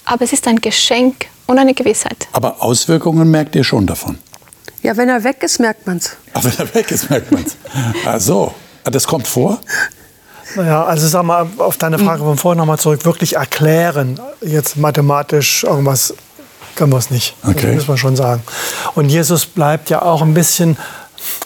Aber 0.03 0.25
es 0.25 0.33
ist 0.33 0.45
ein 0.45 0.59
Geschenk 0.59 1.27
und 1.47 1.57
eine 1.59 1.73
Gewissheit. 1.73 2.27
Aber 2.31 2.61
Auswirkungen 2.61 3.29
merkt 3.29 3.55
ihr 3.55 3.63
schon 3.63 3.85
davon. 3.87 4.17
ja, 4.81 4.95
wenn 4.97 5.09
er 5.09 5.23
weg 5.23 5.41
ist, 5.43 5.59
merkt 5.59 5.85
man 5.87 5.97
es. 5.97 6.15
Aber 6.33 6.45
wenn 6.45 6.67
er 6.67 6.75
weg 6.75 6.91
ist, 6.91 7.09
merkt 7.09 7.31
man 7.31 7.43
es. 7.43 7.55
Ach 8.05 8.19
so. 8.19 8.53
Das 8.83 9.07
kommt 9.07 9.27
vor? 9.27 9.59
Naja, 10.55 10.83
also 10.83 11.07
sag 11.07 11.23
mal, 11.23 11.47
auf 11.57 11.77
deine 11.77 11.97
Frage 11.97 12.23
von 12.23 12.37
vorhin 12.37 12.59
nochmal 12.59 12.77
zurück, 12.77 13.03
wirklich 13.03 13.35
erklären, 13.35 14.19
jetzt 14.41 14.77
mathematisch 14.77 15.63
irgendwas 15.63 16.13
können 16.75 16.91
wir 16.93 16.97
es 16.97 17.09
nicht. 17.09 17.35
Okay. 17.43 17.67
Das 17.67 17.75
muss 17.75 17.87
man 17.87 17.97
schon 17.97 18.15
sagen. 18.15 18.43
Und 18.93 19.09
Jesus 19.09 19.47
bleibt 19.47 19.89
ja 19.89 20.03
auch 20.03 20.21
ein 20.21 20.33
bisschen 20.35 20.77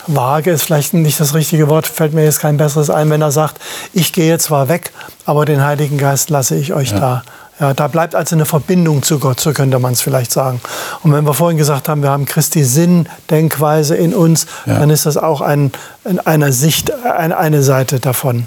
vage, 0.08 0.52
ist 0.52 0.64
vielleicht 0.64 0.94
nicht 0.94 1.20
das 1.20 1.34
richtige 1.34 1.70
Wort, 1.70 1.88
fällt 1.88 2.14
mir 2.14 2.26
jetzt 2.26 2.40
kein 2.42 2.58
besseres 2.58 2.90
ein, 2.90 3.10
wenn 3.10 3.22
er 3.22 3.32
sagt, 3.32 3.62
ich 3.94 4.12
gehe 4.12 4.38
zwar 4.38 4.68
weg, 4.68 4.92
aber 5.26 5.46
den 5.46 5.64
Heiligen 5.64 5.98
Geist 5.98 6.30
lasse 6.30 6.56
ich 6.56 6.74
euch 6.74 6.92
da. 6.94 7.24
Ja, 7.60 7.74
da 7.74 7.88
bleibt 7.88 8.15
also 8.15 8.36
eine 8.36 8.45
Verbindung 8.45 9.04
zu 9.04 9.19
Gott, 9.19 9.39
so 9.39 9.52
könnte 9.52 9.80
man 9.80 9.91
es 9.93 10.02
vielleicht 10.02 10.32
sagen. 10.32 10.62
Und 11.03 11.12
wenn 11.12 11.26
wir 11.26 11.34
vorhin 11.34 11.57
gesagt 11.57 11.89
haben, 11.89 12.01
wir 12.01 12.10
haben 12.10 12.26
Christi 12.26 12.64
Sinn, 12.64 13.07
Denkweise 13.30 13.95
in 13.95 14.14
uns, 14.14 14.45
Ja. 14.66 14.80
dann 14.80 14.89
ist 14.89 15.05
das 15.05 15.18
auch 15.18 15.41
ein, 15.41 15.72
in 16.05 16.20
einer 16.20 16.51
Sicht, 16.53 16.91
ein, 17.03 17.34
eine 17.34 17.62
Seite 17.62 17.99
davon. 17.99 18.45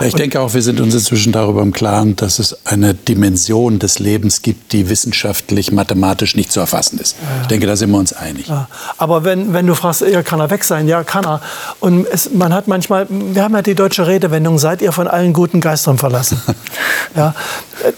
Ich 0.00 0.14
denke 0.14 0.40
auch, 0.40 0.54
wir 0.54 0.62
sind 0.62 0.80
uns 0.80 0.94
inzwischen 0.94 1.32
darüber 1.32 1.62
im 1.62 1.72
Klaren, 1.72 2.16
dass 2.16 2.38
es 2.38 2.66
eine 2.66 2.94
Dimension 2.94 3.78
des 3.78 3.98
Lebens 3.98 4.42
gibt, 4.42 4.72
die 4.72 4.88
wissenschaftlich, 4.88 5.70
mathematisch 5.70 6.34
nicht 6.34 6.50
zu 6.50 6.60
erfassen 6.60 6.98
ist. 6.98 7.16
Ich 7.42 7.48
denke, 7.48 7.66
da 7.66 7.76
sind 7.76 7.90
wir 7.90 7.98
uns 7.98 8.12
einig. 8.12 8.48
Ja. 8.48 8.68
Aber 8.98 9.24
wenn, 9.24 9.52
wenn 9.52 9.66
du 9.66 9.74
fragst, 9.74 10.00
ja, 10.02 10.22
kann 10.22 10.40
er 10.40 10.50
weg 10.50 10.64
sein? 10.64 10.88
Ja, 10.88 11.04
kann 11.04 11.24
er. 11.24 11.40
Und 11.80 12.06
es, 12.06 12.32
man 12.32 12.54
hat 12.54 12.68
manchmal, 12.68 13.06
wir 13.08 13.42
haben 13.42 13.54
ja 13.54 13.62
die 13.62 13.74
deutsche 13.74 14.06
Redewendung, 14.06 14.58
seid 14.58 14.82
ihr 14.82 14.92
von 14.92 15.08
allen 15.08 15.32
guten 15.32 15.60
Geistern 15.60 15.98
verlassen. 15.98 16.40
ja, 17.16 17.34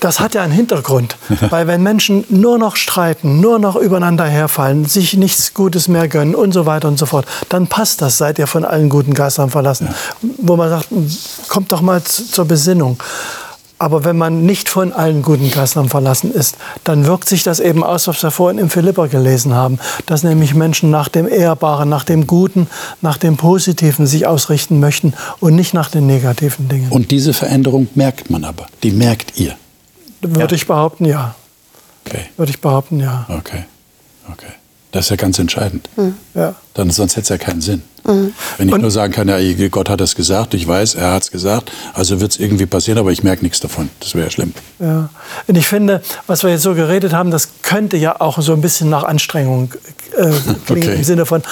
das 0.00 0.20
hat 0.20 0.34
ja 0.34 0.42
einen 0.42 0.52
Hintergrund. 0.52 1.16
Weil 1.50 1.66
wenn 1.66 1.82
Menschen 1.82 2.24
nur 2.28 2.58
noch 2.58 2.76
streiten, 2.76 3.40
nur 3.40 3.58
noch 3.58 3.76
übereinander 3.76 4.24
herfallen, 4.24 4.84
sich 4.84 5.14
nichts 5.14 5.54
Gutes 5.54 5.88
mehr 5.88 6.08
gönnen 6.08 6.34
und 6.34 6.52
so 6.52 6.66
weiter 6.66 6.88
und 6.88 6.98
so 6.98 7.06
fort, 7.06 7.26
dann 7.48 7.66
passt 7.66 8.02
das, 8.02 8.18
seid 8.18 8.38
ihr 8.38 8.46
von 8.46 8.64
allen 8.64 8.88
guten 8.88 9.14
Geistern 9.14 9.50
verlassen. 9.50 9.88
Ja. 9.90 10.28
Wo 10.38 10.56
man 10.56 10.70
sagt, 10.70 10.88
kommt 11.48 11.70
doch 11.72 11.82
mal 11.84 12.02
zur 12.02 12.44
Besinnung. 12.44 12.98
Aber 13.78 14.04
wenn 14.04 14.16
man 14.16 14.46
nicht 14.46 14.68
von 14.68 14.92
allen 14.92 15.22
guten 15.22 15.50
Geistern 15.50 15.88
verlassen 15.88 16.32
ist, 16.32 16.56
dann 16.84 17.06
wirkt 17.06 17.28
sich 17.28 17.42
das 17.42 17.58
eben 17.58 17.82
aus, 17.82 18.06
was 18.06 18.22
wir 18.22 18.30
vorhin 18.30 18.58
im 18.58 18.70
Philipper 18.70 19.08
gelesen 19.08 19.52
haben, 19.52 19.78
dass 20.06 20.22
nämlich 20.22 20.54
Menschen 20.54 20.90
nach 20.90 21.08
dem 21.08 21.28
Ehrbaren, 21.28 21.88
nach 21.88 22.04
dem 22.04 22.26
Guten, 22.26 22.68
nach 23.02 23.18
dem 23.18 23.36
Positiven 23.36 24.06
sich 24.06 24.26
ausrichten 24.26 24.78
möchten 24.78 25.12
und 25.40 25.56
nicht 25.56 25.74
nach 25.74 25.90
den 25.90 26.06
negativen 26.06 26.68
Dingen. 26.68 26.90
Und 26.90 27.10
diese 27.10 27.34
Veränderung 27.34 27.88
merkt 27.94 28.30
man 28.30 28.44
aber, 28.44 28.66
die 28.82 28.92
merkt 28.92 29.38
ihr. 29.38 29.54
Würde 30.22 30.54
ja. 30.54 30.56
ich 30.56 30.66
behaupten, 30.66 31.04
ja. 31.04 31.34
Okay. 32.06 32.26
Würde 32.36 32.50
ich 32.50 32.60
behaupten, 32.60 33.00
ja. 33.00 33.26
Okay, 33.28 33.64
okay. 34.30 34.52
Das 34.94 35.06
ist 35.06 35.10
ja 35.10 35.16
ganz 35.16 35.40
entscheidend. 35.40 35.88
Mhm. 35.96 36.14
Ja. 36.34 36.54
Dann, 36.74 36.88
sonst 36.90 37.16
hätte 37.16 37.22
es 37.22 37.28
ja 37.28 37.36
keinen 37.36 37.60
Sinn. 37.60 37.82
Mhm. 38.04 38.32
Wenn 38.58 38.68
ich 38.68 38.74
und 38.74 38.80
nur 38.80 38.92
sagen 38.92 39.12
kann, 39.12 39.26
ja, 39.26 39.38
Gott 39.68 39.90
hat 39.90 40.00
es 40.00 40.14
gesagt, 40.14 40.54
ich 40.54 40.68
weiß, 40.68 40.94
er 40.94 41.14
hat 41.14 41.24
es 41.24 41.30
gesagt, 41.32 41.72
also 41.94 42.20
wird 42.20 42.30
es 42.30 42.38
irgendwie 42.38 42.66
passieren, 42.66 42.98
aber 42.98 43.10
ich 43.10 43.24
merke 43.24 43.42
nichts 43.42 43.58
davon. 43.58 43.90
Das 43.98 44.14
wäre 44.14 44.30
schlimm. 44.30 44.54
Ja. 44.78 45.08
Und 45.48 45.56
ich 45.56 45.66
finde, 45.66 46.00
was 46.28 46.44
wir 46.44 46.50
jetzt 46.50 46.62
so 46.62 46.74
geredet 46.74 47.12
haben, 47.12 47.32
das 47.32 47.48
könnte 47.62 47.96
ja 47.96 48.20
auch 48.20 48.40
so 48.40 48.52
ein 48.52 48.60
bisschen 48.60 48.88
nach 48.88 49.02
Anstrengung 49.02 49.74
äh, 50.16 50.30
klingen, 50.66 50.82
okay. 50.84 50.94
im 50.94 51.02
Sinne 51.02 51.26
von, 51.26 51.42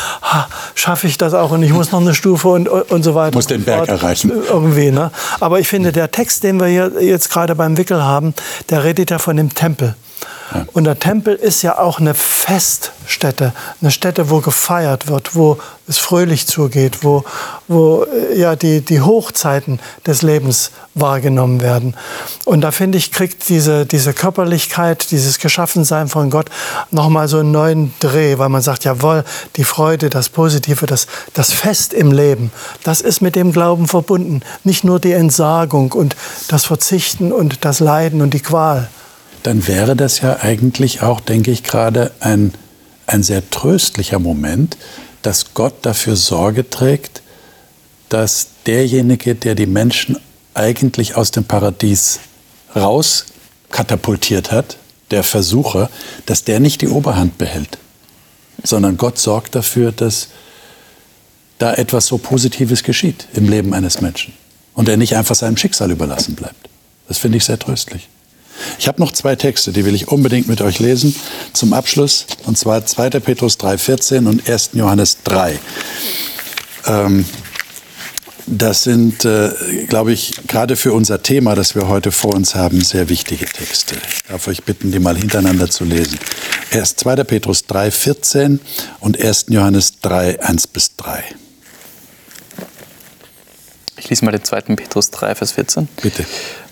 schaffe 0.76 1.08
ich 1.08 1.18
das 1.18 1.34
auch 1.34 1.50
und 1.50 1.64
ich 1.64 1.72
muss 1.72 1.90
noch 1.90 2.00
eine 2.00 2.14
Stufe 2.14 2.46
und, 2.46 2.68
und 2.68 3.02
so 3.02 3.16
weiter. 3.16 3.34
Muss 3.34 3.48
den 3.48 3.64
Berg 3.64 3.88
erreichen. 3.88 4.30
Irgendwie, 4.48 4.92
ne? 4.92 5.10
Aber 5.40 5.58
ich 5.58 5.66
finde, 5.66 5.90
der 5.90 6.12
Text, 6.12 6.44
den 6.44 6.60
wir 6.60 6.68
hier 6.68 6.92
jetzt 7.00 7.28
gerade 7.28 7.56
beim 7.56 7.76
Wickel 7.76 8.04
haben, 8.04 8.34
der 8.70 8.84
redet 8.84 9.10
ja 9.10 9.18
von 9.18 9.36
dem 9.36 9.52
Tempel. 9.52 9.96
Und 10.72 10.84
der 10.84 10.98
Tempel 10.98 11.34
ist 11.34 11.62
ja 11.62 11.78
auch 11.78 11.98
eine 11.98 12.14
Feststätte, 12.14 13.52
eine 13.80 13.90
Stätte, 13.90 14.30
wo 14.30 14.40
gefeiert 14.40 15.08
wird, 15.08 15.34
wo 15.34 15.58
es 15.88 15.98
fröhlich 15.98 16.46
zugeht, 16.46 16.98
wo, 17.02 17.24
wo 17.68 18.04
äh, 18.04 18.38
ja, 18.38 18.56
die, 18.56 18.80
die 18.80 19.00
Hochzeiten 19.00 19.80
des 20.06 20.22
Lebens 20.22 20.70
wahrgenommen 20.94 21.60
werden. 21.60 21.96
Und 22.44 22.60
da 22.60 22.70
finde 22.70 22.98
ich, 22.98 23.12
kriegt 23.12 23.48
diese, 23.48 23.86
diese 23.86 24.12
Körperlichkeit, 24.12 25.10
dieses 25.10 25.38
Geschaffensein 25.38 26.08
von 26.08 26.30
Gott 26.30 26.50
nochmal 26.90 27.28
so 27.28 27.38
einen 27.38 27.50
neuen 27.50 27.94
Dreh, 28.00 28.38
weil 28.38 28.48
man 28.48 28.62
sagt, 28.62 28.84
jawohl, 28.84 29.24
die 29.56 29.64
Freude, 29.64 30.10
das 30.10 30.28
Positive, 30.28 30.86
das, 30.86 31.06
das 31.34 31.52
Fest 31.52 31.92
im 31.92 32.12
Leben, 32.12 32.52
das 32.84 33.00
ist 33.00 33.20
mit 33.20 33.36
dem 33.36 33.52
Glauben 33.52 33.88
verbunden. 33.88 34.40
Nicht 34.64 34.84
nur 34.84 35.00
die 35.00 35.12
Entsagung 35.12 35.92
und 35.92 36.16
das 36.48 36.64
Verzichten 36.64 37.32
und 37.32 37.64
das 37.64 37.80
Leiden 37.80 38.22
und 38.22 38.34
die 38.34 38.40
Qual 38.40 38.88
dann 39.42 39.66
wäre 39.66 39.96
das 39.96 40.20
ja 40.20 40.40
eigentlich 40.40 41.02
auch, 41.02 41.20
denke 41.20 41.50
ich, 41.50 41.62
gerade 41.62 42.12
ein, 42.20 42.52
ein 43.06 43.22
sehr 43.22 43.48
tröstlicher 43.50 44.18
Moment, 44.18 44.76
dass 45.22 45.54
Gott 45.54 45.74
dafür 45.82 46.16
Sorge 46.16 46.68
trägt, 46.68 47.22
dass 48.08 48.48
derjenige, 48.66 49.34
der 49.34 49.54
die 49.54 49.66
Menschen 49.66 50.18
eigentlich 50.54 51.16
aus 51.16 51.30
dem 51.30 51.44
Paradies 51.44 52.20
raus 52.76 53.26
katapultiert 53.70 54.52
hat, 54.52 54.76
der 55.10 55.22
Versucher, 55.22 55.90
dass 56.26 56.44
der 56.44 56.60
nicht 56.60 56.80
die 56.80 56.88
Oberhand 56.88 57.38
behält, 57.38 57.78
sondern 58.62 58.96
Gott 58.96 59.18
sorgt 59.18 59.54
dafür, 59.54 59.92
dass 59.92 60.28
da 61.58 61.74
etwas 61.74 62.06
so 62.06 62.18
Positives 62.18 62.82
geschieht 62.82 63.28
im 63.34 63.48
Leben 63.48 63.72
eines 63.72 64.00
Menschen 64.00 64.34
und 64.74 64.88
er 64.88 64.96
nicht 64.96 65.16
einfach 65.16 65.34
seinem 65.34 65.56
Schicksal 65.56 65.90
überlassen 65.90 66.34
bleibt. 66.34 66.68
Das 67.08 67.18
finde 67.18 67.38
ich 67.38 67.44
sehr 67.44 67.58
tröstlich. 67.58 68.08
Ich 68.78 68.88
habe 68.88 69.00
noch 69.00 69.12
zwei 69.12 69.36
Texte, 69.36 69.72
die 69.72 69.84
will 69.84 69.94
ich 69.94 70.08
unbedingt 70.08 70.48
mit 70.48 70.60
euch 70.60 70.78
lesen 70.78 71.14
zum 71.52 71.72
Abschluss. 71.72 72.26
Und 72.44 72.58
zwar 72.58 72.84
2. 72.84 73.10
Petrus 73.20 73.58
3,14 73.58 74.26
und 74.26 74.48
1. 74.48 74.70
Johannes 74.74 75.18
3. 75.24 75.58
Ähm, 76.86 77.24
das 78.46 78.82
sind, 78.82 79.24
äh, 79.24 79.50
glaube 79.88 80.12
ich, 80.12 80.34
gerade 80.48 80.76
für 80.76 80.92
unser 80.92 81.22
Thema, 81.22 81.54
das 81.54 81.74
wir 81.74 81.88
heute 81.88 82.10
vor 82.10 82.34
uns 82.34 82.54
haben, 82.54 82.82
sehr 82.82 83.08
wichtige 83.08 83.46
Texte. 83.46 83.94
Ich 83.94 84.22
darf 84.24 84.48
euch 84.48 84.64
bitten, 84.64 84.90
die 84.90 84.98
mal 84.98 85.16
hintereinander 85.16 85.70
zu 85.70 85.84
lesen. 85.84 86.18
Erst 86.70 87.00
2. 87.00 87.24
Petrus 87.24 87.64
3,14 87.68 88.58
und 89.00 89.20
1. 89.20 89.46
Johannes 89.48 90.00
3, 90.00 90.42
1 90.42 90.66
bis 90.66 90.96
3. 90.96 91.22
Ich 93.96 94.10
lese 94.10 94.24
mal 94.24 94.32
den 94.32 94.42
2. 94.42 94.60
Petrus 94.62 95.10
3, 95.10 95.36
Vers 95.36 95.52
14. 95.52 95.88
Bitte 96.02 96.24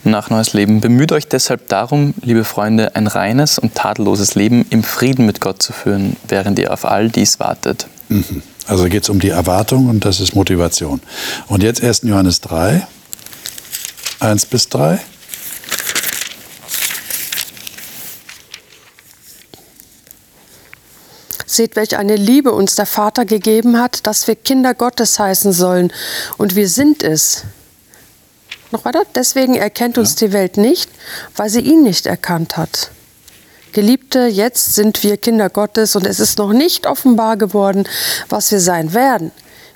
nach 0.05 0.31
neues 0.31 0.53
Leben. 0.53 0.81
Bemüht 0.81 1.13
euch 1.13 1.29
deshalb 1.29 1.69
darum, 1.69 2.15
liebe 2.23 2.45
Freunde, 2.45 2.97
ein 2.97 3.07
reines 3.07 3.59
und 3.59 3.75
tadelloses 3.75 4.35
Leben 4.35 4.67
im 4.71 4.83
Frieden 4.83 5.27
mit 5.27 5.41
Gott 5.41 5.63
zu 5.63 5.73
führen, 5.73 6.17
während 6.29 6.59
ihr 6.59 6.73
auf 6.73 6.85
all 6.85 7.09
dies 7.09 7.41
wartet. 7.41 7.87
Mhm. 8.09 8.43
Also 8.67 8.85
geht 8.85 9.03
es 9.03 9.09
um 9.09 9.21
die 9.21 9.31
Erwartung 9.31 9.89
und 9.89 10.05
das 10.05 10.21
ist 10.21 10.35
Motivation. 10.35 11.01
Und 11.49 11.63
jetzt 11.63 11.83
1. 11.83 12.03
Johannes 12.05 12.41
3, 12.41 12.87
1 14.21 14.47
bis 14.47 14.69
3. 14.69 15.01
Seht, 21.47 21.75
welch 21.75 21.97
eine 21.97 22.15
Liebe 22.15 22.53
uns 22.53 22.77
der 22.77 22.87
Vater 22.87 23.25
gegeben 23.25 23.81
hat, 23.81 24.07
dass 24.07 24.29
wir 24.29 24.37
Kinder 24.37 24.73
Gottes 24.73 25.19
heißen 25.19 25.53
sollen. 25.53 25.93
Und 26.39 26.55
wir 26.55 26.69
sind 26.69 27.03
es. 27.03 27.45
Noch 28.71 28.85
weiter? 28.85 29.03
Deswegen 29.15 29.57
erkennt 29.57 29.99
uns 29.99 30.19
ja. 30.21 30.27
die 30.27 30.33
Welt 30.33 30.57
nicht, 30.57 30.91
weil 31.37 31.51
sie 31.51 31.61
ihn 31.61 31.83
nicht 31.83 32.07
erkannt 32.07 32.57
hat. 32.57 32.91
Geliebte, 33.73 34.27
jetzt 34.27 34.75
sind 34.75 35.03
wir 35.05 35.17
Kinder 35.17 35.49
Gottes 35.49 35.95
und 35.95 36.07
es 36.07 36.19
ist 36.19 36.39
noch 36.39 36.53
nicht 36.53 36.87
offenbar 36.87 37.37
geworden, 37.37 37.85
was 38.29 38.51
wir 38.51 38.61
sein 38.61 38.95
werden. 38.95 39.31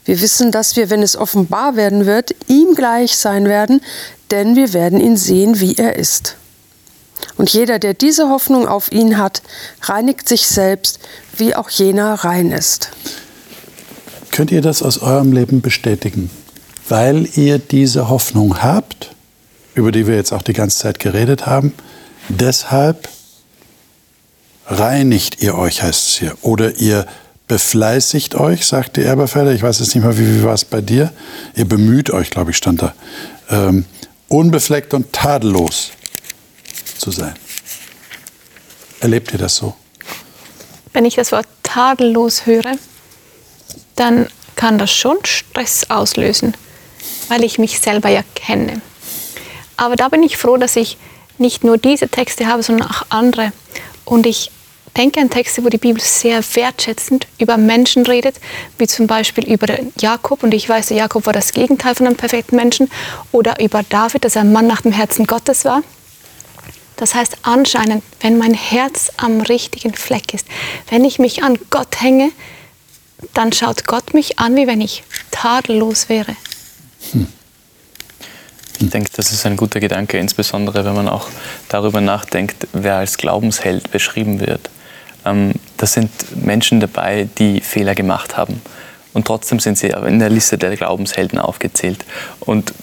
Wir 0.04 0.20
wissen, 0.20 0.50
dass 0.50 0.76
wir, 0.76 0.90
wenn 0.90 1.02
es 1.02 1.16
offenbar 1.16 1.76
werden 1.76 2.04
wird, 2.04 2.34
ihm 2.48 2.74
gleich 2.74 3.16
sein 3.16 3.46
werden, 3.46 3.80
denn 4.30 4.56
wir 4.56 4.72
werden 4.72 5.00
ihn 5.00 5.16
sehen, 5.16 5.60
wie 5.60 5.76
er 5.76 5.96
ist. 5.96 6.36
Und 7.36 7.50
jeder, 7.50 7.78
der 7.78 7.94
diese 7.94 8.28
Hoffnung 8.28 8.68
auf 8.68 8.92
ihn 8.92 9.16
hat, 9.16 9.42
reinigt 9.82 10.28
sich 10.28 10.46
selbst, 10.46 10.98
wie 11.36 11.54
auch 11.54 11.70
jener 11.70 12.14
rein 12.14 12.52
ist. 12.52 12.90
Könnt 14.30 14.50
ihr 14.50 14.60
das 14.60 14.82
aus 14.82 14.98
eurem 14.98 15.32
Leben 15.32 15.60
bestätigen? 15.60 16.30
Weil 16.88 17.28
ihr 17.36 17.58
diese 17.58 18.08
Hoffnung 18.08 18.62
habt, 18.62 19.14
über 19.74 19.92
die 19.92 20.06
wir 20.06 20.14
jetzt 20.16 20.32
auch 20.32 20.42
die 20.42 20.52
ganze 20.52 20.78
Zeit 20.78 20.98
geredet 20.98 21.46
haben, 21.46 21.72
deshalb 22.28 23.08
reinigt 24.66 25.42
ihr 25.42 25.56
euch, 25.56 25.82
heißt 25.82 26.08
es 26.08 26.18
hier. 26.18 26.36
Oder 26.42 26.76
ihr 26.76 27.06
befleißigt 27.48 28.34
euch, 28.34 28.66
sagt 28.66 28.96
die 28.96 29.02
Erberfelder, 29.02 29.52
ich 29.52 29.62
weiß 29.62 29.80
jetzt 29.80 29.94
nicht 29.94 30.04
mehr, 30.04 30.16
wie, 30.18 30.40
wie 30.40 30.44
war 30.44 30.54
es 30.54 30.64
bei 30.64 30.80
dir? 30.80 31.12
Ihr 31.54 31.66
bemüht 31.66 32.10
euch, 32.10 32.30
glaube 32.30 32.50
ich, 32.50 32.56
stand 32.56 32.82
da, 32.82 32.94
ähm, 33.50 33.84
unbefleckt 34.28 34.94
und 34.94 35.12
tadellos 35.12 35.90
zu 36.98 37.10
sein. 37.10 37.34
Erlebt 39.00 39.32
ihr 39.32 39.38
das 39.38 39.56
so? 39.56 39.74
Wenn 40.92 41.04
ich 41.04 41.16
das 41.16 41.32
Wort 41.32 41.46
tadellos 41.62 42.46
höre, 42.46 42.76
dann 43.96 44.28
kann 44.56 44.78
das 44.78 44.92
schon 44.92 45.18
Stress 45.24 45.90
auslösen 45.90 46.54
weil 47.28 47.44
ich 47.44 47.58
mich 47.58 47.80
selber 47.80 48.08
ja 48.08 48.22
kenne. 48.34 48.80
Aber 49.76 49.96
da 49.96 50.08
bin 50.08 50.22
ich 50.22 50.36
froh, 50.36 50.56
dass 50.56 50.76
ich 50.76 50.96
nicht 51.38 51.64
nur 51.64 51.78
diese 51.78 52.08
Texte 52.08 52.46
habe, 52.46 52.62
sondern 52.62 52.88
auch 52.88 53.06
andere. 53.08 53.52
Und 54.04 54.26
ich 54.26 54.50
denke 54.96 55.20
an 55.20 55.30
Texte, 55.30 55.64
wo 55.64 55.68
die 55.68 55.78
Bibel 55.78 56.00
sehr 56.00 56.42
wertschätzend 56.54 57.26
über 57.38 57.56
Menschen 57.56 58.06
redet, 58.06 58.36
wie 58.78 58.86
zum 58.86 59.06
Beispiel 59.06 59.50
über 59.50 59.66
Jakob. 59.98 60.42
Und 60.42 60.54
ich 60.54 60.68
weiß, 60.68 60.90
Jakob 60.90 61.26
war 61.26 61.32
das 61.32 61.52
Gegenteil 61.52 61.94
von 61.94 62.06
einem 62.06 62.16
perfekten 62.16 62.56
Menschen. 62.56 62.90
Oder 63.32 63.60
über 63.60 63.82
David, 63.82 64.24
dass 64.24 64.36
er 64.36 64.42
ein 64.42 64.52
Mann 64.52 64.66
nach 64.66 64.82
dem 64.82 64.92
Herzen 64.92 65.26
Gottes 65.26 65.64
war. 65.64 65.82
Das 66.96 67.14
heißt 67.14 67.38
anscheinend, 67.42 68.04
wenn 68.20 68.38
mein 68.38 68.54
Herz 68.54 69.10
am 69.16 69.40
richtigen 69.40 69.94
Fleck 69.94 70.32
ist, 70.32 70.46
wenn 70.90 71.04
ich 71.04 71.18
mich 71.18 71.42
an 71.42 71.58
Gott 71.70 72.00
hänge, 72.00 72.30
dann 73.32 73.52
schaut 73.52 73.86
Gott 73.86 74.14
mich 74.14 74.38
an, 74.38 74.54
wie 74.54 74.66
wenn 74.68 74.80
ich 74.80 75.02
tadellos 75.32 76.08
wäre. 76.08 76.36
Hm. 77.12 77.26
Ich 78.80 78.90
denke, 78.90 79.10
das 79.14 79.30
ist 79.30 79.46
ein 79.46 79.56
guter 79.56 79.80
Gedanke, 79.80 80.18
insbesondere 80.18 80.84
wenn 80.84 80.94
man 80.94 81.08
auch 81.08 81.28
darüber 81.68 82.00
nachdenkt, 82.00 82.66
wer 82.72 82.96
als 82.96 83.16
Glaubensheld 83.16 83.90
beschrieben 83.90 84.40
wird. 84.40 84.68
Ähm, 85.24 85.52
da 85.76 85.86
sind 85.86 86.10
Menschen 86.44 86.80
dabei, 86.80 87.28
die 87.38 87.60
Fehler 87.60 87.94
gemacht 87.94 88.36
haben. 88.36 88.60
Und 89.12 89.26
trotzdem 89.26 89.60
sind 89.60 89.78
sie 89.78 89.88
in 89.88 90.18
der 90.18 90.28
Liste 90.28 90.58
der 90.58 90.76
Glaubenshelden 90.76 91.38
aufgezählt. 91.38 92.04
Und 92.40 92.74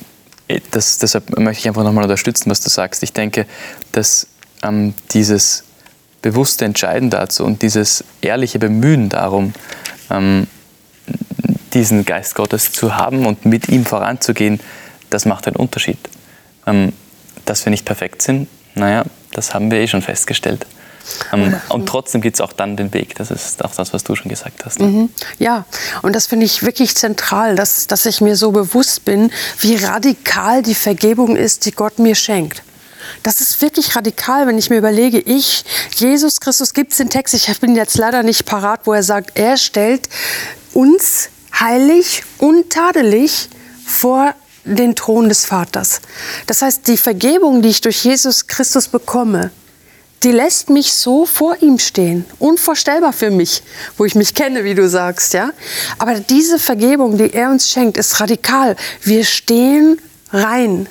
das, 0.72 0.98
deshalb 0.98 1.38
möchte 1.38 1.62
ich 1.62 1.68
einfach 1.68 1.84
nochmal 1.84 2.06
unterstützen, 2.06 2.50
was 2.50 2.62
du 2.62 2.70
sagst. 2.70 3.04
Ich 3.04 3.14
denke, 3.14 3.46
dass 3.92 4.28
ähm, 4.64 4.94
dieses 5.12 5.64
bewusste 6.22 6.66
Entscheiden 6.66 7.10
dazu 7.10 7.44
und 7.44 7.62
dieses 7.62 8.04
ehrliche 8.22 8.60
Bemühen 8.60 9.10
darum, 9.10 9.54
ähm, 10.10 10.48
diesen 11.74 12.06
Geist 12.06 12.36
Gottes 12.36 12.72
zu 12.72 12.96
haben 12.96 13.26
und 13.26 13.46
mit 13.46 13.70
ihm 13.70 13.86
voranzugehen, 13.86 14.60
das 15.10 15.26
macht 15.26 15.48
einen 15.48 15.56
Unterschied. 15.56 15.98
Ähm, 16.68 16.94
dass 17.46 17.66
wir 17.66 17.72
nicht 17.72 17.86
perfekt 17.86 18.22
sind, 18.22 18.48
naja, 18.76 19.04
das 19.34 19.54
haben 19.54 19.72
wir 19.72 19.80
eh 19.80 19.88
schon 19.88 20.02
festgestellt. 20.02 20.66
Ähm, 21.34 21.56
und 21.70 21.88
trotzdem 21.88 22.22
gibt 22.22 22.38
es 22.38 22.42
auch 22.42 22.54
dann 22.54 22.78
den 22.78 22.94
Weg. 22.94 23.16
Das 23.16 23.32
ist 23.32 23.64
auch 23.66 23.74
das, 23.74 23.94
was 23.94 24.04
du 24.04 24.16
schon 24.16 24.30
gesagt 24.30 24.66
hast. 24.66 24.80
Ne? 24.80 24.88
Mhm. 24.88 25.10
Ja, 25.40 25.66
und 26.02 26.16
das 26.16 26.28
finde 26.28 26.46
ich 26.46 26.64
wirklich 26.64 26.96
zentral, 26.96 27.56
dass, 27.56 27.88
dass 27.88 28.06
ich 28.06 28.22
mir 28.22 28.36
so 28.36 28.52
bewusst 28.52 29.06
bin, 29.06 29.32
wie 29.60 29.76
radikal 29.76 30.62
die 30.62 30.76
Vergebung 30.76 31.36
ist, 31.36 31.66
die 31.66 31.72
Gott 31.72 32.00
mir 32.00 32.16
schenkt. 32.16 32.64
Das 33.24 33.42
ist 33.42 33.62
wirklich 33.62 33.96
radikal, 33.96 34.48
wenn 34.48 34.58
ich 34.58 34.70
mir 34.70 34.78
überlege, 34.78 35.20
ich, 35.20 35.66
Jesus 35.96 36.40
Christus, 36.40 36.74
gibt 36.74 36.92
es 36.92 36.98
den 36.98 37.10
Text, 37.10 37.34
ich 37.34 37.60
bin 37.60 37.76
jetzt 37.76 37.98
leider 37.98 38.24
nicht 38.24 38.46
parat, 38.46 38.82
wo 38.86 38.94
er 38.94 39.04
sagt, 39.04 39.38
er 39.38 39.58
stellt 39.58 40.08
uns 40.74 41.30
heilig, 41.60 42.24
untadelig 42.38 43.50
vor 43.86 44.34
den 44.64 44.96
Thron 44.96 45.30
des 45.30 45.46
Vaters. 45.46 46.02
Das 46.48 46.62
heißt, 46.62 46.88
die 46.88 46.98
Vergebung, 46.98 47.62
die 47.62 47.70
ich 47.70 47.82
durch 47.82 48.04
Jesus 48.04 48.48
Christus 48.48 48.88
bekomme, 48.88 49.52
die 50.24 50.32
lässt 50.32 50.70
mich 50.70 50.94
so 50.94 51.26
vor 51.26 51.58
ihm 51.62 51.80
stehen. 51.80 52.26
Unvorstellbar 52.38 53.12
für 53.12 53.32
mich, 53.32 53.64
wo 53.98 54.06
ich 54.06 54.14
mich 54.14 54.36
kenne, 54.36 54.64
wie 54.64 54.76
du 54.76 54.88
sagst, 54.88 55.34
ja. 55.34 55.52
Aber 55.98 56.20
diese 56.20 56.60
Vergebung, 56.60 57.18
die 57.18 57.34
er 57.34 57.50
uns 57.50 57.70
schenkt, 57.70 57.98
ist 57.98 58.20
radikal. 58.20 58.76
Wir 59.02 59.24
stehen 59.26 60.00
rein 60.32 60.88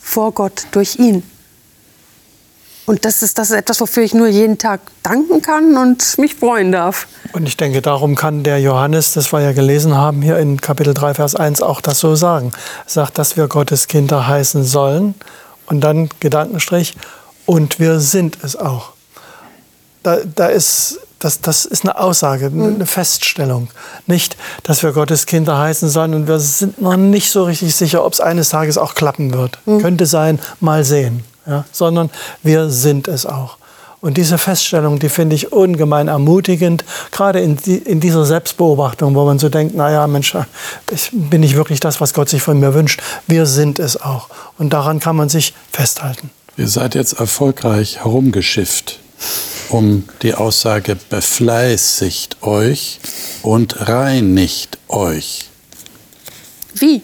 vor 0.00 0.32
Gott 0.32 0.64
durch 0.70 0.98
ihn. 0.98 1.22
Und 2.90 3.04
das 3.04 3.22
ist, 3.22 3.38
das 3.38 3.50
ist 3.50 3.56
etwas, 3.56 3.80
wofür 3.80 4.02
ich 4.02 4.14
nur 4.14 4.26
jeden 4.26 4.58
Tag 4.58 4.80
danken 5.04 5.42
kann 5.42 5.76
und 5.76 6.18
mich 6.18 6.34
freuen 6.34 6.72
darf. 6.72 7.06
Und 7.32 7.46
ich 7.46 7.56
denke, 7.56 7.82
darum 7.82 8.16
kann 8.16 8.42
der 8.42 8.60
Johannes, 8.60 9.12
das 9.12 9.32
wir 9.32 9.38
ja 9.38 9.52
gelesen 9.52 9.94
haben, 9.94 10.22
hier 10.22 10.38
in 10.38 10.60
Kapitel 10.60 10.92
3, 10.92 11.14
Vers 11.14 11.36
1 11.36 11.62
auch 11.62 11.80
das 11.80 12.00
so 12.00 12.16
sagen. 12.16 12.50
Er 12.86 12.90
sagt, 12.90 13.16
dass 13.16 13.36
wir 13.36 13.46
Gottes 13.46 13.86
Kinder 13.86 14.26
heißen 14.26 14.64
sollen. 14.64 15.14
Und 15.66 15.82
dann 15.82 16.08
Gedankenstrich, 16.18 16.96
und 17.46 17.78
wir 17.78 18.00
sind 18.00 18.38
es 18.42 18.56
auch. 18.56 18.90
Da, 20.02 20.18
da 20.34 20.48
ist, 20.48 20.98
das, 21.20 21.40
das 21.40 21.66
ist 21.66 21.84
eine 21.84 21.96
Aussage, 21.96 22.46
eine 22.46 22.86
Feststellung. 22.86 23.68
Nicht, 24.08 24.36
dass 24.64 24.82
wir 24.82 24.90
Gottes 24.90 25.26
Kinder 25.26 25.56
heißen 25.58 25.88
sollen 25.88 26.12
und 26.12 26.26
wir 26.26 26.40
sind 26.40 26.82
noch 26.82 26.96
nicht 26.96 27.30
so 27.30 27.44
richtig 27.44 27.72
sicher, 27.76 28.04
ob 28.04 28.14
es 28.14 28.20
eines 28.20 28.48
Tages 28.48 28.78
auch 28.78 28.96
klappen 28.96 29.32
wird. 29.32 29.60
Mhm. 29.64 29.80
Könnte 29.80 30.06
sein, 30.06 30.40
mal 30.58 30.82
sehen 30.82 31.22
ja, 31.50 31.64
sondern 31.72 32.08
wir 32.42 32.70
sind 32.70 33.08
es 33.08 33.26
auch. 33.26 33.58
Und 34.00 34.16
diese 34.16 34.38
Feststellung, 34.38 34.98
die 34.98 35.10
finde 35.10 35.36
ich 35.36 35.52
ungemein 35.52 36.08
ermutigend, 36.08 36.86
gerade 37.12 37.40
in, 37.40 37.58
die, 37.58 37.76
in, 37.76 38.00
dieser 38.00 38.24
Selbstbeobachtung, 38.24 39.14
wo 39.14 39.26
man 39.26 39.38
so 39.38 39.50
denkt, 39.50 39.74
naja, 39.74 40.06
Mensch, 40.06 40.34
ich 40.90 41.10
bin 41.12 41.42
nicht 41.42 41.54
wirklich 41.54 41.80
das, 41.80 42.00
was 42.00 42.14
Gott 42.14 42.30
sich 42.30 42.40
von 42.40 42.58
mir 42.58 42.72
wünscht. 42.72 43.02
Wir 43.26 43.44
sind 43.44 43.78
es 43.78 44.00
auch. 44.00 44.30
Und 44.56 44.72
daran 44.72 45.00
kann 45.00 45.16
man 45.16 45.28
sich 45.28 45.52
festhalten. 45.70 46.30
Ihr 46.56 46.68
seid 46.68 46.94
jetzt 46.94 47.20
erfolgreich 47.20 47.98
herumgeschifft 47.98 49.00
um 49.70 50.04
die 50.22 50.34
Aussage 50.34 50.96
befleißigt 50.96 52.42
euch 52.42 53.00
und 53.42 53.88
reinigt 53.88 54.78
euch. 54.88 55.46
Wie? 56.74 57.02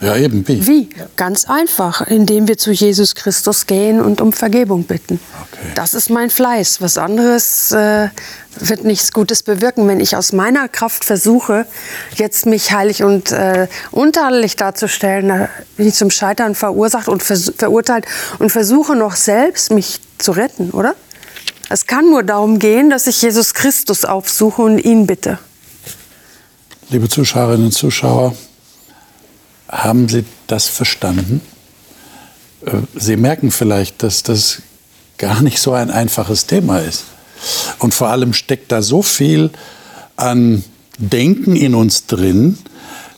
Ja, 0.00 0.14
eben, 0.16 0.46
wie? 0.46 0.66
Wie? 0.66 0.88
Ganz 1.16 1.46
einfach, 1.46 2.02
indem 2.02 2.48
wir 2.48 2.58
zu 2.58 2.70
Jesus 2.70 3.14
Christus 3.14 3.66
gehen 3.66 4.00
und 4.00 4.20
um 4.20 4.32
Vergebung 4.32 4.84
bitten. 4.84 5.18
Okay. 5.40 5.72
Das 5.74 5.94
ist 5.94 6.10
mein 6.10 6.28
Fleiß. 6.28 6.82
Was 6.82 6.98
anderes 6.98 7.72
äh, 7.72 8.08
wird 8.60 8.84
nichts 8.84 9.12
Gutes 9.12 9.42
bewirken, 9.42 9.88
wenn 9.88 10.00
ich 10.00 10.14
aus 10.14 10.32
meiner 10.32 10.68
Kraft 10.68 11.02
versuche, 11.02 11.66
jetzt 12.14 12.44
mich 12.44 12.72
heilig 12.72 13.02
und 13.04 13.32
äh, 13.32 13.68
untadelig 13.90 14.56
darzustellen, 14.56 15.28
da 15.28 15.48
bin 15.78 15.88
ich 15.88 15.94
zum 15.94 16.10
Scheitern 16.10 16.54
verursacht 16.54 17.08
und 17.08 17.22
vers 17.22 17.52
verurteilt 17.56 18.04
und 18.38 18.50
versuche 18.50 18.96
noch 18.96 19.16
selbst 19.16 19.70
mich 19.70 20.00
zu 20.18 20.32
retten, 20.32 20.70
oder? 20.72 20.94
Es 21.70 21.86
kann 21.86 22.10
nur 22.10 22.22
darum 22.22 22.58
gehen, 22.58 22.90
dass 22.90 23.06
ich 23.06 23.22
Jesus 23.22 23.54
Christus 23.54 24.04
aufsuche 24.04 24.60
und 24.60 24.78
ihn 24.78 25.06
bitte. 25.06 25.38
Liebe 26.90 27.08
Zuschauerinnen 27.08 27.66
und 27.66 27.72
Zuschauer, 27.72 28.34
haben 29.68 30.08
Sie 30.08 30.24
das 30.46 30.66
verstanden? 30.68 31.40
Äh, 32.64 32.72
Sie 32.94 33.16
merken 33.16 33.50
vielleicht, 33.50 34.02
dass 34.02 34.22
das 34.22 34.62
gar 35.18 35.42
nicht 35.42 35.60
so 35.60 35.72
ein 35.72 35.90
einfaches 35.90 36.46
Thema 36.46 36.78
ist. 36.78 37.04
Und 37.78 37.94
vor 37.94 38.08
allem 38.08 38.32
steckt 38.32 38.72
da 38.72 38.82
so 38.82 39.02
viel 39.02 39.50
an 40.16 40.64
Denken 40.98 41.56
in 41.56 41.74
uns 41.74 42.06
drin, 42.06 42.58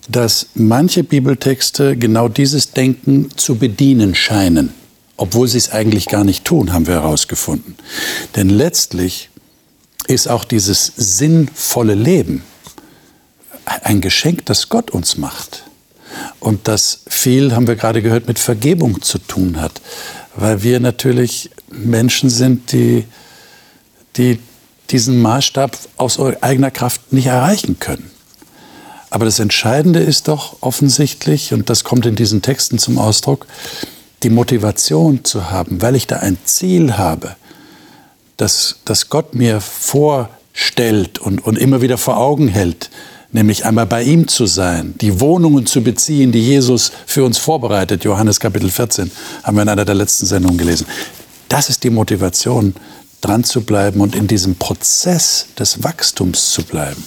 dass 0.09 0.49
manche 0.55 1.05
Bibeltexte 1.05 1.97
genau 1.97 2.29
dieses 2.29 2.73
Denken 2.73 3.31
zu 3.37 3.57
bedienen 3.57 4.15
scheinen, 4.15 4.73
obwohl 5.17 5.47
sie 5.47 5.59
es 5.59 5.71
eigentlich 5.71 6.07
gar 6.07 6.25
nicht 6.25 6.45
tun, 6.45 6.73
haben 6.73 6.87
wir 6.87 6.95
herausgefunden. 6.95 7.77
Denn 8.35 8.49
letztlich 8.49 9.31
ist 10.07 10.29
auch 10.29 10.45
dieses 10.45 10.93
sinnvolle 10.97 11.95
Leben 11.95 12.43
ein 13.65 14.01
Geschenk, 14.01 14.47
das 14.47 14.71
Gott 14.71 14.91
uns 14.91 15.19
macht. 15.19 15.68
Und 16.41 16.69
das 16.69 17.03
viel, 17.09 17.55
haben 17.55 17.67
wir 17.67 17.77
gerade 17.77 18.03
gehört, 18.03 18.29
mit 18.29 18.39
Vergebung 18.39 19.03
zu 19.03 19.19
tun 19.19 19.61
hat. 19.61 19.81
Weil 20.37 20.63
wir 20.63 20.81
natürlich 20.81 21.51
Menschen 21.71 22.31
sind, 22.31 22.73
die, 22.73 23.05
die 24.17 24.39
diesen 24.91 25.21
Maßstab 25.21 25.77
aus 25.97 26.19
eigener 26.19 26.71
Kraft 26.71 27.13
nicht 27.13 27.27
erreichen 27.27 27.79
können. 27.79 28.11
Aber 29.11 29.25
das 29.25 29.39
Entscheidende 29.39 30.01
ist 30.01 30.29
doch 30.29 30.57
offensichtlich, 30.61 31.53
und 31.53 31.71
das 31.71 31.85
kommt 31.85 32.07
in 32.07 32.15
diesen 32.15 32.43
Texten 32.43 32.79
zum 32.79 32.99
Ausdruck, 32.99 33.47
die 34.23 34.31
Motivation 34.31 35.25
zu 35.25 35.51
haben, 35.51 35.81
weil 35.81 35.97
ich 35.97 36.07
da 36.07 36.17
ein 36.17 36.39
Ziel 36.45 36.99
habe, 36.99 37.37
das, 38.37 38.81
das 38.85 39.09
Gott 39.09 39.35
mir 39.35 39.61
vorstellt 39.61 41.19
und, 41.19 41.45
und 41.45 41.59
immer 41.59 41.81
wieder 41.81 41.99
vor 41.99 42.19
Augen 42.19 42.49
hält, 42.49 42.91
nämlich 43.33 43.65
einmal 43.65 43.87
bei 43.87 44.03
ihm 44.03 44.29
zu 44.29 44.47
sein, 44.47 44.95
die 45.01 45.21
Wohnungen 45.21 45.67
zu 45.67 45.83
beziehen, 45.83 46.33
die 46.33 46.41
Jesus 46.41 46.93
für 47.07 47.25
uns 47.25 47.39
vorbereitet. 47.39 48.05
Johannes 48.05 48.41
Kapitel 48.41 48.71
14 48.71 49.11
haben 49.43 49.57
wir 49.57 49.63
in 49.63 49.69
einer 49.69 49.85
der 49.85 49.95
letzten 49.95 50.27
Sendungen 50.27 50.59
gelesen. 50.59 50.87
Das 51.49 51.69
ist 51.69 51.85
die 51.85 51.91
Motivation, 51.91 52.75
dran 53.21 53.45
zu 53.45 53.63
bleiben 53.63 54.01
und 54.01 54.15
in 54.15 54.27
diesem 54.27 54.57
Prozess 54.57 55.47
des 55.59 55.83
Wachstums 55.83 56.51
zu 56.51 56.63
bleiben. 56.63 57.03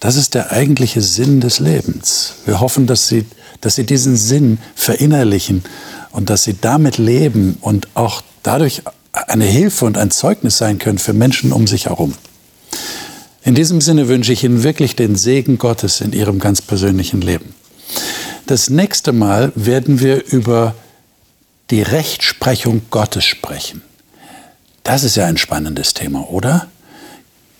Das 0.00 0.16
ist 0.16 0.34
der 0.34 0.50
eigentliche 0.50 1.00
Sinn 1.00 1.40
des 1.40 1.58
Lebens. 1.58 2.34
Wir 2.44 2.60
hoffen, 2.60 2.86
dass 2.86 3.08
Sie, 3.08 3.24
dass 3.60 3.76
Sie 3.76 3.86
diesen 3.86 4.16
Sinn 4.16 4.58
verinnerlichen 4.74 5.62
und 6.10 6.28
dass 6.28 6.44
Sie 6.44 6.56
damit 6.60 6.98
leben 6.98 7.56
und 7.60 7.88
auch 7.94 8.22
dadurch 8.42 8.82
eine 9.12 9.44
Hilfe 9.44 9.84
und 9.84 9.96
ein 9.96 10.10
Zeugnis 10.10 10.58
sein 10.58 10.78
können 10.78 10.98
für 10.98 11.12
Menschen 11.12 11.52
um 11.52 11.66
sich 11.66 11.86
herum. 11.86 12.14
In 13.44 13.54
diesem 13.56 13.80
Sinne 13.80 14.06
wünsche 14.08 14.32
ich 14.32 14.44
Ihnen 14.44 14.62
wirklich 14.62 14.94
den 14.94 15.16
Segen 15.16 15.58
Gottes 15.58 16.00
in 16.00 16.12
Ihrem 16.12 16.38
ganz 16.38 16.62
persönlichen 16.62 17.20
Leben. 17.20 17.54
Das 18.46 18.70
nächste 18.70 19.12
Mal 19.12 19.52
werden 19.56 20.00
wir 20.00 20.24
über 20.26 20.74
die 21.70 21.82
Rechtsprechung 21.82 22.82
Gottes 22.90 23.24
sprechen. 23.24 23.82
Das 24.84 25.04
ist 25.04 25.16
ja 25.16 25.26
ein 25.26 25.38
spannendes 25.38 25.94
Thema, 25.94 26.28
oder? 26.30 26.68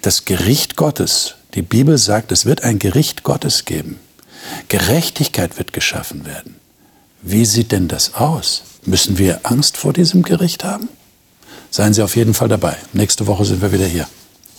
Das 0.02 0.24
Gericht 0.24 0.76
Gottes. 0.76 1.34
Die 1.54 1.62
Bibel 1.62 1.98
sagt, 1.98 2.32
es 2.32 2.46
wird 2.46 2.62
ein 2.62 2.78
Gericht 2.78 3.24
Gottes 3.24 3.64
geben. 3.64 3.98
Gerechtigkeit 4.68 5.58
wird 5.58 5.72
geschaffen 5.72 6.24
werden. 6.26 6.56
Wie 7.22 7.44
sieht 7.44 7.72
denn 7.72 7.88
das 7.88 8.14
aus? 8.14 8.62
Müssen 8.84 9.18
wir 9.18 9.40
Angst 9.44 9.76
vor 9.76 9.92
diesem 9.92 10.22
Gericht 10.22 10.64
haben? 10.64 10.88
Seien 11.70 11.94
Sie 11.94 12.02
auf 12.02 12.16
jeden 12.16 12.34
Fall 12.34 12.48
dabei. 12.48 12.76
Nächste 12.92 13.26
Woche 13.26 13.44
sind 13.44 13.62
wir 13.62 13.72
wieder 13.72 13.86
hier. 13.86 14.08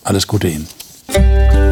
Alles 0.03 0.27
Gute 0.27 0.47
Ihnen. 0.47 0.67
Thank 1.13 1.53
you. 1.53 1.62